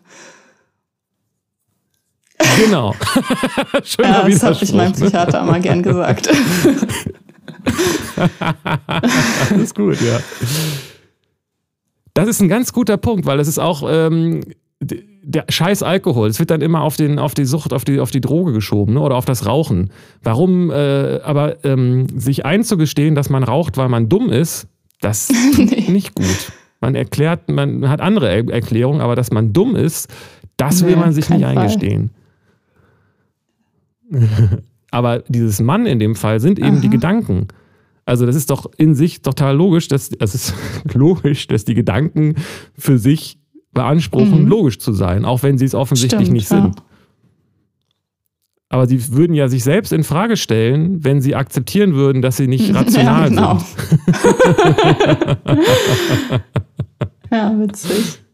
Genau. 2.56 2.94
Ja, 3.98 4.26
das 4.28 4.42
habe 4.42 4.58
ich 4.60 4.72
meinem 4.72 4.92
Psychiater 4.92 5.40
immer 5.40 5.60
gern 5.60 5.82
gesagt. 5.82 6.28
das 9.50 9.58
ist 9.58 9.74
gut, 9.74 10.00
ja. 10.00 10.20
Das 12.14 12.28
ist 12.28 12.40
ein 12.40 12.48
ganz 12.48 12.72
guter 12.72 12.96
Punkt, 12.96 13.26
weil 13.26 13.38
es 13.40 13.48
ist 13.48 13.58
auch 13.58 13.82
ähm, 13.88 14.42
der 14.80 15.44
scheiß 15.48 15.82
Alkohol. 15.82 16.28
Es 16.28 16.38
wird 16.38 16.50
dann 16.50 16.62
immer 16.62 16.82
auf, 16.82 16.96
den, 16.96 17.18
auf 17.18 17.34
die 17.34 17.44
Sucht, 17.44 17.72
auf 17.72 17.84
die, 17.84 18.00
auf 18.00 18.10
die 18.10 18.20
Droge 18.20 18.52
geschoben 18.52 18.94
ne? 18.94 19.00
oder 19.00 19.16
auf 19.16 19.24
das 19.24 19.44
Rauchen. 19.46 19.90
Warum 20.22 20.70
äh, 20.70 21.20
aber 21.22 21.64
ähm, 21.64 22.06
sich 22.18 22.46
einzugestehen, 22.46 23.14
dass 23.14 23.28
man 23.28 23.42
raucht, 23.42 23.76
weil 23.76 23.88
man 23.88 24.08
dumm 24.08 24.30
ist, 24.30 24.68
Das 25.00 25.28
nee. 25.56 25.86
nicht 25.88 26.14
gut. 26.14 26.52
Man 26.80 26.94
erklärt, 26.94 27.48
man 27.50 27.88
hat 27.88 28.00
andere 28.00 28.28
er 28.28 28.48
Erklärungen, 28.48 29.00
aber 29.00 29.16
dass 29.16 29.30
man 29.32 29.52
dumm 29.52 29.74
ist, 29.76 30.08
das 30.56 30.84
will 30.84 30.96
man 30.96 31.12
sich 31.12 31.28
nicht 31.28 31.42
Fall. 31.42 31.58
eingestehen. 31.58 32.10
Aber 34.90 35.20
dieses 35.28 35.60
Mann 35.60 35.86
in 35.86 35.98
dem 35.98 36.14
Fall 36.14 36.40
sind 36.40 36.58
eben 36.58 36.76
Aha. 36.76 36.80
die 36.80 36.90
Gedanken. 36.90 37.48
Also 38.04 38.24
das 38.24 38.36
ist 38.36 38.50
doch 38.50 38.70
in 38.76 38.94
sich 38.94 39.22
total 39.22 39.56
logisch, 39.56 39.88
dass 39.88 40.10
es 40.18 40.34
ist 40.34 40.54
logisch, 40.94 41.48
dass 41.48 41.64
die 41.64 41.74
Gedanken 41.74 42.36
für 42.78 42.98
sich 42.98 43.38
beanspruchen, 43.72 44.44
mhm. 44.44 44.48
logisch 44.48 44.78
zu 44.78 44.92
sein, 44.92 45.24
auch 45.24 45.42
wenn 45.42 45.58
sie 45.58 45.64
es 45.64 45.74
offensichtlich 45.74 46.22
Stimmt, 46.22 46.32
nicht 46.32 46.50
ja. 46.50 46.62
sind. 46.62 46.82
Aber 48.68 48.88
sie 48.88 49.12
würden 49.12 49.34
ja 49.34 49.48
sich 49.48 49.62
selbst 49.62 49.92
in 49.92 50.02
Frage 50.02 50.36
stellen, 50.36 51.04
wenn 51.04 51.20
sie 51.20 51.34
akzeptieren 51.34 51.94
würden, 51.94 52.22
dass 52.22 52.36
sie 52.36 52.48
nicht 52.48 52.74
rational 52.74 53.22
ja, 53.22 53.28
genau. 53.28 53.58
sind. 53.58 54.10
ja, 57.30 57.58
witzig. 57.58 58.25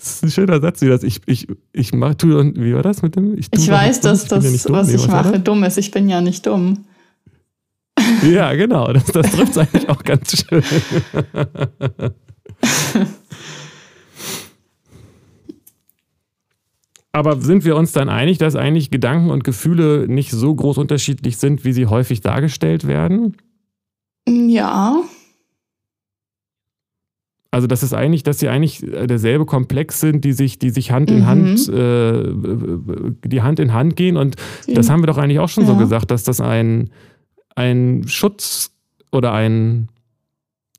Das 0.00 0.14
ist 0.14 0.22
ein 0.24 0.30
schöner 0.30 0.60
Satz, 0.62 0.80
wie 0.80 0.88
das 0.88 1.02
ich, 1.02 1.20
ich, 1.26 1.46
ich 1.74 1.92
mach, 1.92 2.14
tu, 2.14 2.28
wie 2.28 2.74
war 2.74 2.82
das 2.82 3.02
mit 3.02 3.16
dem? 3.16 3.36
Ich, 3.36 3.48
ich 3.52 3.68
weiß, 3.68 4.00
dass 4.00 4.24
das, 4.24 4.44
ja 4.44 4.50
was 4.72 4.88
nee, 4.88 4.94
ich 4.94 5.02
was 5.02 5.26
mache, 5.26 5.38
dumm 5.38 5.62
ist. 5.62 5.76
Ich 5.76 5.90
bin 5.90 6.08
ja 6.08 6.22
nicht 6.22 6.46
dumm. 6.46 6.86
Ja, 8.22 8.54
genau. 8.54 8.90
Das, 8.94 9.04
das 9.04 9.30
trifft 9.30 9.50
es 9.50 9.58
eigentlich 9.58 9.90
auch 9.90 10.02
ganz 10.02 10.42
schön. 10.42 10.62
Aber 17.12 17.40
sind 17.42 17.66
wir 17.66 17.76
uns 17.76 17.92
dann 17.92 18.08
einig, 18.08 18.38
dass 18.38 18.56
eigentlich 18.56 18.90
Gedanken 18.90 19.30
und 19.30 19.44
Gefühle 19.44 20.06
nicht 20.08 20.30
so 20.30 20.54
groß 20.54 20.78
unterschiedlich 20.78 21.36
sind, 21.36 21.64
wie 21.64 21.74
sie 21.74 21.86
häufig 21.86 22.22
dargestellt 22.22 22.86
werden? 22.86 23.36
Ja. 24.26 25.02
Also 27.52 27.66
das 27.66 27.82
ist 27.82 27.94
eigentlich, 27.94 28.22
dass 28.22 28.38
sie 28.38 28.48
eigentlich 28.48 28.82
äh, 28.82 29.06
derselbe 29.06 29.44
Komplex 29.44 30.00
sind, 30.00 30.24
die 30.24 30.32
sich, 30.32 30.58
die 30.58 30.70
sich 30.70 30.92
Hand 30.92 31.10
in 31.10 31.20
mhm. 31.20 31.26
Hand, 31.26 31.68
äh, 31.68 33.28
die 33.28 33.42
Hand 33.42 33.58
in 33.58 33.72
Hand 33.72 33.96
gehen. 33.96 34.16
Und 34.16 34.36
das 34.72 34.88
haben 34.88 35.02
wir 35.02 35.08
doch 35.08 35.18
eigentlich 35.18 35.40
auch 35.40 35.48
schon 35.48 35.64
ja. 35.64 35.70
so 35.70 35.76
gesagt, 35.76 36.10
dass 36.12 36.22
das 36.22 36.40
ein, 36.40 36.90
ein 37.56 38.04
Schutz 38.06 38.70
oder 39.10 39.32
ein, 39.32 39.88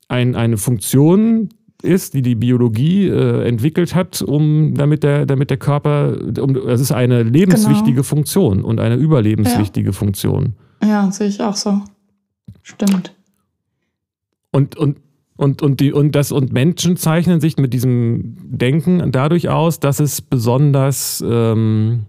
ein, 0.08 0.34
eine 0.34 0.56
Funktion 0.56 1.50
ist, 1.82 2.14
die 2.14 2.22
die 2.22 2.36
Biologie 2.36 3.08
äh, 3.08 3.46
entwickelt 3.46 3.94
hat, 3.94 4.22
um 4.22 4.74
damit 4.74 5.02
der, 5.02 5.26
damit 5.26 5.50
der 5.50 5.58
Körper, 5.58 6.16
um, 6.40 6.56
es 6.68 6.80
ist 6.80 6.92
eine 6.92 7.22
lebenswichtige 7.22 7.96
genau. 7.96 8.02
Funktion 8.04 8.64
und 8.64 8.80
eine 8.80 8.94
überlebenswichtige 8.94 9.90
ja. 9.90 9.92
Funktion. 9.92 10.54
Ja, 10.82 11.10
sehe 11.10 11.28
ich 11.28 11.40
auch 11.42 11.56
so. 11.56 11.80
Stimmt. 12.62 13.14
Und, 14.52 14.76
und, 14.76 14.98
und, 15.36 15.62
und, 15.62 15.80
die, 15.80 15.92
und, 15.92 16.14
das, 16.14 16.32
und 16.32 16.52
Menschen 16.52 16.96
zeichnen 16.96 17.40
sich 17.40 17.56
mit 17.56 17.72
diesem 17.72 18.36
Denken 18.42 19.10
dadurch 19.12 19.48
aus, 19.48 19.80
dass 19.80 19.98
es 19.98 20.20
besonders 20.20 21.24
ähm, 21.26 22.06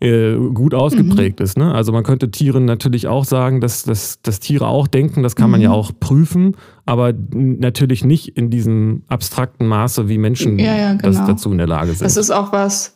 äh, 0.00 0.36
gut 0.54 0.74
ausgeprägt 0.74 1.40
mhm. 1.40 1.44
ist. 1.44 1.58
Ne? 1.58 1.74
Also 1.74 1.92
man 1.92 2.04
könnte 2.04 2.30
Tieren 2.30 2.64
natürlich 2.64 3.08
auch 3.08 3.24
sagen, 3.24 3.60
dass, 3.60 3.82
dass, 3.82 4.22
dass 4.22 4.38
Tiere 4.38 4.68
auch 4.68 4.86
denken, 4.86 5.22
das 5.22 5.34
kann 5.34 5.46
mhm. 5.46 5.52
man 5.52 5.60
ja 5.60 5.68
mhm. 5.70 5.74
auch 5.74 5.92
prüfen, 5.98 6.56
aber 6.86 7.12
natürlich 7.32 8.04
nicht 8.04 8.36
in 8.36 8.50
diesem 8.50 9.02
abstrakten 9.08 9.66
Maße, 9.66 10.08
wie 10.08 10.18
Menschen 10.18 10.58
ja, 10.58 10.76
ja, 10.76 10.92
genau. 10.92 11.02
das 11.02 11.26
dazu 11.26 11.50
in 11.50 11.58
der 11.58 11.66
Lage 11.66 11.88
sind. 11.88 12.02
Das 12.02 12.16
ist 12.16 12.30
auch 12.30 12.52
was, 12.52 12.94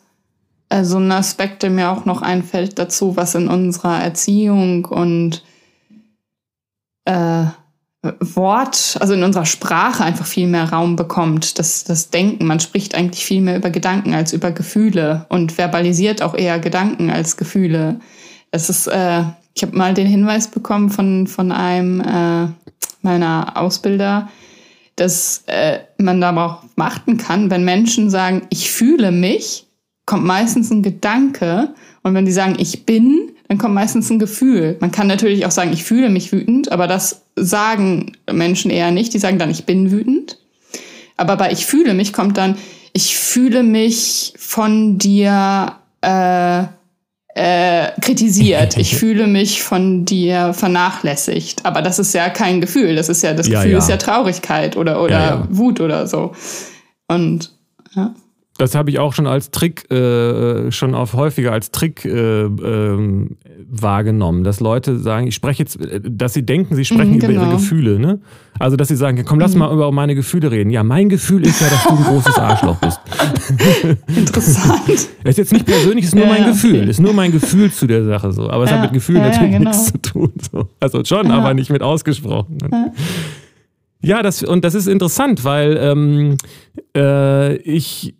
also 0.69 0.97
ein 0.97 1.11
Aspekt, 1.11 1.63
der 1.63 1.69
mir 1.69 1.91
auch 1.91 2.05
noch 2.05 2.21
einfällt 2.21 2.79
dazu, 2.79 3.17
was 3.17 3.35
in 3.35 3.49
unserer 3.49 4.01
Erziehung 4.01 4.85
und 4.85 5.43
äh, 7.05 7.45
Wort, 8.19 8.97
also 8.99 9.13
in 9.13 9.23
unserer 9.23 9.45
Sprache 9.45 10.03
einfach 10.03 10.25
viel 10.25 10.47
mehr 10.47 10.69
Raum 10.69 10.97
bekommt. 10.97 11.57
Das, 11.57 11.85
das 11.85 12.09
Denken, 12.09 12.45
man 12.45 12.59
spricht 12.59 12.95
eigentlich 12.95 13.25
viel 13.25 13.41
mehr 13.41 13.55
über 13.55 13.69
Gedanken 13.69 14.13
als 14.13 14.33
über 14.33 14.51
Gefühle 14.51 15.25
und 15.29 15.53
verbalisiert 15.53 16.21
auch 16.21 16.35
eher 16.35 16.59
Gedanken 16.59 17.09
als 17.09 17.37
Gefühle. 17.37 18.01
Es 18.51 18.69
ist, 18.69 18.87
äh, 18.87 19.23
ich 19.53 19.63
habe 19.63 19.77
mal 19.77 19.93
den 19.93 20.07
Hinweis 20.07 20.49
bekommen 20.49 20.89
von, 20.89 21.27
von 21.27 21.53
einem 21.53 22.01
äh, 22.01 22.47
meiner 23.01 23.53
Ausbilder, 23.55 24.27
dass 24.97 25.43
äh, 25.47 25.79
man 25.97 26.19
darauf 26.19 26.57
achten 26.75 27.17
kann, 27.17 27.49
wenn 27.49 27.63
Menschen 27.63 28.09
sagen, 28.09 28.41
ich 28.49 28.69
fühle 28.69 29.11
mich, 29.11 29.65
kommt 30.05 30.25
meistens 30.25 30.69
ein 30.71 30.83
Gedanke. 30.83 31.73
Und 32.03 32.13
wenn 32.15 32.25
die 32.25 32.33
sagen, 32.33 32.55
ich 32.59 32.85
bin, 32.85 33.31
dann 33.53 33.59
kommt 33.59 33.75
meistens 33.75 34.09
ein 34.09 34.17
Gefühl. 34.17 34.77
Man 34.79 34.91
kann 34.91 35.05
natürlich 35.05 35.45
auch 35.45 35.51
sagen, 35.51 35.71
ich 35.73 35.83
fühle 35.83 36.09
mich 36.09 36.31
wütend, 36.31 36.71
aber 36.71 36.87
das 36.87 37.21
sagen 37.35 38.13
Menschen 38.31 38.71
eher 38.71 38.89
nicht. 38.89 39.13
Die 39.13 39.19
sagen 39.19 39.37
dann, 39.37 39.51
ich 39.51 39.65
bin 39.65 39.91
wütend. 39.91 40.39
Aber 41.17 41.37
bei 41.37 41.51
ich 41.51 41.67
fühle 41.67 41.93
mich 41.93 42.13
kommt 42.13 42.35
dann, 42.39 42.57
ich 42.93 43.15
fühle 43.15 43.61
mich 43.61 44.33
von 44.39 44.97
dir 44.97 45.73
äh, 46.01 46.63
äh, 47.35 47.91
kritisiert. 48.01 48.75
Ich 48.77 48.95
fühle 48.95 49.27
mich 49.27 49.61
von 49.61 50.03
dir 50.03 50.55
vernachlässigt. 50.55 51.63
Aber 51.63 51.83
das 51.83 51.99
ist 51.99 52.11
ja 52.15 52.29
kein 52.29 52.59
Gefühl. 52.59 52.95
Das 52.95 53.07
ist 53.07 53.21
ja, 53.21 53.35
das 53.35 53.47
ja, 53.47 53.59
Gefühl 53.59 53.73
ja. 53.73 53.77
ist 53.77 53.89
ja 53.89 53.97
Traurigkeit 53.97 54.77
oder, 54.77 54.99
oder 54.99 55.11
ja, 55.11 55.47
Wut 55.51 55.79
oder 55.79 56.07
so. 56.07 56.33
Und 57.07 57.51
ja. 57.95 58.15
Das 58.57 58.75
habe 58.75 58.91
ich 58.91 58.99
auch 58.99 59.13
schon 59.13 59.25
als 59.25 59.49
Trick, 59.49 59.89
äh, 59.91 60.71
schon 60.71 60.93
auf 60.93 61.13
häufiger 61.13 61.51
als 61.51 61.71
Trick 61.71 62.05
äh, 62.05 62.43
äh, 62.43 63.29
wahrgenommen, 63.67 64.43
dass 64.43 64.59
Leute 64.59 64.99
sagen, 64.99 65.25
ich 65.25 65.33
spreche 65.33 65.63
jetzt, 65.63 65.79
dass 66.03 66.33
sie 66.33 66.45
denken, 66.45 66.75
sie 66.75 66.85
sprechen 66.85 67.13
mhm, 67.13 67.19
genau. 67.19 67.25
über 67.25 67.33
ihre 67.33 67.45
genau. 67.45 67.57
Gefühle. 67.57 67.99
Ne? 67.99 68.19
Also, 68.59 68.77
dass 68.77 68.89
sie 68.89 68.95
sagen, 68.95 69.23
komm, 69.25 69.39
lass 69.39 69.53
mhm. 69.53 69.59
mal 69.59 69.73
über 69.73 69.91
meine 69.91 70.13
Gefühle 70.13 70.51
reden. 70.51 70.69
Ja, 70.69 70.83
mein 70.83 71.09
Gefühl 71.09 71.43
ist 71.47 71.61
ja, 71.61 71.69
dass 71.69 71.83
du 71.83 71.89
ein 71.89 72.03
großes 72.03 72.37
Arschloch 72.37 72.77
bist. 72.77 72.99
Interessant. 74.15 74.87
Ist 75.23 75.37
jetzt 75.37 75.51
nicht 75.51 75.65
persönlich, 75.65 76.05
ist 76.05 76.15
nur 76.15 76.25
ja, 76.25 76.29
mein 76.29 76.45
Gefühl. 76.45 76.83
Es 76.83 76.89
ist 76.89 76.99
nur 76.99 77.13
mein 77.13 77.31
Gefühl 77.31 77.71
zu 77.71 77.87
der 77.87 78.05
Sache 78.05 78.31
so. 78.33 78.51
Aber 78.51 78.65
es 78.65 78.69
ja, 78.69 78.75
hat 78.75 78.83
mit 78.83 78.93
Gefühlen 78.93 79.21
ja, 79.23 79.29
natürlich 79.29 79.51
genau. 79.51 79.71
nichts 79.71 79.85
zu 79.87 79.97
tun. 79.99 80.31
So. 80.51 80.69
Also 80.79 81.03
schon, 81.03 81.31
aber 81.31 81.55
nicht 81.55 81.71
mit 81.71 81.81
ausgesprochen. 81.81 82.59
Ja, 84.03 84.21
das, 84.21 84.43
und 84.43 84.63
das 84.63 84.75
ist 84.75 84.87
interessant, 84.87 85.43
weil 85.43 85.77
ähm, 85.77 86.37
äh, 86.95 87.55
ich 87.55 88.13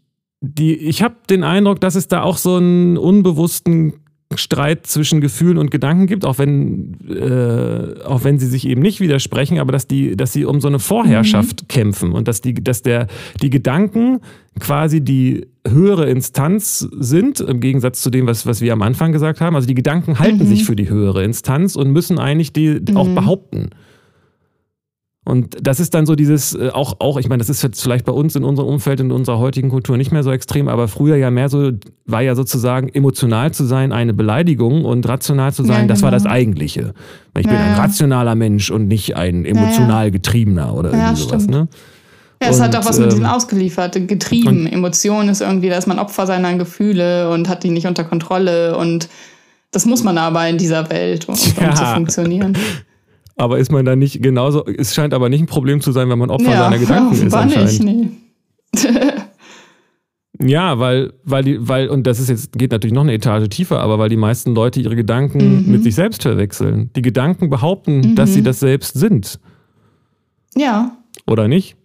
die, 0.45 0.75
ich 0.75 1.01
habe 1.01 1.15
den 1.29 1.45
Eindruck, 1.45 1.79
dass 1.79 1.95
es 1.95 2.09
da 2.09 2.21
auch 2.21 2.35
so 2.37 2.57
einen 2.57 2.97
unbewussten 2.97 3.93
Streit 4.35 4.85
zwischen 4.87 5.21
Gefühlen 5.21 5.57
und 5.57 5.71
Gedanken 5.71 6.05
gibt, 6.05 6.25
auch 6.25 6.37
wenn, 6.37 6.97
äh, 7.09 8.03
auch 8.03 8.25
wenn 8.25 8.39
sie 8.39 8.47
sich 8.47 8.67
eben 8.67 8.81
nicht 8.81 8.99
widersprechen, 8.99 9.59
aber 9.59 9.71
dass 9.71 9.87
die, 9.87 10.17
dass 10.17 10.33
sie 10.33 10.43
um 10.43 10.59
so 10.59 10.67
eine 10.67 10.79
Vorherrschaft 10.79 11.61
mhm. 11.61 11.67
kämpfen 11.69 12.11
und 12.11 12.27
dass 12.27 12.41
die, 12.41 12.55
dass 12.55 12.81
der, 12.81 13.07
die 13.41 13.49
Gedanken 13.49 14.19
quasi 14.59 14.99
die 14.99 15.47
höhere 15.65 16.09
Instanz 16.09 16.79
sind, 16.91 17.39
im 17.39 17.61
Gegensatz 17.61 18.01
zu 18.01 18.09
dem, 18.09 18.27
was, 18.27 18.45
was 18.45 18.59
wir 18.59 18.73
am 18.73 18.81
Anfang 18.81 19.13
gesagt 19.13 19.39
haben. 19.39 19.55
Also 19.55 19.67
die 19.67 19.75
Gedanken 19.75 20.19
halten 20.19 20.43
mhm. 20.43 20.47
sich 20.47 20.65
für 20.65 20.75
die 20.75 20.89
höhere 20.89 21.23
Instanz 21.23 21.77
und 21.77 21.91
müssen 21.91 22.19
eigentlich 22.19 22.51
die 22.51 22.81
mhm. 22.85 22.97
auch 22.97 23.07
behaupten. 23.07 23.69
Und 25.25 25.55
das 25.61 25.79
ist 25.79 25.93
dann 25.93 26.05
so 26.05 26.15
dieses, 26.15 26.53
äh, 26.53 26.69
auch, 26.73 26.95
auch, 26.99 27.17
ich 27.17 27.29
meine, 27.29 27.39
das 27.39 27.49
ist 27.49 27.61
jetzt 27.61 27.81
vielleicht 27.81 28.05
bei 28.05 28.11
uns 28.11 28.35
in 28.35 28.43
unserem 28.43 28.67
Umfeld, 28.67 28.99
in 28.99 29.11
unserer 29.11 29.39
heutigen 29.39 29.69
Kultur 29.69 29.95
nicht 29.95 30.11
mehr 30.11 30.21
so 30.21 30.31
extrem, 30.31 30.67
aber 30.67 30.89
früher 30.89 31.15
ja 31.15 31.31
mehr 31.31 31.47
so, 31.47 31.71
war 32.05 32.21
ja 32.21 32.35
sozusagen 32.35 32.89
emotional 32.89 33.53
zu 33.53 33.63
sein 33.63 33.93
eine 33.93 34.13
Beleidigung 34.13 34.83
und 34.83 35.07
rational 35.07 35.53
zu 35.53 35.63
sein, 35.63 35.71
ja, 35.71 35.77
genau. 35.81 35.93
das 35.93 36.01
war 36.01 36.11
das 36.11 36.23
genau. 36.23 36.35
Eigentliche. 36.35 36.93
Ich 37.37 37.45
ja, 37.45 37.51
bin 37.51 37.61
ein 37.61 37.75
rationaler 37.75 38.35
Mensch 38.35 38.69
und 38.69 38.89
nicht 38.89 39.15
ein 39.15 39.45
emotional 39.45 40.11
getriebener 40.11 40.73
oder 40.75 40.91
irgendwie 40.91 41.21
sowas, 41.21 41.47
ne? 41.47 41.69
Ja, 42.41 42.49
es 42.49 42.57
und, 42.57 42.63
hat 42.63 42.75
auch 42.75 42.85
was 42.85 42.99
mit 42.99 43.09
diesem 43.11 43.23
ähm, 43.23 43.31
Ausgelieferte, 43.31 44.05
getrieben. 44.05 44.67
Emotion 44.67 45.29
ist 45.29 45.39
irgendwie, 45.39 45.69
da 45.69 45.77
ist 45.77 45.87
man 45.87 45.99
Opfer 45.99 46.27
seiner 46.27 46.53
Gefühle 46.57 47.29
und 47.29 47.47
hat 47.47 47.63
die 47.63 47.69
nicht 47.69 47.87
unter 47.87 48.03
Kontrolle 48.03 48.77
und 48.77 49.07
das 49.71 49.85
muss 49.85 50.03
man 50.03 50.17
aber 50.17 50.45
in 50.49 50.57
dieser 50.57 50.89
Welt, 50.89 51.29
um, 51.29 51.35
um 51.35 51.75
zu 51.75 51.85
funktionieren. 51.85 52.57
Aber 53.35 53.57
ist 53.57 53.71
man 53.71 53.85
dann 53.85 53.99
nicht 53.99 54.21
genauso, 54.21 54.65
es 54.65 54.93
scheint 54.93 55.13
aber 55.13 55.29
nicht 55.29 55.41
ein 55.41 55.47
Problem 55.47 55.81
zu 55.81 55.91
sein, 55.91 56.09
wenn 56.09 56.19
man 56.19 56.29
Opfer 56.29 56.51
ja, 56.51 56.63
seiner 56.63 56.77
Gedanken 56.77 57.13
ist 57.27 57.33
anscheinend. 57.33 57.83
Nicht, 57.83 58.09
nee. 58.83 58.91
ja, 60.51 60.77
weil, 60.79 61.13
weil 61.23 61.43
die, 61.43 61.67
weil, 61.67 61.89
und 61.89 62.05
das 62.05 62.19
ist 62.19 62.29
jetzt, 62.29 62.57
geht 62.57 62.71
natürlich 62.71 62.93
noch 62.93 63.01
eine 63.01 63.13
Etage 63.13 63.49
tiefer, 63.49 63.79
aber 63.79 63.97
weil 63.97 64.09
die 64.09 64.17
meisten 64.17 64.53
Leute 64.53 64.81
ihre 64.81 64.95
Gedanken 64.95 65.65
mhm. 65.65 65.71
mit 65.71 65.83
sich 65.83 65.95
selbst 65.95 66.21
verwechseln. 66.21 66.91
Die 66.95 67.01
Gedanken 67.01 67.49
behaupten, 67.49 67.97
mhm. 67.99 68.15
dass 68.15 68.33
sie 68.33 68.41
mhm. 68.41 68.45
das 68.45 68.59
selbst 68.59 68.93
sind. 68.93 69.39
Ja. 70.55 70.97
Oder 71.25 71.47
nicht? 71.47 71.75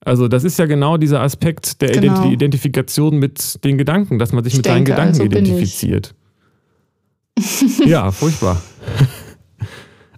Also 0.00 0.26
das 0.26 0.42
ist 0.44 0.58
ja 0.58 0.66
genau 0.66 0.96
dieser 0.96 1.20
Aspekt 1.20 1.82
der 1.82 1.90
genau. 1.90 2.30
Identifikation 2.30 3.18
mit 3.18 3.62
den 3.62 3.76
Gedanken, 3.78 4.18
dass 4.18 4.32
man 4.32 4.42
sich 4.42 4.54
ich 4.54 4.58
mit 4.58 4.66
denke, 4.66 4.92
seinen 4.92 5.12
Gedanken 5.12 5.20
also 5.20 5.24
identifiziert. 5.24 6.14
ja, 7.86 8.10
furchtbar. 8.10 8.60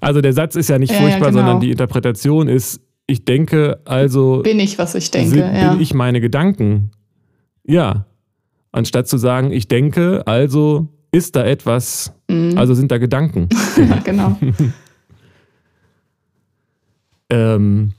Also 0.00 0.20
der 0.20 0.32
Satz 0.32 0.56
ist 0.56 0.68
ja 0.68 0.78
nicht 0.78 0.92
ja, 0.92 0.98
furchtbar, 0.98 1.28
ja, 1.28 1.30
genau. 1.30 1.38
sondern 1.38 1.60
die 1.60 1.70
Interpretation 1.70 2.48
ist, 2.48 2.80
ich 3.06 3.24
denke, 3.24 3.80
also 3.84 4.42
bin 4.42 4.60
ich, 4.60 4.78
was 4.78 4.94
ich 4.94 5.10
denke. 5.10 5.30
Sind, 5.30 5.54
ja. 5.54 5.72
Bin 5.72 5.80
ich 5.80 5.94
meine 5.94 6.20
Gedanken. 6.20 6.92
Ja. 7.64 8.06
Anstatt 8.72 9.08
zu 9.08 9.18
sagen, 9.18 9.50
ich 9.50 9.66
denke, 9.68 10.22
also 10.26 10.88
ist 11.12 11.34
da 11.34 11.44
etwas, 11.44 12.12
mhm. 12.28 12.56
also 12.56 12.74
sind 12.74 12.92
da 12.92 12.98
Gedanken. 12.98 13.48
ja, 13.76 13.98
genau. 14.04 14.36
Ähm, 17.30 17.92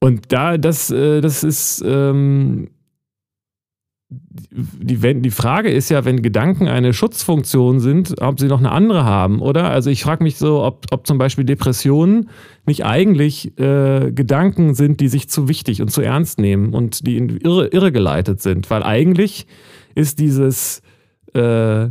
und 0.00 0.32
da, 0.32 0.58
das, 0.58 0.90
äh, 0.90 1.20
das 1.20 1.44
ist, 1.44 1.82
ähm, 1.86 2.70
die, 4.50 5.02
wenn, 5.02 5.22
die 5.22 5.30
Frage 5.30 5.70
ist 5.70 5.88
ja, 5.88 6.04
wenn 6.04 6.22
Gedanken 6.22 6.68
eine 6.68 6.92
Schutzfunktion 6.92 7.80
sind, 7.80 8.20
ob 8.20 8.38
sie 8.38 8.46
noch 8.46 8.58
eine 8.58 8.70
andere 8.70 9.04
haben, 9.04 9.40
oder? 9.40 9.70
Also 9.70 9.90
ich 9.90 10.02
frage 10.02 10.22
mich 10.22 10.36
so, 10.36 10.62
ob, 10.62 10.86
ob 10.90 11.06
zum 11.06 11.18
Beispiel 11.18 11.44
Depressionen 11.44 12.28
nicht 12.66 12.84
eigentlich 12.84 13.58
äh, 13.58 14.12
Gedanken 14.12 14.74
sind, 14.74 15.00
die 15.00 15.08
sich 15.08 15.28
zu 15.28 15.48
wichtig 15.48 15.82
und 15.82 15.90
zu 15.90 16.02
ernst 16.02 16.38
nehmen 16.38 16.74
und 16.74 17.06
die 17.06 17.16
irre, 17.16 17.68
irregeleitet 17.68 18.40
sind. 18.40 18.70
Weil 18.70 18.82
eigentlich 18.82 19.46
ist 19.94 20.18
dieses, 20.18 20.82
äh, 21.34 21.88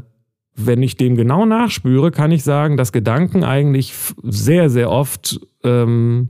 wenn 0.55 0.83
ich 0.83 0.97
dem 0.97 1.15
genau 1.15 1.45
nachspüre, 1.45 2.11
kann 2.11 2.31
ich 2.31 2.43
sagen, 2.43 2.77
dass 2.77 2.91
Gedanken 2.91 3.43
eigentlich 3.43 3.93
sehr, 4.23 4.69
sehr 4.69 4.91
oft 4.91 5.39
ähm, 5.63 6.29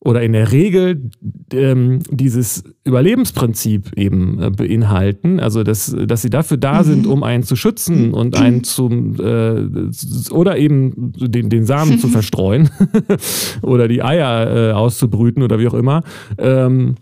oder 0.00 0.22
in 0.22 0.32
der 0.32 0.52
Regel 0.52 1.10
ähm, 1.52 2.00
dieses 2.10 2.62
Überlebensprinzip 2.84 3.92
eben 3.96 4.40
äh, 4.40 4.50
beinhalten, 4.50 5.40
also 5.40 5.64
dass, 5.64 5.94
dass 6.06 6.22
sie 6.22 6.30
dafür 6.30 6.56
da 6.56 6.84
sind, 6.84 7.06
mhm. 7.06 7.12
um 7.12 7.22
einen 7.24 7.42
zu 7.42 7.56
schützen 7.56 8.14
und 8.14 8.36
einen 8.36 8.62
zum 8.62 9.16
äh, 9.18 10.30
oder 10.30 10.56
eben 10.56 11.12
den, 11.16 11.50
den 11.50 11.66
Samen 11.66 11.98
zu 11.98 12.08
verstreuen 12.08 12.70
oder 13.62 13.88
die 13.88 14.02
Eier 14.02 14.70
äh, 14.70 14.72
auszubrüten 14.72 15.42
oder 15.42 15.58
wie 15.58 15.66
auch 15.66 15.74
immer. 15.74 16.04
Ähm, 16.38 16.94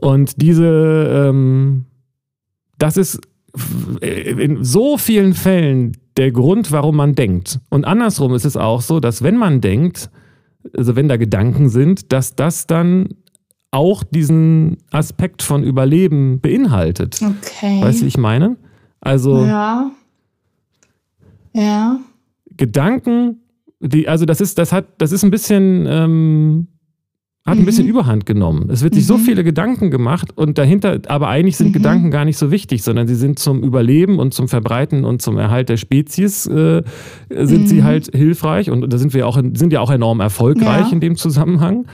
und 0.00 0.40
diese, 0.40 1.28
ähm, 1.28 1.84
das 2.78 2.96
ist 2.96 3.20
in 4.00 4.62
so 4.64 4.98
vielen 4.98 5.32
Fällen 5.32 5.96
der 6.16 6.30
Grund, 6.30 6.72
warum 6.72 6.96
man 6.96 7.14
denkt. 7.14 7.58
Und 7.70 7.86
andersrum 7.86 8.34
ist 8.34 8.44
es 8.44 8.56
auch 8.56 8.82
so, 8.82 9.00
dass 9.00 9.22
wenn 9.22 9.36
man 9.36 9.60
denkt, 9.60 10.10
also 10.76 10.96
wenn 10.96 11.08
da 11.08 11.16
Gedanken 11.16 11.68
sind, 11.68 12.12
dass 12.12 12.34
das 12.34 12.66
dann 12.66 13.08
auch 13.70 14.02
diesen 14.04 14.78
Aspekt 14.90 15.42
von 15.42 15.62
Überleben 15.62 16.40
beinhaltet. 16.40 17.20
Okay. 17.22 17.82
Weißt 17.82 18.00
du, 18.00 18.04
wie 18.04 18.08
ich 18.08 18.18
meine? 18.18 18.56
Also. 19.00 19.44
Ja. 19.44 19.90
Ja. 21.52 21.98
Gedanken, 22.56 23.40
die, 23.80 24.08
also 24.08 24.24
das 24.24 24.40
ist, 24.40 24.58
das 24.58 24.72
hat, 24.72 24.86
das 24.98 25.12
ist 25.12 25.24
ein 25.24 25.30
bisschen, 25.30 25.86
ähm, 25.88 26.68
hat 27.46 27.56
ein 27.56 27.60
mhm. 27.60 27.66
bisschen 27.66 27.86
Überhand 27.86 28.26
genommen. 28.26 28.68
Es 28.70 28.82
wird 28.82 28.94
sich 28.94 29.04
mhm. 29.04 29.08
so 29.08 29.18
viele 29.18 29.44
Gedanken 29.44 29.90
gemacht 29.90 30.36
und 30.36 30.58
dahinter, 30.58 30.98
aber 31.06 31.28
eigentlich 31.28 31.56
sind 31.56 31.68
mhm. 31.68 31.74
Gedanken 31.74 32.10
gar 32.10 32.24
nicht 32.24 32.38
so 32.38 32.50
wichtig, 32.50 32.82
sondern 32.82 33.06
sie 33.06 33.14
sind 33.14 33.38
zum 33.38 33.62
Überleben 33.62 34.18
und 34.18 34.34
zum 34.34 34.48
Verbreiten 34.48 35.04
und 35.04 35.22
zum 35.22 35.38
Erhalt 35.38 35.68
der 35.68 35.76
Spezies 35.76 36.46
äh, 36.46 36.82
sind 37.30 37.68
sie 37.68 37.80
mhm. 37.80 37.84
halt 37.84 38.10
hilfreich 38.12 38.70
und 38.70 38.92
da 38.92 38.98
sind 38.98 39.14
wir 39.14 39.28
auch 39.28 39.36
sind 39.36 39.72
ja 39.72 39.80
auch 39.80 39.90
enorm 39.90 40.20
erfolgreich 40.20 40.86
ja. 40.86 40.92
in 40.92 41.00
dem 41.00 41.16
Zusammenhang. 41.16 41.86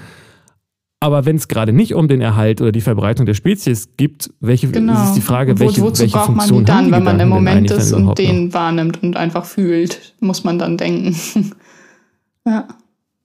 Aber 1.01 1.27
wenn 1.27 1.35
es 1.35 1.49
gerade 1.49 1.73
nicht 1.73 1.95
um 1.95 2.07
den 2.07 2.21
Erhalt 2.21 2.61
oder 2.61 2.71
die 2.71 2.81
Verbreitung 2.81 3.27
der 3.27 3.35
Spezies 3.35 3.89
gibt, 3.97 4.31
welche 4.39 4.69
genau. 4.69 5.03
ist 5.03 5.15
die 5.15 5.21
Frage, 5.21 5.59
welche, 5.59 5.83
Wo, 5.83 5.87
wozu 5.87 6.03
welche 6.03 6.17
braucht 6.17 6.27
Funktion 6.27 6.59
man 6.59 6.65
die 6.65 6.71
dann, 6.71 6.91
wenn 6.93 7.03
man 7.03 7.21
im 7.21 7.29
Moment 7.29 7.71
ist 7.73 7.93
und 7.93 8.17
den 8.19 8.47
noch? 8.47 8.55
wahrnimmt 8.55 9.03
und 9.03 9.17
einfach 9.17 9.45
fühlt, 9.45 10.15
muss 10.21 10.45
man 10.45 10.61
dann 10.61 10.77
denken. 10.79 11.17
ja. 12.47 12.69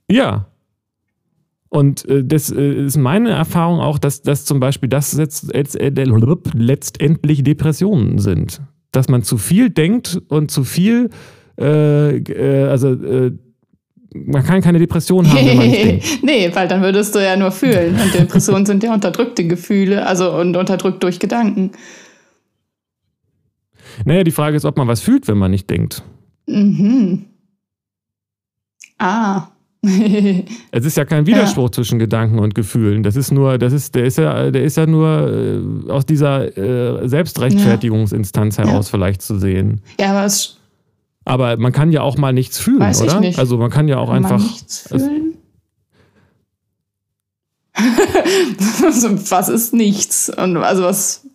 Ja, 0.09 0.47
und 1.70 2.07
äh, 2.07 2.24
das 2.24 2.51
äh, 2.51 2.86
ist 2.86 2.97
meine 2.97 3.32
Erfahrung 3.32 3.80
auch, 3.80 3.99
dass, 3.99 4.22
dass 4.22 4.45
zum 4.45 4.59
Beispiel 4.59 4.89
das 4.89 5.18
jetzt, 5.18 5.53
äh, 5.53 5.91
letztendlich 6.53 7.43
Depressionen 7.43 8.20
sind. 8.20 8.61
Dass 8.91 9.09
man 9.09 9.24
zu 9.24 9.38
viel 9.38 9.70
denkt 9.70 10.22
und 10.30 10.49
zu 10.49 10.63
viel, 10.63 11.09
äh, 11.59 12.18
äh, 12.18 12.68
also 12.70 12.95
man 14.13 14.43
kann 14.43 14.61
keine 14.61 14.80
Depression 14.80 15.28
haben, 15.30 15.45
wenn 15.45 15.57
man 15.57 15.68
nicht 15.68 15.86
denkt. 15.86 16.05
nee, 16.24 16.49
weil 16.53 16.68
dann 16.68 16.82
würdest 16.82 17.13
du 17.13 17.24
ja 17.24 17.36
nur 17.36 17.51
fühlen. 17.51 17.99
Und 18.01 18.13
Depressionen 18.13 18.65
sind 18.65 18.82
ja 18.84 18.93
unterdrückte 18.93 19.45
Gefühle, 19.45 20.05
also 20.07 20.34
und 20.34 20.55
unterdrückt 20.55 21.03
durch 21.03 21.20
Gedanken. 21.20 21.72
Naja, 24.05 24.24
die 24.24 24.32
Frage 24.32 24.55
ist, 24.55 24.65
ob 24.65 24.78
man 24.78 24.88
was 24.88 25.01
fühlt, 25.01 25.28
wenn 25.28 25.38
man 25.38 25.51
nicht 25.51 25.70
denkt. 25.70 26.03
Mhm. 26.47 27.26
Ah. 28.97 29.49
es 30.71 30.86
ist 30.86 30.97
ja 30.97 31.05
kein 31.05 31.25
Widerspruch 31.28 31.67
ja. 31.67 31.71
zwischen 31.71 31.99
Gedanken 31.99 32.39
und 32.39 32.55
Gefühlen. 32.55 33.03
Das 33.03 33.15
ist 33.15 33.32
nur, 33.32 33.57
das 33.57 33.73
ist, 33.73 33.95
der 33.95 34.05
ist 34.05 34.17
ja, 34.17 34.49
der 34.49 34.63
ist 34.63 34.78
ja 34.78 34.86
nur 34.86 35.88
äh, 35.88 35.91
aus 35.91 36.05
dieser 36.05 36.57
äh, 36.57 37.07
Selbstrechtfertigungsinstanz 37.07 38.57
ja. 38.57 38.65
heraus 38.65 38.88
ja. 38.88 38.91
vielleicht 38.91 39.21
zu 39.21 39.38
sehen. 39.39 39.82
Ja, 39.99 40.11
aber 40.11 40.25
es. 40.25 40.57
Aber 41.25 41.57
man 41.57 41.73
kann 41.73 41.91
ja 41.91 42.01
auch 42.01 42.17
mal 42.17 42.32
nichts 42.34 42.57
fühlen, 42.57 42.80
Weiß 42.80 43.01
oder? 43.01 43.19
Nicht. 43.19 43.38
Also 43.38 43.57
man 43.57 43.69
kann 43.69 43.88
ja 43.88 43.97
auch 43.97 44.07
kann 44.07 44.25
einfach. 44.25 44.39
Man 44.39 44.47
nichts 44.47 44.88
fühlen? 44.88 45.34
was 49.30 49.49
ist 49.49 49.73
nichts? 49.73 50.30
Und 50.30 50.57
also 50.57 50.84
was, 50.84 51.28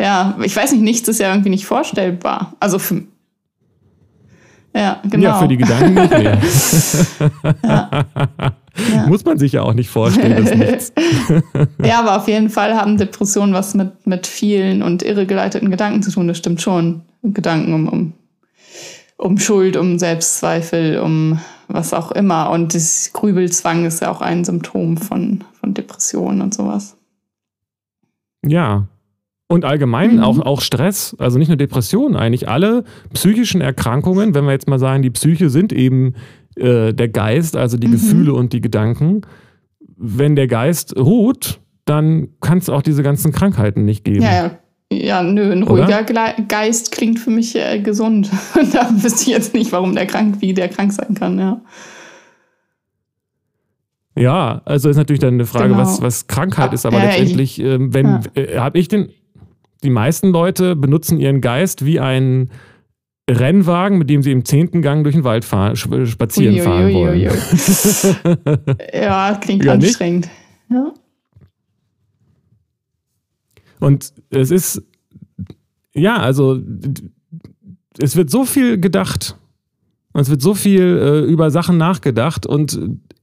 ja, 0.00 0.38
ich 0.42 0.56
weiß 0.56 0.72
nicht, 0.72 0.82
nichts 0.82 1.08
ist 1.08 1.20
ja 1.20 1.30
irgendwie 1.30 1.50
nicht 1.50 1.66
vorstellbar. 1.66 2.54
Also 2.60 2.78
für, 2.78 3.02
ja, 4.74 5.00
genau. 5.08 5.24
Ja, 5.24 5.38
für 5.38 5.48
die 5.48 5.56
Gedanken 5.56 5.94
nicht 5.94 6.10
mehr. 6.10 6.38
ja. 7.64 8.06
Ja. 8.92 9.06
Muss 9.06 9.24
man 9.24 9.38
sich 9.38 9.52
ja 9.52 9.62
auch 9.62 9.74
nicht 9.74 9.90
vorstellen, 9.90 10.44
das 10.44 10.54
nichts. 10.54 10.92
ja, 11.84 12.00
aber 12.00 12.16
auf 12.16 12.28
jeden 12.28 12.50
Fall 12.50 12.76
haben 12.76 12.96
Depressionen 12.96 13.52
was 13.52 13.74
mit, 13.74 14.06
mit 14.06 14.26
vielen 14.26 14.82
und 14.82 15.02
irregeleiteten 15.02 15.70
Gedanken 15.70 16.02
zu 16.02 16.10
tun. 16.10 16.28
Das 16.28 16.38
stimmt 16.38 16.62
schon. 16.62 17.02
Gedanken 17.22 17.74
um, 17.74 17.88
um, 17.88 18.12
um 19.16 19.38
Schuld, 19.38 19.76
um 19.76 19.98
Selbstzweifel, 19.98 21.00
um 21.00 21.40
was 21.68 21.92
auch 21.92 22.12
immer. 22.12 22.50
Und 22.50 22.74
das 22.74 23.10
Grübelzwang 23.12 23.84
ist 23.84 24.00
ja 24.00 24.10
auch 24.10 24.20
ein 24.20 24.44
Symptom 24.44 24.96
von, 24.96 25.44
von 25.58 25.74
Depressionen 25.74 26.40
und 26.40 26.54
sowas. 26.54 26.96
Ja, 28.46 28.86
und 29.50 29.64
allgemein 29.64 30.16
mhm. 30.16 30.22
auch, 30.22 30.38
auch 30.38 30.60
Stress, 30.60 31.16
also 31.18 31.36
nicht 31.36 31.48
nur 31.48 31.56
Depressionen, 31.56 32.14
eigentlich 32.14 32.48
alle 32.48 32.84
psychischen 33.12 33.60
Erkrankungen, 33.60 34.32
wenn 34.32 34.44
wir 34.44 34.52
jetzt 34.52 34.68
mal 34.68 34.78
sagen, 34.78 35.02
die 35.02 35.10
Psyche 35.10 35.50
sind 35.50 35.72
eben 35.72 36.14
äh, 36.54 36.94
der 36.94 37.08
Geist, 37.08 37.56
also 37.56 37.76
die 37.76 37.88
mhm. 37.88 37.92
Gefühle 37.92 38.32
und 38.32 38.52
die 38.52 38.60
Gedanken. 38.60 39.22
Wenn 39.96 40.36
der 40.36 40.46
Geist 40.46 40.96
ruht, 40.96 41.58
dann 41.84 42.28
kann 42.40 42.58
es 42.58 42.68
auch 42.68 42.80
diese 42.80 43.02
ganzen 43.02 43.32
Krankheiten 43.32 43.84
nicht 43.84 44.04
geben. 44.04 44.22
Ja, 44.22 44.32
ja. 44.32 44.50
Ja, 44.92 45.22
nö, 45.22 45.52
ein 45.52 45.62
ruhiger 45.64 46.04
Oder? 46.08 46.34
Geist 46.48 46.92
klingt 46.92 47.18
für 47.18 47.30
mich 47.30 47.56
äh, 47.56 47.80
gesund. 47.80 48.30
da 48.72 48.88
wüsste 49.02 49.22
ich 49.22 49.36
jetzt 49.36 49.54
nicht, 49.54 49.72
warum 49.72 49.96
der 49.96 50.06
krank, 50.06 50.36
wie 50.40 50.54
der 50.54 50.68
krank 50.68 50.92
sein 50.92 51.14
kann, 51.14 51.38
ja. 51.38 51.60
Ja, 54.16 54.62
also 54.64 54.90
ist 54.90 54.96
natürlich 54.96 55.20
dann 55.20 55.34
eine 55.34 55.46
Frage, 55.46 55.68
genau. 55.68 55.80
was, 55.80 56.02
was 56.02 56.26
Krankheit 56.26 56.72
ist, 56.72 56.86
aber 56.86 56.98
ja, 56.98 57.04
letztendlich, 57.06 57.60
äh, 57.60 57.78
wenn 57.92 58.06
ja. 58.06 58.20
äh, 58.34 58.58
habe 58.58 58.78
ich 58.78 58.88
den, 58.88 59.10
die 59.82 59.90
meisten 59.90 60.30
Leute 60.30 60.76
benutzen 60.76 61.18
ihren 61.18 61.40
Geist 61.40 61.84
wie 61.84 62.00
einen 62.00 62.50
Rennwagen, 63.30 63.98
mit 63.98 64.10
dem 64.10 64.22
sie 64.22 64.32
im 64.32 64.44
zehnten 64.44 64.82
Gang 64.82 65.04
durch 65.04 65.14
den 65.14 65.24
Wald 65.24 65.44
fahren, 65.44 65.76
spazieren 65.76 66.54
ui, 66.54 66.60
fahren 66.60 66.92
wollen. 66.92 67.20
ja, 68.92 69.34
klingt 69.40 69.64
ja, 69.64 69.72
anstrengend. 69.72 70.28
Ja. 70.68 70.92
Und 73.78 74.12
es 74.30 74.50
ist, 74.50 74.82
ja, 75.94 76.16
also 76.16 76.60
es 77.98 78.16
wird 78.16 78.30
so 78.30 78.44
viel 78.44 78.78
gedacht. 78.78 79.36
Es 80.12 80.28
wird 80.28 80.42
so 80.42 80.54
viel 80.54 80.98
äh, 80.98 81.20
über 81.20 81.50
Sachen 81.50 81.76
nachgedacht 81.76 82.44
und 82.46 82.78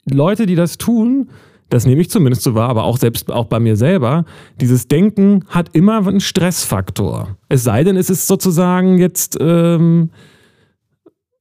Leute, 0.10 0.46
die 0.46 0.56
das 0.56 0.78
tun, 0.78 1.30
das 1.70 1.86
nehme 1.86 2.02
ich 2.02 2.10
zumindest 2.10 2.44
so 2.44 2.56
wahr, 2.56 2.70
aber 2.70 2.84
auch 2.84 2.98
selbst 2.98 3.32
auch 3.32 3.46
bei 3.46 3.60
mir 3.60 3.76
selber, 3.76 4.26
dieses 4.60 4.88
Denken 4.88 5.44
hat 5.48 5.70
immer 5.74 6.08
einen 6.08 6.20
Stressfaktor. 6.20 7.38
Es 7.50 7.64
sei 7.64 7.84
denn, 7.84 7.98
es 7.98 8.10
ist 8.10 8.28
sozusagen 8.28 8.98
jetzt, 8.98 9.38
ähm, 9.40 10.10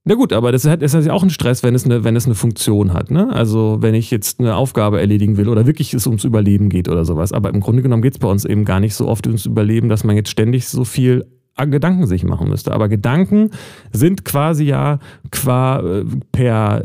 na 0.05 0.15
gut, 0.15 0.33
aber 0.33 0.53
das 0.53 0.65
ist 0.65 0.95
ja 0.95 1.13
auch 1.13 1.23
ein 1.23 1.31
Stress, 1.31 1.63
wenn 1.63 1.75
es 1.75 1.85
eine, 1.85 2.05
wenn 2.05 2.15
es 2.15 2.27
eine 2.27 2.37
Funktion 2.37 2.93
hat. 2.93 3.11
Ne? 3.11 3.33
Also 3.33 3.79
wenn 3.81 3.95
ich 3.95 4.11
jetzt 4.11 4.39
eine 4.39 4.55
Aufgabe 4.55 5.01
erledigen 5.01 5.37
will 5.37 5.49
oder 5.49 5.67
wirklich 5.67 5.95
es 5.95 6.07
ums 6.07 6.23
Überleben 6.23 6.69
geht 6.69 6.89
oder 6.89 7.05
sowas. 7.05 7.33
Aber 7.33 7.51
im 7.51 7.61
Grunde 7.61 7.83
genommen 7.83 8.03
geht 8.03 8.15
es 8.15 8.19
bei 8.21 8.29
uns 8.29 8.45
eben 8.45 8.65
gar 8.65 8.79
nicht 8.79 8.95
so 8.95 9.09
oft 9.09 9.27
ums 9.27 9.47
Überleben, 9.47 9.89
dass 9.89 10.05
man 10.05 10.15
jetzt 10.15 10.31
ständig 10.31 10.69
so 10.69 10.85
viel 10.85 11.27
Gedanken 11.57 12.07
sich 12.07 12.23
machen 12.23 12.49
müsste. 12.49 12.73
Aber 12.73 12.89
Gedanken 12.89 13.51
sind 13.93 14.25
quasi 14.25 14.65
ja 14.65 15.01
qua, 15.31 15.81
äh, 15.81 16.05
per 16.31 16.85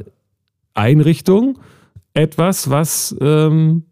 Einrichtung 0.73 1.59
etwas, 2.13 2.69
was 2.69 3.15
ähm, 3.21 3.83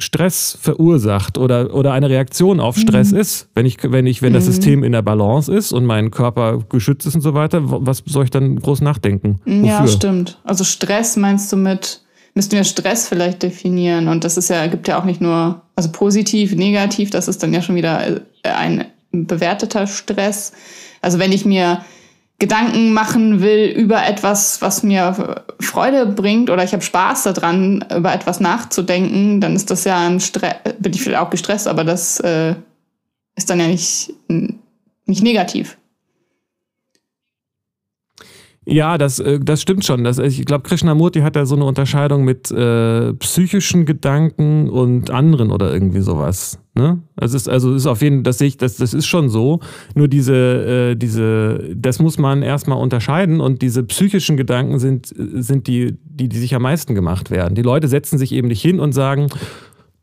Stress 0.00 0.56
verursacht 0.60 1.38
oder, 1.38 1.74
oder 1.74 1.92
eine 1.92 2.08
Reaktion 2.08 2.60
auf 2.60 2.76
Stress 2.76 3.10
mhm. 3.10 3.18
ist. 3.18 3.48
Wenn 3.54 3.66
ich, 3.66 3.78
wenn 3.82 4.06
ich, 4.06 4.22
wenn 4.22 4.32
das 4.32 4.44
mhm. 4.44 4.52
System 4.52 4.84
in 4.84 4.92
der 4.92 5.02
Balance 5.02 5.52
ist 5.52 5.72
und 5.72 5.84
mein 5.86 6.12
Körper 6.12 6.62
geschützt 6.68 7.06
ist 7.06 7.16
und 7.16 7.20
so 7.20 7.34
weiter, 7.34 7.62
was 7.64 8.02
soll 8.06 8.24
ich 8.24 8.30
dann 8.30 8.56
groß 8.60 8.80
nachdenken? 8.80 9.40
Wofür? 9.44 9.66
Ja, 9.66 9.86
stimmt. 9.88 10.40
Also 10.44 10.62
Stress 10.62 11.16
meinst 11.16 11.52
du 11.52 11.56
mit, 11.56 12.02
müssten 12.34 12.52
wir 12.52 12.62
Stress 12.62 13.08
vielleicht 13.08 13.42
definieren? 13.42 14.06
Und 14.06 14.22
das 14.22 14.36
ist 14.36 14.50
ja, 14.50 14.68
gibt 14.68 14.86
ja 14.86 15.00
auch 15.00 15.04
nicht 15.04 15.20
nur, 15.20 15.62
also 15.74 15.90
positiv, 15.90 16.54
negativ, 16.54 17.10
das 17.10 17.26
ist 17.26 17.42
dann 17.42 17.52
ja 17.52 17.60
schon 17.60 17.74
wieder 17.74 18.06
äh, 18.06 18.20
ein 18.44 18.84
bewerteter 19.10 19.88
Stress. 19.88 20.52
Also 21.02 21.18
wenn 21.18 21.32
ich 21.32 21.44
mir 21.44 21.80
Gedanken 22.40 22.92
machen 22.92 23.40
will 23.40 23.66
über 23.66 24.06
etwas, 24.06 24.62
was 24.62 24.84
mir 24.84 25.42
Freude 25.58 26.06
bringt 26.06 26.50
oder 26.50 26.62
ich 26.62 26.72
habe 26.72 26.84
Spaß 26.84 27.24
daran, 27.24 27.84
über 27.94 28.14
etwas 28.14 28.38
nachzudenken, 28.38 29.40
dann 29.40 29.56
ist 29.56 29.72
das 29.72 29.82
ja 29.82 30.06
ein 30.06 30.20
Stress, 30.20 30.54
bin 30.78 30.92
ich 30.92 31.02
vielleicht 31.02 31.20
auch 31.20 31.30
gestresst, 31.30 31.66
aber 31.66 31.82
das 31.82 32.20
äh, 32.20 32.54
ist 33.34 33.50
dann 33.50 33.58
ja 33.58 33.66
nicht, 33.66 34.14
nicht 34.28 35.22
negativ. 35.22 35.77
Ja, 38.70 38.98
das, 38.98 39.18
äh, 39.18 39.40
das 39.40 39.62
stimmt 39.62 39.86
schon. 39.86 40.04
Das, 40.04 40.18
ich 40.18 40.44
glaube, 40.44 40.62
Krishnamurti 40.62 41.20
hat 41.20 41.36
da 41.36 41.46
so 41.46 41.56
eine 41.56 41.64
Unterscheidung 41.64 42.24
mit 42.24 42.50
äh, 42.50 43.14
psychischen 43.14 43.86
Gedanken 43.86 44.68
und 44.68 45.10
anderen 45.10 45.50
oder 45.50 45.72
irgendwie 45.72 46.02
sowas. 46.02 46.58
Ne? 46.74 47.00
Das 47.16 47.32
ist 47.32 47.48
also 47.48 47.74
ist 47.74 47.86
auf 47.86 48.02
jeden 48.02 48.16
Fall, 48.16 48.22
das 48.24 48.38
sehe 48.38 48.48
ich, 48.48 48.58
das, 48.58 48.76
das 48.76 48.92
ist 48.92 49.06
schon 49.06 49.30
so. 49.30 49.60
Nur 49.94 50.06
diese, 50.06 50.34
äh, 50.92 50.96
diese, 50.96 51.74
das 51.74 51.98
muss 51.98 52.18
man 52.18 52.42
erstmal 52.42 52.78
unterscheiden 52.78 53.40
und 53.40 53.62
diese 53.62 53.84
psychischen 53.84 54.36
Gedanken 54.36 54.78
sind, 54.78 55.14
sind 55.16 55.66
die, 55.66 55.96
die, 56.04 56.28
die 56.28 56.38
sich 56.38 56.54
am 56.54 56.62
meisten 56.62 56.94
gemacht 56.94 57.30
werden. 57.30 57.54
Die 57.54 57.62
Leute 57.62 57.88
setzen 57.88 58.18
sich 58.18 58.32
eben 58.32 58.48
nicht 58.48 58.60
hin 58.60 58.80
und 58.80 58.92
sagen, 58.92 59.28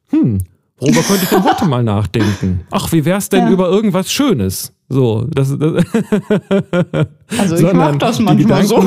hm, 0.10 0.40
worüber 0.80 1.02
könnte 1.02 1.24
ich 1.24 1.30
denn 1.30 1.44
heute 1.44 1.66
mal 1.66 1.84
nachdenken? 1.84 2.62
Ach, 2.72 2.92
wie 2.92 3.06
wär's 3.06 3.30
denn 3.30 3.46
ja. 3.46 3.52
über 3.52 3.70
irgendwas 3.70 4.12
Schönes? 4.12 4.75
So, 4.88 5.26
das, 5.30 5.58
das 5.58 5.84
also 7.40 7.56
ich 7.56 7.74
mach 7.74 7.96
das 7.96 8.20
manchmal 8.20 8.64
so. 8.66 8.76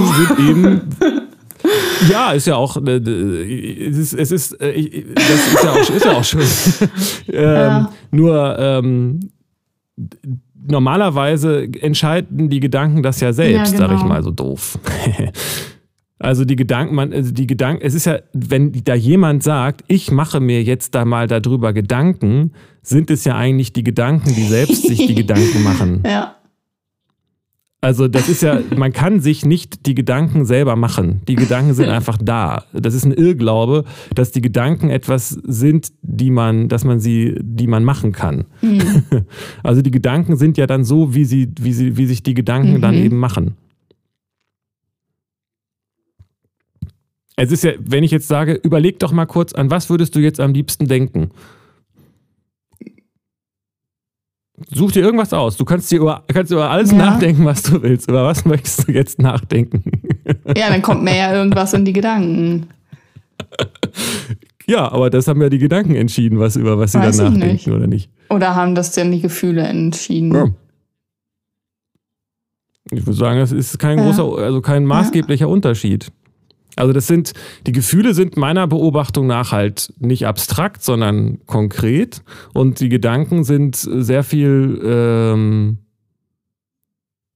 ja, 2.10 2.32
ist 2.32 2.46
ja 2.46 2.56
auch, 2.56 2.76
äh, 2.76 2.98
es 3.88 3.98
ist, 3.98 4.12
es 4.14 4.30
ist, 4.30 4.52
äh, 4.60 5.04
das 5.14 5.24
ist 5.24 5.64
ja 5.64 5.72
auch, 5.72 5.90
ist 5.90 6.04
ja 6.04 6.12
auch 6.12 6.24
schön. 6.24 6.40
ähm, 7.32 7.44
ja. 7.44 7.92
Nur 8.12 8.58
ähm, 8.58 9.30
normalerweise 10.66 11.68
entscheiden 11.80 12.48
die 12.48 12.60
Gedanken 12.60 13.02
das 13.02 13.20
ja 13.20 13.32
selbst, 13.32 13.72
ja, 13.72 13.78
genau. 13.78 13.88
sag 13.88 13.96
ich 13.96 14.02
genau. 14.02 14.14
mal 14.14 14.22
so 14.22 14.30
doof. 14.30 14.78
Also 16.18 16.44
die 16.44 16.56
Gedanken, 16.56 16.94
man, 16.94 17.12
also 17.12 17.32
die 17.32 17.46
Gedanken, 17.46 17.82
es 17.84 17.94
ist 17.94 18.06
ja, 18.06 18.18
wenn 18.32 18.72
da 18.84 18.94
jemand 18.94 19.42
sagt, 19.42 19.84
ich 19.86 20.10
mache 20.10 20.40
mir 20.40 20.62
jetzt 20.62 20.94
da 20.94 21.04
mal 21.04 21.28
darüber 21.28 21.72
Gedanken, 21.72 22.52
sind 22.82 23.10
es 23.10 23.24
ja 23.24 23.36
eigentlich 23.36 23.72
die 23.72 23.84
Gedanken, 23.84 24.34
die 24.34 24.44
selbst 24.44 24.82
sich 24.86 25.06
die 25.06 25.14
Gedanken 25.14 25.62
machen. 25.62 26.02
Ja. 26.08 26.34
Also 27.80 28.08
das 28.08 28.28
ist 28.28 28.42
ja, 28.42 28.60
man 28.76 28.92
kann 28.92 29.20
sich 29.20 29.46
nicht 29.46 29.86
die 29.86 29.94
Gedanken 29.94 30.44
selber 30.44 30.74
machen. 30.74 31.20
Die 31.28 31.36
Gedanken 31.36 31.74
sind 31.74 31.88
einfach 31.88 32.18
da. 32.20 32.64
Das 32.72 32.92
ist 32.92 33.04
ein 33.04 33.12
Irrglaube, 33.12 33.84
dass 34.16 34.32
die 34.32 34.40
Gedanken 34.40 34.90
etwas 34.90 35.28
sind, 35.28 35.92
die 36.02 36.30
man, 36.30 36.68
dass 36.68 36.84
man 36.84 36.98
sie, 36.98 37.36
die 37.40 37.68
man 37.68 37.84
machen 37.84 38.10
kann. 38.10 38.46
Mhm. 38.62 39.04
Also 39.62 39.80
die 39.80 39.92
Gedanken 39.92 40.36
sind 40.36 40.58
ja 40.58 40.66
dann 40.66 40.84
so, 40.84 41.14
wie 41.14 41.24
sie, 41.24 41.52
wie 41.60 41.72
sie, 41.72 41.96
wie 41.96 42.06
sich 42.06 42.24
die 42.24 42.34
Gedanken 42.34 42.74
mhm. 42.74 42.80
dann 42.80 42.94
eben 42.94 43.18
machen. 43.18 43.54
Es 47.40 47.52
ist 47.52 47.62
ja, 47.62 47.70
wenn 47.78 48.02
ich 48.02 48.10
jetzt 48.10 48.26
sage, 48.26 48.54
überleg 48.54 48.98
doch 48.98 49.12
mal 49.12 49.26
kurz, 49.26 49.52
an 49.52 49.70
was 49.70 49.88
würdest 49.88 50.16
du 50.16 50.18
jetzt 50.18 50.40
am 50.40 50.52
liebsten 50.52 50.88
denken? 50.88 51.30
Such 54.72 54.90
dir 54.90 55.04
irgendwas 55.04 55.32
aus. 55.32 55.56
Du 55.56 55.64
kannst 55.64 55.88
dir 55.92 56.00
über, 56.00 56.24
kannst 56.26 56.50
über 56.50 56.68
alles 56.68 56.90
ja. 56.90 56.96
nachdenken, 56.96 57.44
was 57.44 57.62
du 57.62 57.80
willst. 57.80 58.08
Über 58.08 58.24
was 58.24 58.44
möchtest 58.44 58.88
du 58.88 58.92
jetzt 58.92 59.20
nachdenken? 59.20 59.84
Ja, 60.56 60.68
dann 60.68 60.82
kommt 60.82 61.04
mir 61.04 61.16
ja 61.16 61.32
irgendwas 61.32 61.72
in 61.74 61.84
die 61.84 61.92
Gedanken. 61.92 62.68
Ja, 64.70 64.92
aber 64.92 65.08
das 65.08 65.26
haben 65.26 65.40
ja 65.40 65.48
die 65.48 65.56
Gedanken 65.56 65.94
entschieden, 65.94 66.38
was 66.38 66.54
über 66.54 66.78
was 66.78 66.92
sie 66.92 66.98
Weiß 66.98 67.16
dann 67.16 67.32
nachdenken 67.32 67.54
nicht. 67.54 67.68
oder 67.68 67.86
nicht. 67.86 68.10
Oder 68.28 68.54
haben 68.54 68.74
das 68.74 68.92
denn 68.92 69.10
die 69.10 69.22
Gefühle 69.22 69.62
entschieden? 69.62 70.34
Ja. 70.34 70.48
Ich 72.90 73.06
würde 73.06 73.18
sagen, 73.18 73.40
das 73.40 73.50
ist 73.50 73.78
kein 73.78 73.96
ja. 73.96 74.04
großer, 74.04 74.24
also 74.24 74.60
kein 74.60 74.84
maßgeblicher. 74.84 75.48
Unterschied. 75.48 76.12
Also 76.78 76.92
das 76.92 77.06
sind, 77.06 77.32
die 77.66 77.72
Gefühle 77.72 78.14
sind 78.14 78.36
meiner 78.36 78.66
Beobachtung 78.66 79.26
nach 79.26 79.52
halt 79.52 79.92
nicht 79.98 80.26
abstrakt, 80.26 80.82
sondern 80.82 81.38
konkret. 81.46 82.22
Und 82.54 82.80
die 82.80 82.88
Gedanken 82.88 83.44
sind 83.44 83.76
sehr 83.76 84.22
viel 84.22 84.80
ähm, 84.84 85.78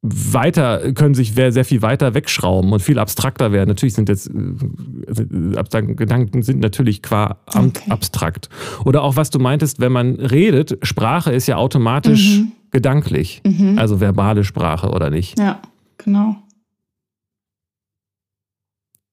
weiter, 0.03 0.93
können 0.95 1.15
sich 1.15 1.33
sehr 1.35 1.65
viel 1.65 1.81
weiter 1.81 2.15
wegschrauben 2.15 2.73
und 2.73 2.81
viel 2.83 2.99
abstrakter 2.99 3.53
werden. 3.53 3.69
Natürlich 3.69 3.95
sind 3.95 4.09
jetzt 4.09 4.29
äh, 4.29 5.83
Gedanken 5.95 6.43
sind 6.43 6.59
natürlich 6.59 7.03
qua 7.03 7.39
okay. 7.47 7.91
abstrakt. 7.91 8.49
Oder 8.85 9.03
auch 9.03 9.15
was 9.15 9.31
du 9.31 9.39
meintest, 9.39 9.81
wenn 9.81 9.93
man 9.93 10.17
redet, 10.17 10.77
Sprache 10.83 11.33
ist 11.33 11.47
ja 11.47 11.57
automatisch 11.57 12.39
mhm. 12.39 12.53
gedanklich. 12.73 13.43
Mhm. 13.47 13.79
Also 13.79 14.01
verbale 14.01 14.43
Sprache 14.43 14.91
oder 14.91 15.09
nicht? 15.09 15.39
Ja, 15.39 15.61
genau. 15.99 16.42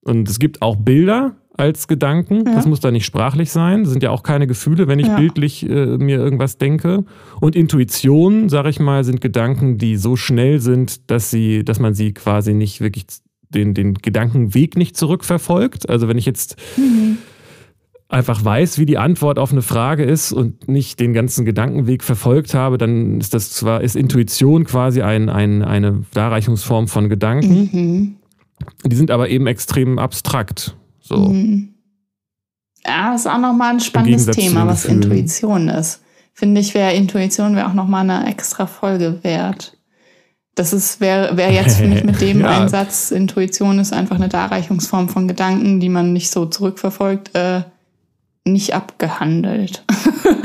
Und 0.09 0.27
es 0.27 0.39
gibt 0.39 0.61
auch 0.61 0.75
Bilder 0.75 1.35
als 1.59 1.87
Gedanken. 1.87 2.45
Ja. 2.45 2.55
Das 2.55 2.65
muss 2.65 2.79
da 2.79 2.89
nicht 2.89 3.05
sprachlich 3.05 3.51
sein. 3.51 3.83
Das 3.83 3.91
sind 3.91 4.01
ja 4.01 4.11
auch 4.11 4.23
keine 4.23 4.47
Gefühle, 4.47 4.87
wenn 4.87 4.99
ich 4.99 5.07
ja. 5.07 5.17
bildlich 5.17 5.69
äh, 5.69 5.97
mir 5.97 6.17
irgendwas 6.17 6.57
denke. 6.57 7.03
Und 7.41 7.55
Intuition, 7.55 8.49
sage 8.49 8.69
ich 8.69 8.79
mal, 8.79 9.03
sind 9.03 9.19
Gedanken, 9.21 9.77
die 9.77 9.97
so 9.97 10.15
schnell 10.15 10.59
sind, 10.59 11.11
dass 11.11 11.29
sie, 11.29 11.63
dass 11.65 11.79
man 11.79 11.93
sie 11.93 12.13
quasi 12.13 12.53
nicht 12.53 12.79
wirklich 12.81 13.05
den, 13.49 13.73
den 13.73 13.95
Gedankenweg 13.95 14.77
nicht 14.77 14.95
zurückverfolgt. 14.95 15.89
Also 15.89 16.07
wenn 16.07 16.17
ich 16.17 16.25
jetzt 16.25 16.55
mhm. 16.77 17.17
einfach 18.07 18.43
weiß, 18.45 18.79
wie 18.79 18.85
die 18.85 18.97
Antwort 18.97 19.37
auf 19.37 19.51
eine 19.51 19.61
Frage 19.61 20.03
ist 20.03 20.31
und 20.31 20.69
nicht 20.69 20.99
den 20.99 21.13
ganzen 21.13 21.43
Gedankenweg 21.45 22.03
verfolgt 22.03 22.53
habe, 22.53 22.77
dann 22.77 23.19
ist 23.19 23.33
das 23.33 23.51
zwar, 23.51 23.81
ist 23.81 23.95
Intuition 23.95 24.63
quasi 24.63 25.01
ein, 25.01 25.27
ein, 25.29 25.61
eine 25.63 26.03
Darreichungsform 26.13 26.87
von 26.87 27.09
Gedanken. 27.09 27.69
Mhm. 27.71 28.18
Die 28.85 28.95
sind 28.95 29.11
aber 29.11 29.29
eben 29.29 29.47
extrem 29.47 29.99
abstrakt. 29.99 30.75
So. 30.99 31.17
Mhm. 31.17 31.73
Ja, 32.85 33.11
das 33.11 33.21
ist 33.21 33.27
auch 33.27 33.39
nochmal 33.39 33.73
ein 33.73 33.79
spannendes 33.79 34.25
Thema, 34.27 34.65
was 34.67 34.85
Intuition 34.85 35.67
ist. 35.67 36.01
Finde 36.33 36.61
ich, 36.61 36.73
wäre 36.73 36.93
Intuition 36.93 37.55
wäre 37.55 37.67
auch 37.67 37.73
nochmal 37.73 38.09
eine 38.09 38.29
extra 38.29 38.65
Folge 38.65 39.19
wert. 39.23 39.77
Das 40.55 40.99
wäre 40.99 41.37
wär 41.37 41.51
jetzt 41.51 41.77
für 41.77 41.87
mich 41.87 42.03
mit 42.05 42.21
dem 42.21 42.41
ja. 42.41 42.61
Einsatz, 42.61 43.11
Intuition 43.11 43.79
ist 43.79 43.93
einfach 43.93 44.15
eine 44.15 44.29
Darreichungsform 44.29 45.09
von 45.09 45.27
Gedanken, 45.27 45.79
die 45.79 45.89
man 45.89 46.13
nicht 46.13 46.31
so 46.31 46.45
zurückverfolgt, 46.45 47.35
äh, 47.35 47.63
nicht 48.45 48.73
abgehandelt. 48.73 49.83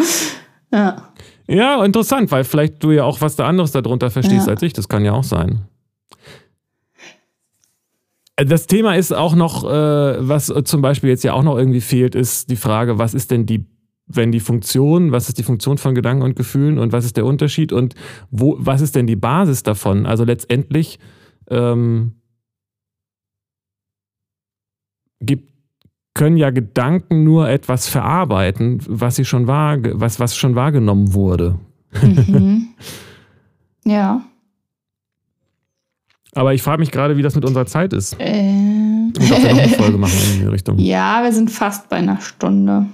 ja. 0.72 1.10
Ja, 1.46 1.84
interessant, 1.84 2.30
weil 2.30 2.44
vielleicht 2.44 2.82
du 2.82 2.90
ja 2.90 3.04
auch 3.04 3.20
was 3.20 3.36
da 3.36 3.46
anderes 3.46 3.72
darunter 3.72 4.10
verstehst 4.10 4.46
ja. 4.46 4.52
als 4.52 4.62
ich. 4.62 4.72
Das 4.72 4.88
kann 4.88 5.04
ja 5.04 5.12
auch 5.12 5.24
sein. 5.24 5.62
Das 8.36 8.66
Thema 8.66 8.96
ist 8.96 9.12
auch 9.12 9.36
noch, 9.36 9.64
äh, 9.64 10.28
was 10.28 10.52
zum 10.64 10.82
Beispiel 10.82 11.10
jetzt 11.10 11.22
ja 11.22 11.34
auch 11.34 11.44
noch 11.44 11.56
irgendwie 11.56 11.80
fehlt, 11.80 12.14
ist 12.14 12.50
die 12.50 12.56
Frage, 12.56 12.98
was 12.98 13.14
ist 13.14 13.30
denn 13.30 13.46
die, 13.46 13.66
wenn 14.06 14.32
die 14.32 14.40
Funktion, 14.40 15.12
was 15.12 15.28
ist 15.28 15.38
die 15.38 15.44
Funktion 15.44 15.78
von 15.78 15.94
Gedanken 15.94 16.24
und 16.24 16.34
Gefühlen 16.34 16.78
und 16.78 16.92
was 16.92 17.04
ist 17.04 17.16
der 17.16 17.26
Unterschied 17.26 17.72
und 17.72 17.94
wo, 18.30 18.56
was 18.58 18.80
ist 18.80 18.96
denn 18.96 19.06
die 19.06 19.16
Basis 19.16 19.62
davon? 19.62 20.04
Also 20.04 20.24
letztendlich 20.24 20.98
ähm, 21.48 22.14
gibt, 25.20 25.52
können 26.14 26.36
ja 26.36 26.50
Gedanken 26.50 27.22
nur 27.22 27.48
etwas 27.48 27.88
verarbeiten, 27.88 28.80
was 28.88 29.16
sie 29.16 29.24
schon 29.24 29.46
wahr, 29.46 29.78
was, 29.80 30.18
was 30.18 30.36
schon 30.36 30.56
wahrgenommen 30.56 31.14
wurde. 31.14 31.58
Mhm. 32.02 32.68
ja. 33.84 34.24
Aber 36.34 36.52
ich 36.54 36.62
frage 36.62 36.80
mich 36.80 36.90
gerade, 36.90 37.16
wie 37.16 37.22
das 37.22 37.34
mit 37.34 37.44
unserer 37.44 37.66
Zeit 37.66 37.92
ist. 37.92 38.16
Äh. 38.18 38.40
Und 38.40 39.18
ob 39.18 39.42
wir 39.42 39.52
noch 39.52 39.58
eine 39.58 39.68
Folge 39.68 39.98
machen 39.98 40.18
in 40.34 40.40
die 40.40 40.46
Richtung. 40.46 40.78
Ja, 40.84 41.22
wir 41.22 41.32
sind 41.32 41.50
fast 41.50 41.88
bei 41.88 41.96
einer 41.96 42.20
Stunde. 42.20 42.86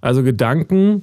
Also 0.00 0.22
Gedanken, 0.22 1.02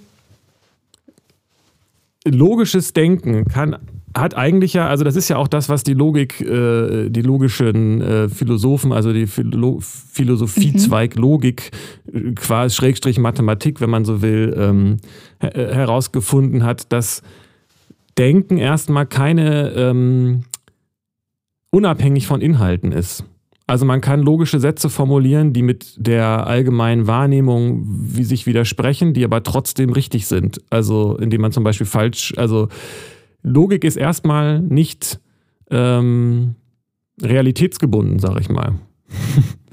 logisches 2.26 2.94
Denken 2.94 3.46
kann 3.46 3.78
hat 4.16 4.36
eigentlich 4.36 4.74
ja, 4.74 4.88
also 4.88 5.04
das 5.04 5.16
ist 5.16 5.30
ja 5.30 5.38
auch 5.38 5.48
das, 5.48 5.70
was 5.70 5.84
die 5.84 5.94
Logik, 5.94 6.42
äh, 6.42 7.10
die 7.10 7.22
logischen 7.22 8.02
äh, 8.02 8.30
Philosophen, 8.30 8.92
also 8.92 9.14
die 9.14 9.28
Philo 9.28 9.80
Philosophiezweig 9.80 11.16
mhm. 11.16 11.22
Logik, 11.22 11.72
äh, 12.12 12.32
quasi 12.34 12.76
Schrägstrich 12.76 13.20
Mathematik, 13.20 13.80
wenn 13.80 13.90
man 13.90 14.06
so 14.06 14.22
will, 14.22 14.56
ähm, 14.58 14.98
herausgefunden 15.40 16.64
hat, 16.64 16.92
dass 16.92 17.22
Denken 18.18 18.58
erstmal 18.58 19.06
keine 19.06 19.72
ähm, 19.72 20.44
unabhängig 21.72 22.28
von 22.28 22.42
Inhalten 22.42 22.92
ist. 22.92 23.24
Also 23.68 23.86
man 23.86 24.00
kann 24.00 24.22
logische 24.22 24.62
Sätze 24.62 24.90
formulieren, 24.90 25.52
die 25.52 25.62
mit 25.62 25.96
der 25.98 26.48
allgemeinen 26.48 27.06
Wahrnehmung 27.06 27.84
wie 27.86 28.24
sich 28.24 28.46
widersprechen, 28.46 29.14
die 29.14 29.26
aber 29.26 29.44
trotzdem 29.44 29.92
richtig 29.92 30.26
sind. 30.28 30.62
Also 30.70 31.18
indem 31.18 31.42
man 31.42 31.52
zum 31.52 31.66
Beispiel 31.66 31.86
falsch, 31.86 32.34
also 32.38 32.70
Logik 33.44 33.84
ist 33.84 33.98
erstmal 33.98 34.62
nicht 34.62 35.20
ähm, 35.70 36.56
realitätsgebunden, 37.22 38.20
sage 38.20 38.40
ich 38.40 38.50
mal. 38.50 38.76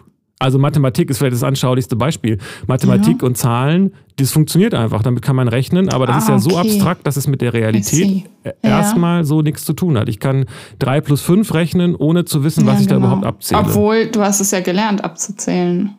Also 0.44 0.58
Mathematik 0.58 1.08
ist 1.08 1.16
vielleicht 1.16 1.32
das 1.32 1.42
anschaulichste 1.42 1.96
Beispiel. 1.96 2.36
Mathematik 2.66 3.22
ja. 3.22 3.26
und 3.26 3.38
Zahlen, 3.38 3.94
das 4.16 4.30
funktioniert 4.30 4.74
einfach. 4.74 5.02
Damit 5.02 5.22
kann 5.22 5.36
man 5.36 5.48
rechnen, 5.48 5.88
aber 5.88 6.06
das 6.06 6.16
ah, 6.16 6.18
ist 6.18 6.28
ja 6.28 6.34
okay. 6.34 6.50
so 6.50 6.58
abstrakt, 6.58 7.06
dass 7.06 7.16
es 7.16 7.26
mit 7.26 7.40
der 7.40 7.54
Realität 7.54 8.24
ja. 8.44 8.52
erstmal 8.62 9.24
so 9.24 9.40
nichts 9.40 9.64
zu 9.64 9.72
tun 9.72 9.96
hat. 9.96 10.10
Ich 10.10 10.20
kann 10.20 10.44
drei 10.78 11.00
plus 11.00 11.22
fünf 11.22 11.54
rechnen, 11.54 11.96
ohne 11.96 12.26
zu 12.26 12.44
wissen, 12.44 12.66
was 12.66 12.82
ich 12.82 12.88
genau. 12.88 13.00
da 13.00 13.06
überhaupt 13.06 13.24
abzähle. 13.24 13.62
Obwohl, 13.62 14.06
du 14.08 14.20
hast 14.20 14.40
es 14.40 14.50
ja 14.50 14.60
gelernt 14.60 15.02
abzuzählen. 15.02 15.94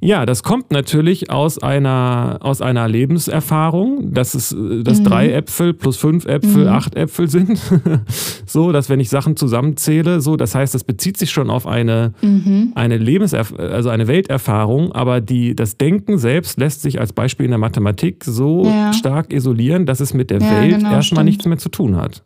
Ja, 0.00 0.26
das 0.26 0.42
kommt 0.42 0.70
natürlich 0.70 1.30
aus 1.30 1.58
einer, 1.58 2.38
aus 2.40 2.60
einer 2.60 2.88
Lebenserfahrung, 2.88 4.12
dass 4.12 4.34
es 4.34 4.54
dass 4.82 5.00
mhm. 5.00 5.04
drei 5.04 5.32
Äpfel 5.32 5.74
plus 5.74 5.96
fünf 5.96 6.26
Äpfel 6.26 6.64
mhm. 6.64 6.70
acht 6.70 6.94
Äpfel 6.94 7.28
sind. 7.28 7.58
so, 8.46 8.72
dass 8.72 8.88
wenn 8.88 9.00
ich 9.00 9.08
Sachen 9.08 9.36
zusammenzähle, 9.36 10.20
so, 10.20 10.36
das 10.36 10.54
heißt, 10.54 10.74
das 10.74 10.84
bezieht 10.84 11.16
sich 11.16 11.30
schon 11.30 11.50
auf 11.50 11.66
eine, 11.66 12.12
mhm. 12.22 12.72
eine 12.74 12.96
Lebenserf 12.96 13.54
also 13.58 13.88
eine 13.88 14.06
Welterfahrung, 14.06 14.92
aber 14.92 15.20
die, 15.20 15.56
das 15.56 15.76
Denken 15.76 16.18
selbst 16.18 16.58
lässt 16.58 16.82
sich 16.82 17.00
als 17.00 17.12
Beispiel 17.12 17.44
in 17.44 17.50
der 17.50 17.58
Mathematik 17.58 18.24
so 18.24 18.66
ja. 18.66 18.92
stark 18.92 19.32
isolieren, 19.32 19.86
dass 19.86 20.00
es 20.00 20.14
mit 20.14 20.30
der 20.30 20.40
ja, 20.40 20.50
Welt 20.50 20.76
genau, 20.76 20.92
erstmal 20.92 21.02
stimmt. 21.02 21.24
nichts 21.24 21.46
mehr 21.46 21.58
zu 21.58 21.70
tun 21.70 21.96
hat. 21.96 22.22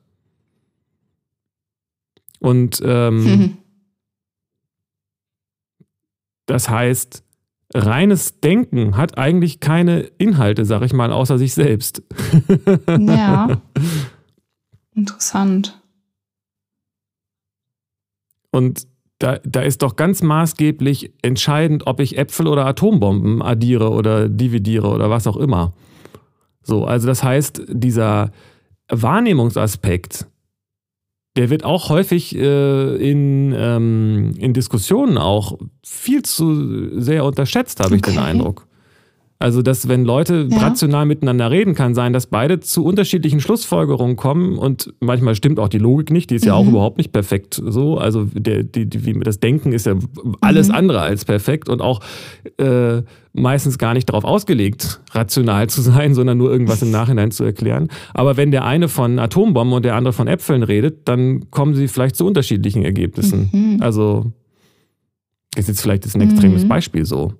Und 2.40 2.82
ähm, 2.84 3.56
das 6.46 6.68
heißt, 6.68 7.22
reines 7.74 8.40
Denken 8.40 8.96
hat 8.96 9.18
eigentlich 9.18 9.60
keine 9.60 10.00
Inhalte, 10.18 10.64
sag 10.64 10.82
ich 10.82 10.92
mal, 10.92 11.12
außer 11.12 11.38
sich 11.38 11.54
selbst. 11.54 12.02
ja. 12.86 13.60
Interessant. 14.94 15.80
Und 18.50 18.86
da, 19.20 19.38
da 19.44 19.60
ist 19.60 19.82
doch 19.82 19.96
ganz 19.96 20.22
maßgeblich 20.22 21.12
entscheidend, 21.22 21.86
ob 21.86 22.00
ich 22.00 22.18
Äpfel 22.18 22.46
oder 22.46 22.66
Atombomben 22.66 23.42
addiere 23.42 23.90
oder 23.90 24.28
dividiere 24.28 24.88
oder 24.88 25.10
was 25.10 25.26
auch 25.26 25.36
immer. 25.36 25.74
So, 26.62 26.84
also 26.84 27.06
das 27.06 27.22
heißt, 27.22 27.62
dieser 27.68 28.32
Wahrnehmungsaspekt, 28.88 30.26
der 31.36 31.50
wird 31.50 31.64
auch 31.64 31.88
häufig 31.88 32.36
äh, 32.36 32.96
in, 32.96 33.54
ähm, 33.56 34.34
in 34.36 34.52
Diskussionen 34.52 35.18
auch 35.18 35.58
viel 35.84 36.22
zu 36.22 37.00
sehr 37.00 37.24
unterschätzt, 37.24 37.80
habe 37.80 37.94
okay. 37.94 37.96
ich 37.96 38.14
den 38.14 38.22
Eindruck. 38.22 38.66
Also, 39.42 39.62
dass 39.62 39.88
wenn 39.88 40.04
Leute 40.04 40.48
ja. 40.50 40.58
rational 40.58 41.06
miteinander 41.06 41.50
reden, 41.50 41.74
kann 41.74 41.94
sein, 41.94 42.12
dass 42.12 42.26
beide 42.26 42.60
zu 42.60 42.84
unterschiedlichen 42.84 43.40
Schlussfolgerungen 43.40 44.16
kommen 44.16 44.58
und 44.58 44.92
manchmal 45.00 45.34
stimmt 45.34 45.58
auch 45.58 45.68
die 45.68 45.78
Logik 45.78 46.10
nicht, 46.10 46.28
die 46.28 46.34
ist 46.34 46.42
mhm. 46.42 46.48
ja 46.48 46.54
auch 46.54 46.64
mhm. 46.64 46.72
überhaupt 46.72 46.98
nicht 46.98 47.10
perfekt 47.10 47.58
so. 47.64 47.96
Also 47.96 48.24
der, 48.24 48.64
die, 48.64 48.84
die, 48.84 49.06
wie 49.06 49.18
das 49.20 49.40
Denken 49.40 49.72
ist 49.72 49.86
ja 49.86 49.94
alles 50.42 50.68
mhm. 50.68 50.74
andere 50.74 51.00
als 51.00 51.24
perfekt 51.24 51.70
und 51.70 51.80
auch 51.80 52.00
äh, 52.58 53.00
meistens 53.32 53.78
gar 53.78 53.94
nicht 53.94 54.10
darauf 54.10 54.24
ausgelegt, 54.24 55.00
rational 55.12 55.70
zu 55.70 55.80
sein, 55.80 56.12
sondern 56.14 56.36
nur 56.36 56.52
irgendwas 56.52 56.82
im 56.82 56.90
Nachhinein 56.90 57.30
zu 57.30 57.42
erklären. 57.42 57.88
Aber 58.12 58.36
wenn 58.36 58.50
der 58.50 58.66
eine 58.66 58.88
von 58.88 59.18
Atombomben 59.18 59.72
und 59.72 59.86
der 59.86 59.94
andere 59.94 60.12
von 60.12 60.28
Äpfeln 60.28 60.62
redet, 60.62 61.08
dann 61.08 61.50
kommen 61.50 61.74
sie 61.74 61.88
vielleicht 61.88 62.14
zu 62.14 62.26
unterschiedlichen 62.26 62.84
Ergebnissen. 62.84 63.48
Mhm. 63.52 63.76
Also 63.80 64.32
ist 65.56 65.68
jetzt 65.68 65.80
vielleicht 65.80 66.04
ein 66.14 66.20
extremes 66.20 66.64
mhm. 66.64 66.68
Beispiel 66.68 67.06
so. 67.06 67.32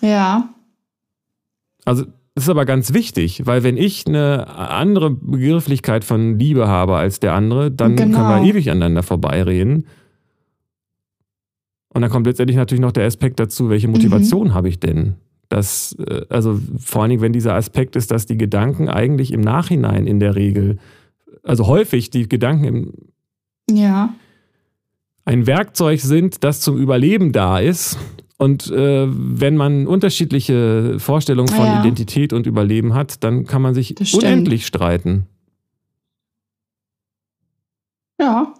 Ja. 0.00 0.48
Also 1.84 2.04
das 2.34 2.44
ist 2.44 2.50
aber 2.50 2.66
ganz 2.66 2.94
wichtig, 2.94 3.46
weil 3.46 3.64
wenn 3.64 3.76
ich 3.76 4.06
eine 4.06 4.46
andere 4.46 5.10
Begrifflichkeit 5.10 6.04
von 6.04 6.38
Liebe 6.38 6.68
habe 6.68 6.94
als 6.94 7.18
der 7.18 7.32
andere, 7.32 7.72
dann 7.72 7.96
genau. 7.96 8.16
können 8.16 8.44
wir 8.44 8.48
ewig 8.48 8.70
aneinander 8.70 9.02
vorbeireden. 9.02 9.86
Und 11.88 12.02
dann 12.02 12.10
kommt 12.12 12.26
letztendlich 12.26 12.56
natürlich 12.56 12.80
noch 12.80 12.92
der 12.92 13.06
Aspekt 13.06 13.40
dazu, 13.40 13.70
welche 13.70 13.88
Motivation 13.88 14.48
mhm. 14.48 14.54
habe 14.54 14.68
ich 14.68 14.78
denn? 14.78 15.16
Das, 15.48 15.96
äh, 15.98 16.26
also 16.28 16.60
vor 16.78 17.02
allen 17.02 17.10
Dingen, 17.10 17.22
wenn 17.22 17.32
dieser 17.32 17.54
Aspekt 17.54 17.96
ist, 17.96 18.12
dass 18.12 18.26
die 18.26 18.38
Gedanken 18.38 18.88
eigentlich 18.88 19.32
im 19.32 19.40
Nachhinein 19.40 20.06
in 20.06 20.20
der 20.20 20.36
Regel, 20.36 20.78
also 21.42 21.66
häufig 21.66 22.10
die 22.10 22.28
Gedanken 22.28 22.64
im, 22.64 22.92
ja. 23.68 24.14
ein 25.24 25.48
Werkzeug 25.48 25.98
sind, 25.98 26.44
das 26.44 26.60
zum 26.60 26.76
Überleben 26.78 27.32
da 27.32 27.58
ist 27.58 27.98
und 28.38 28.70
äh, 28.70 29.06
wenn 29.08 29.56
man 29.56 29.88
unterschiedliche 29.88 30.98
Vorstellungen 30.98 31.48
von 31.48 31.66
ja. 31.66 31.80
Identität 31.80 32.32
und 32.32 32.46
Überleben 32.46 32.94
hat, 32.94 33.24
dann 33.24 33.46
kann 33.46 33.62
man 33.62 33.74
sich 33.74 33.96
unendlich 34.14 34.64
streiten. 34.64 35.26
Ja. 38.20 38.54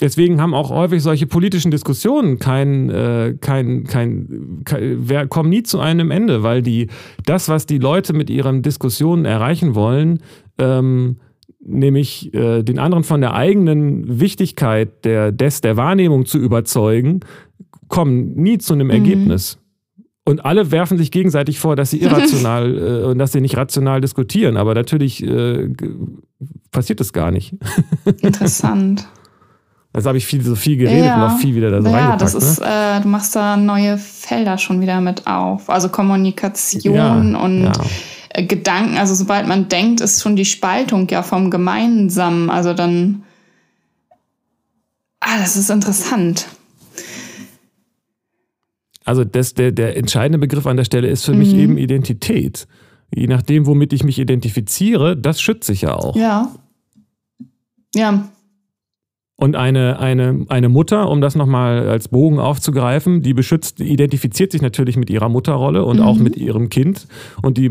Deswegen 0.00 0.40
haben 0.40 0.54
auch 0.54 0.70
häufig 0.70 1.02
solche 1.02 1.26
politischen 1.26 1.70
Diskussionen 1.70 2.38
kein, 2.38 2.90
äh, 2.90 3.36
kein, 3.40 3.84
kein, 3.84 4.62
kein, 4.64 5.28
kommen 5.28 5.50
nie 5.50 5.62
zu 5.62 5.80
einem 5.80 6.10
Ende, 6.10 6.42
weil 6.42 6.62
die 6.62 6.88
das, 7.26 7.48
was 7.48 7.66
die 7.66 7.78
Leute 7.78 8.12
mit 8.12 8.30
ihren 8.30 8.62
Diskussionen 8.62 9.24
erreichen 9.24 9.74
wollen, 9.74 10.20
ähm, 10.58 11.18
nämlich 11.60 12.32
äh, 12.34 12.62
den 12.62 12.78
anderen 12.78 13.04
von 13.04 13.20
der 13.20 13.34
eigenen 13.34 14.20
Wichtigkeit 14.20 15.04
der, 15.04 15.32
des, 15.32 15.60
der 15.60 15.76
Wahrnehmung 15.76 16.24
zu 16.24 16.38
überzeugen, 16.38 17.20
kommen 17.90 18.34
nie 18.36 18.56
zu 18.56 18.72
einem 18.72 18.86
mhm. 18.86 18.94
Ergebnis. 18.94 19.58
Und 20.24 20.44
alle 20.44 20.70
werfen 20.70 20.96
sich 20.96 21.10
gegenseitig 21.10 21.58
vor, 21.58 21.76
dass 21.76 21.90
sie 21.90 21.98
irrational 22.00 22.78
äh, 22.78 23.04
und 23.04 23.18
dass 23.18 23.32
sie 23.32 23.42
nicht 23.42 23.58
rational 23.58 24.00
diskutieren. 24.00 24.56
Aber 24.56 24.74
natürlich 24.74 25.22
äh, 25.22 25.68
passiert 26.70 27.00
das 27.00 27.12
gar 27.12 27.30
nicht. 27.30 27.54
Interessant. 28.22 29.06
Also 29.92 30.08
habe 30.08 30.18
ich 30.18 30.26
viel, 30.26 30.42
so 30.42 30.54
viel 30.54 30.76
geredet 30.76 31.06
ja. 31.06 31.16
und 31.16 31.32
auch 31.32 31.38
viel 31.38 31.56
wieder 31.56 31.70
da 31.70 31.82
so 31.82 31.88
ja, 31.88 31.94
reingepackt. 31.94 32.22
Das 32.22 32.34
ist, 32.34 32.60
ne? 32.60 32.98
äh, 32.98 33.00
du 33.02 33.08
machst 33.08 33.34
da 33.34 33.56
neue 33.56 33.98
Felder 33.98 34.56
schon 34.56 34.80
wieder 34.80 35.00
mit 35.00 35.26
auf. 35.26 35.68
Also 35.68 35.88
Kommunikation 35.90 36.94
ja, 36.94 37.16
und. 37.16 37.66
Äh, 37.66 38.44
Gedanken. 38.44 38.96
Also 38.96 39.16
sobald 39.16 39.48
man 39.48 39.68
denkt, 39.68 40.00
ist 40.00 40.22
schon 40.22 40.36
die 40.36 40.44
Spaltung 40.44 41.08
ja 41.08 41.24
vom 41.24 41.50
Gemeinsamen. 41.50 42.48
Also 42.48 42.72
dann. 42.72 43.24
Ah, 45.18 45.38
das 45.40 45.56
ist 45.56 45.68
interessant. 45.70 46.46
Also 49.10 49.24
das, 49.24 49.54
der, 49.54 49.72
der 49.72 49.96
entscheidende 49.96 50.38
Begriff 50.38 50.68
an 50.68 50.76
der 50.76 50.84
Stelle 50.84 51.08
ist 51.08 51.24
für 51.24 51.32
mhm. 51.32 51.38
mich 51.40 51.52
eben 51.52 51.78
Identität. 51.78 52.68
Je 53.12 53.26
nachdem, 53.26 53.66
womit 53.66 53.92
ich 53.92 54.04
mich 54.04 54.20
identifiziere, 54.20 55.16
das 55.16 55.40
schütze 55.42 55.72
ich 55.72 55.80
ja 55.80 55.96
auch. 55.96 56.14
Ja. 56.14 56.54
Ja, 57.92 58.30
und 59.40 59.56
eine, 59.56 59.98
eine, 59.98 60.44
eine 60.48 60.68
Mutter, 60.68 61.08
um 61.08 61.22
das 61.22 61.34
nochmal 61.34 61.88
als 61.88 62.08
Bogen 62.08 62.38
aufzugreifen, 62.38 63.22
die 63.22 63.32
beschützt, 63.32 63.80
identifiziert 63.80 64.52
sich 64.52 64.60
natürlich 64.60 64.98
mit 64.98 65.08
ihrer 65.08 65.30
Mutterrolle 65.30 65.82
und 65.82 65.96
mhm. 65.96 66.02
auch 66.02 66.18
mit 66.18 66.36
ihrem 66.36 66.68
Kind. 66.68 67.06
Und 67.40 67.56
die 67.56 67.70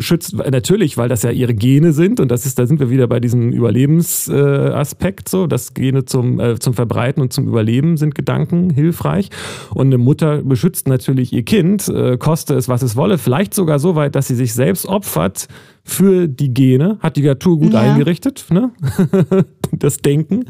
schützt 0.00 0.36
natürlich, 0.36 0.96
weil 0.96 1.08
das 1.08 1.24
ja 1.24 1.30
ihre 1.30 1.52
Gene 1.52 1.92
sind. 1.92 2.20
Und 2.20 2.30
das 2.30 2.46
ist, 2.46 2.60
da 2.60 2.66
sind 2.66 2.78
wir 2.78 2.90
wieder 2.90 3.08
bei 3.08 3.18
diesem 3.18 3.50
Überlebensaspekt 3.50 5.28
so. 5.28 5.48
Das 5.48 5.74
Gene 5.74 6.04
zum, 6.04 6.38
äh, 6.38 6.60
zum 6.60 6.74
Verbreiten 6.74 7.20
und 7.20 7.32
zum 7.32 7.48
Überleben 7.48 7.96
sind 7.96 8.14
Gedanken 8.14 8.70
hilfreich. 8.70 9.30
Und 9.74 9.88
eine 9.88 9.98
Mutter 9.98 10.42
beschützt 10.42 10.86
natürlich 10.86 11.32
ihr 11.32 11.42
Kind, 11.42 11.88
äh, 11.88 12.18
koste 12.18 12.54
es, 12.54 12.68
was 12.68 12.82
es 12.82 12.94
wolle. 12.94 13.18
Vielleicht 13.18 13.52
sogar 13.52 13.80
so 13.80 13.96
weit, 13.96 14.14
dass 14.14 14.28
sie 14.28 14.36
sich 14.36 14.54
selbst 14.54 14.86
opfert 14.86 15.48
für 15.82 16.28
die 16.28 16.54
Gene, 16.54 16.98
hat 17.00 17.16
die 17.16 17.22
Natur 17.22 17.58
gut 17.58 17.72
ja. 17.72 17.80
eingerichtet, 17.80 18.46
ne? 18.50 18.70
das 19.72 19.98
Denken. 19.98 20.46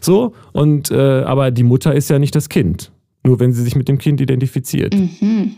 So, 0.00 0.34
und 0.52 0.90
äh, 0.90 1.22
aber 1.22 1.50
die 1.50 1.62
Mutter 1.62 1.94
ist 1.94 2.10
ja 2.10 2.18
nicht 2.18 2.34
das 2.34 2.48
Kind. 2.48 2.92
Nur 3.24 3.40
wenn 3.40 3.52
sie 3.52 3.62
sich 3.62 3.74
mit 3.74 3.88
dem 3.88 3.98
Kind 3.98 4.20
identifiziert. 4.20 4.94
Mhm. 4.94 5.56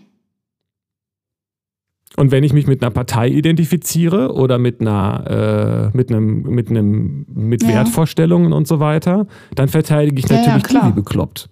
Und 2.16 2.30
wenn 2.30 2.44
ich 2.44 2.52
mich 2.52 2.66
mit 2.66 2.82
einer 2.82 2.90
Partei 2.90 3.28
identifiziere 3.28 4.32
oder 4.32 4.58
mit 4.58 4.80
einer, 4.80 5.90
äh, 5.92 5.96
mit 5.96 6.10
einem, 6.10 6.42
mit 6.42 6.70
einem, 6.70 7.26
mit 7.28 7.62
ja. 7.62 7.68
Wertvorstellungen 7.68 8.52
und 8.52 8.66
so 8.66 8.80
weiter, 8.80 9.26
dann 9.54 9.68
verteidige 9.68 10.20
ich 10.20 10.28
natürlich 10.28 10.46
ja, 10.46 10.74
ja, 10.74 10.82
die 10.82 10.88
wie 10.88 10.92
bekloppt. 10.92 11.50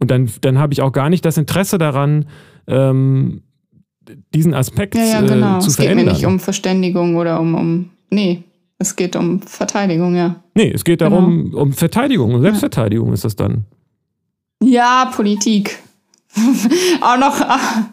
Und 0.00 0.10
dann, 0.10 0.28
dann 0.40 0.58
habe 0.58 0.72
ich 0.72 0.82
auch 0.82 0.92
gar 0.92 1.10
nicht 1.10 1.24
das 1.24 1.36
Interesse 1.36 1.78
daran, 1.78 2.26
ähm, 2.66 3.42
diesen 4.34 4.52
Aspekt 4.52 4.96
ja, 4.96 5.04
ja, 5.04 5.20
genau. 5.20 5.58
äh, 5.58 5.60
zu 5.60 5.68
es 5.68 5.76
verändern. 5.76 5.98
Es 5.98 6.04
geht 6.04 6.06
mir 6.06 6.12
nicht 6.12 6.26
um 6.26 6.40
Verständigung 6.40 7.16
oder 7.16 7.40
um, 7.40 7.54
um 7.54 7.90
nee, 8.10 8.42
es 8.84 8.96
geht 8.96 9.16
um 9.16 9.40
Verteidigung, 9.40 10.14
ja. 10.14 10.36
Nee, 10.54 10.70
es 10.72 10.84
geht 10.84 11.00
darum, 11.00 11.50
genau. 11.50 11.62
um 11.62 11.72
Verteidigung, 11.72 12.34
um 12.34 12.42
Selbstverteidigung 12.42 13.08
ja. 13.08 13.14
ist 13.14 13.24
das 13.24 13.34
dann. 13.34 13.64
Ja, 14.62 15.10
Politik. 15.14 15.78
auch 17.00 17.18
noch, 17.18 17.38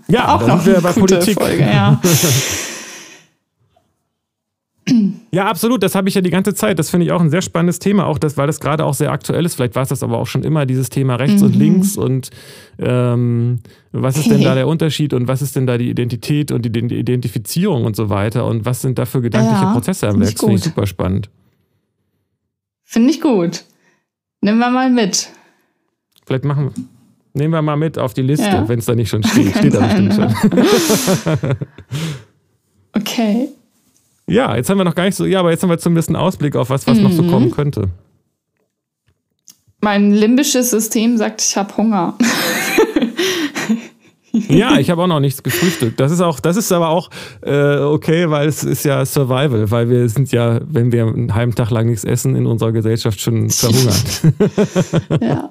ja, 0.08 0.36
auch 0.36 0.46
noch 0.46 0.62
sind 0.62 0.76
wir 0.76 0.82
bei 0.82 0.92
Politik. 0.92 1.40
Folge, 1.40 1.62
ja. 1.62 2.00
Ja, 5.34 5.46
absolut. 5.48 5.82
Das 5.82 5.96
habe 5.96 6.10
ich 6.10 6.16
ja 6.16 6.22
die 6.22 6.30
ganze 6.30 6.54
Zeit. 6.54 6.78
Das 6.78 6.90
finde 6.90 7.06
ich 7.06 7.14
auch 7.14 7.22
ein 7.22 7.30
sehr 7.30 7.42
spannendes 7.42 7.80
Thema, 7.80 8.06
auch 8.06 8.18
das, 8.18 8.36
weil 8.36 8.48
das 8.48 8.60
gerade 8.60 8.86
auch 8.86 8.94
sehr 8.94 9.12
aktuell 9.12 9.46
ist. 9.46 9.56
Vielleicht 9.56 9.76
war 9.76 9.84
es 9.84 9.90
das 9.90 10.04
aber 10.04 10.18
auch 10.18 10.28
schon 10.28 10.44
immer, 10.44 10.66
dieses 10.66 10.90
Thema 10.90 11.16
rechts 11.16 11.42
mhm. 11.42 11.48
und 11.48 11.56
links 11.56 11.98
und 11.98 12.32
ähm, 12.80 13.60
was 13.94 14.18
ist 14.18 14.30
denn 14.30 14.44
da 14.44 14.56
der 14.56 14.68
Unterschied 14.68 15.14
und 15.14 15.30
was 15.30 15.42
ist 15.42 15.56
denn 15.56 15.66
da 15.66 15.78
die 15.78 15.90
Identität 15.90 16.52
und 16.52 16.66
die 16.66 16.70
Identifizierung 16.70 17.86
und 17.86 17.96
so 17.96 18.10
weiter 18.10 18.46
und 18.46 18.66
was 18.66 18.82
sind 18.82 19.00
da 19.00 19.06
für 19.06 19.22
gedankliche 19.22 19.64
ja, 19.64 19.74
Prozesse 19.74 20.10
am 20.10 20.20
Werk? 20.20 20.32
Das 20.32 20.40
finde 20.40 20.56
ich 20.56 20.64
super 20.64 20.86
spannend. 20.86 21.30
Finde 22.84 23.12
ich 23.12 23.22
gut. 23.22 23.64
Nehmen 24.42 24.60
wir 24.60 24.70
mal 24.70 24.90
mit. 24.90 25.30
Vielleicht 26.26 26.44
machen 26.44 26.66
wir. 26.66 26.84
Nehmen 27.34 27.54
wir 27.54 27.62
mal 27.62 27.78
mit 27.78 27.98
auf 27.98 28.14
die 28.14 28.24
Liste, 28.24 28.46
ja. 28.46 28.68
wenn 28.68 28.80
es 28.80 28.86
da 28.86 28.96
nicht 28.96 29.10
schon 29.10 29.24
steht. 29.24 29.56
Steht 29.58 29.74
da 29.74 29.80
bestimmt 29.80 30.14
schon. 30.14 30.34
okay. 32.94 33.48
Ja, 34.32 34.56
jetzt 34.56 34.70
haben 34.70 34.78
wir 34.78 34.86
noch 34.86 34.96
gar 34.96 35.04
nicht 35.04 35.16
so, 35.16 35.26
ja, 35.26 35.40
aber 35.42 35.52
jetzt 35.52 35.62
haben 35.62 35.70
wir 35.70 35.78
zumindest 35.78 36.08
einen 36.08 36.16
Ausblick 36.16 36.56
auf 36.56 36.70
was, 36.70 36.88
was 36.88 36.98
mhm. 36.98 37.04
noch 37.04 37.12
so 37.12 37.24
mhm. 37.24 37.32
kommen 37.32 37.52
könnte. 37.52 37.90
Mein 39.82 40.12
limbisches 40.12 40.70
System 40.70 41.18
sagt, 41.18 41.42
ich 41.42 41.58
habe 41.58 41.76
Hunger. 41.76 42.18
ja, 44.32 44.78
ich 44.78 44.90
habe 44.90 45.02
auch 45.04 45.08
noch 45.08 45.20
nichts 45.20 45.44
gefrühstückt. 45.44 46.00
Das 46.00 46.12
ist 46.12 46.22
auch, 46.22 46.40
das 46.40 46.56
ist 46.56 46.72
aber 46.72 46.90
auch 46.90 47.10
äh, 47.42 47.80
okay, 47.80 48.30
weil 48.30 48.48
es 48.48 48.64
ist 48.64 48.86
ja 48.86 49.06
Survival, 49.06 49.70
weil 49.70 49.90
wir 49.90 50.08
sind 50.08 50.32
ja, 50.32 50.62
wenn 50.64 50.92
wir 50.92 51.08
einen 51.08 51.36
halben 51.36 51.56
Tag 51.56 51.70
lang 51.72 51.88
nichts 51.88 52.06
essen, 52.06 52.36
in 52.36 52.46
unserer 52.46 52.72
Gesellschaft 52.72 53.20
schon 53.20 53.50
verhungert. 53.50 54.22
ja. 55.20 55.50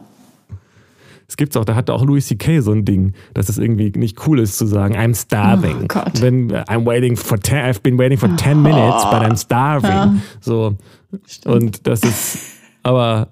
Es 1.31 1.37
gibt's 1.37 1.57
auch, 1.57 1.65
da 1.65 1.77
hatte 1.77 1.95
auch 1.95 2.05
Louis 2.05 2.27
C.K. 2.27 2.59
so 2.59 2.73
ein 2.73 2.85
Ding, 2.85 3.13
dass 3.35 3.49
es 3.49 3.57
irgendwie 3.57 3.93
nicht 3.95 4.27
cool 4.27 4.41
ist 4.41 4.59
zu 4.59 4.67
sagen, 4.67 4.97
I'm 4.97 5.15
starving. 5.15 5.87
Oh. 5.95 6.01
Wenn 6.19 6.51
I'm 6.51 6.85
waiting 6.85 7.17
for 7.17 7.39
ten, 7.39 7.59
I've 7.59 7.83
been 7.83 7.97
waiting 7.99 8.19
for 8.19 8.37
10 8.37 8.61
minutes, 8.61 9.05
but 9.05 9.23
I'm 9.23 9.37
starving. 9.41 9.91
Ja. 9.91 10.15
So. 10.41 10.77
Stimmt. 11.25 11.55
Und 11.55 11.87
das 11.87 12.01
ist, 12.01 12.39
aber 12.83 13.29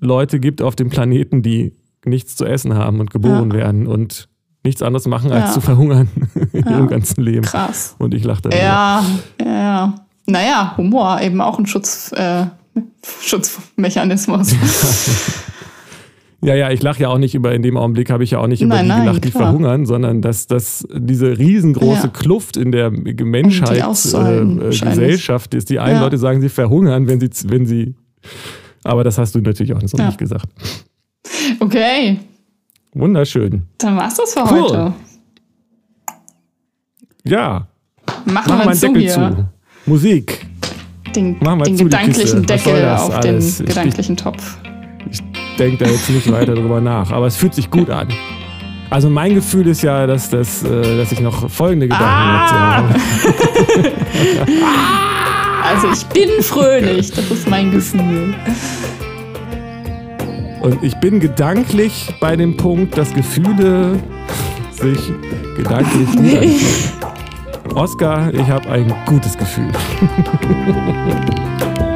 Leute 0.00 0.40
gibt 0.40 0.62
auf 0.62 0.76
dem 0.76 0.88
Planeten, 0.88 1.42
die 1.42 1.74
nichts 2.06 2.36
zu 2.36 2.46
essen 2.46 2.72
haben 2.72 3.00
und 3.00 3.10
geboren 3.10 3.50
ja. 3.50 3.56
werden 3.58 3.86
und 3.86 4.30
nichts 4.64 4.80
anderes 4.80 5.06
machen, 5.06 5.30
als 5.30 5.48
ja. 5.48 5.52
zu 5.52 5.60
verhungern 5.60 6.08
in 6.54 6.66
ihrem 6.66 6.88
ganzen 6.88 7.22
Leben. 7.22 7.42
Krass. 7.42 7.96
Und 7.98 8.14
ich 8.14 8.24
lachte. 8.24 8.48
Ja, 8.48 9.04
ja, 9.38 9.46
ja. 9.46 9.94
Naja, 10.24 10.74
Humor, 10.78 11.20
eben 11.20 11.42
auch 11.42 11.58
ein 11.58 11.66
Schutz, 11.66 12.12
äh, 12.12 12.46
Schutzmechanismus. 13.20 14.54
Ja, 16.44 16.56
ja, 16.56 16.70
ich 16.70 16.82
lache 16.82 17.02
ja 17.02 17.08
auch 17.08 17.18
nicht 17.18 17.36
über, 17.36 17.54
in 17.54 17.62
dem 17.62 17.76
Augenblick 17.76 18.10
habe 18.10 18.24
ich 18.24 18.32
ja 18.32 18.40
auch 18.40 18.48
nicht 18.48 18.62
über 18.62 18.74
nein, 18.74 18.84
die 18.84 18.88
nein, 18.88 19.04
gelacht, 19.04 19.24
die 19.24 19.30
verhungern, 19.30 19.86
sondern 19.86 20.22
dass, 20.22 20.48
dass 20.48 20.84
diese 20.92 21.38
riesengroße 21.38 22.02
ja. 22.02 22.08
Kluft 22.08 22.56
in 22.56 22.72
der 22.72 22.90
Menschheitsgesellschaft 22.90 25.54
äh, 25.54 25.58
ist. 25.58 25.70
Die 25.70 25.78
einen 25.78 25.94
ja. 25.96 26.02
Leute 26.02 26.18
sagen, 26.18 26.40
sie 26.40 26.48
verhungern, 26.48 27.06
wenn 27.06 27.20
sie, 27.20 27.30
wenn 27.48 27.64
sie. 27.64 27.94
Aber 28.82 29.04
das 29.04 29.18
hast 29.18 29.36
du 29.36 29.40
natürlich 29.40 29.72
auch 29.72 29.80
noch 29.80 29.88
ja. 29.96 30.06
nicht 30.06 30.18
gesagt. 30.18 30.48
Okay. 31.60 32.18
Wunderschön. 32.94 33.62
Dann 33.78 33.96
war's 33.96 34.16
das 34.16 34.34
für 34.34 34.40
cool. 34.40 34.62
heute. 34.62 34.92
Ja. 37.24 37.68
Machen, 38.24 38.34
Machen 38.34 38.48
wir 38.48 38.68
einen 38.68 38.80
Deckel 38.80 39.00
hier. 39.00 39.12
zu. 39.12 39.48
Musik. 39.86 40.44
Den, 41.14 41.38
den 41.38 41.76
gedanklichen 41.76 42.44
Deckel 42.46 42.84
auf 42.88 43.14
alles? 43.14 43.58
den 43.58 43.66
gedanklichen 43.66 44.16
ich, 44.16 44.22
Topf. 44.22 44.58
Ich 45.52 45.58
denke 45.58 45.84
da 45.84 45.90
jetzt 45.90 46.08
nicht 46.08 46.32
weiter 46.32 46.54
drüber 46.54 46.80
nach, 46.80 47.10
aber 47.10 47.26
es 47.26 47.36
fühlt 47.36 47.52
sich 47.54 47.70
gut 47.70 47.90
an. 47.90 48.08
Also 48.88 49.10
mein 49.10 49.34
Gefühl 49.34 49.68
ist 49.68 49.82
ja, 49.82 50.06
dass, 50.06 50.30
das, 50.30 50.62
äh, 50.62 50.96
dass 50.96 51.12
ich 51.12 51.20
noch 51.20 51.50
folgende 51.50 51.88
Gedanken 51.88 52.06
ah! 52.06 52.76
habe. 52.76 52.94
also 55.62 55.88
ich 55.92 56.06
bin 56.06 56.42
fröhlich, 56.42 57.10
das 57.10 57.30
ist 57.30 57.46
mein 57.48 57.70
Gefühl. 57.70 58.34
Und 60.62 60.82
ich 60.82 60.96
bin 60.96 61.20
gedanklich 61.20 62.14
bei 62.18 62.34
dem 62.34 62.56
Punkt, 62.56 62.96
dass 62.96 63.12
Gefühle 63.12 64.00
sich 64.70 65.12
gedanklich 65.56 66.06
gut 66.16 66.18
anfühlen. 66.18 66.54
Oscar, 67.74 68.32
ich 68.32 68.48
habe 68.48 68.70
ein 68.70 68.94
gutes 69.06 69.36
Gefühl. 69.36 69.70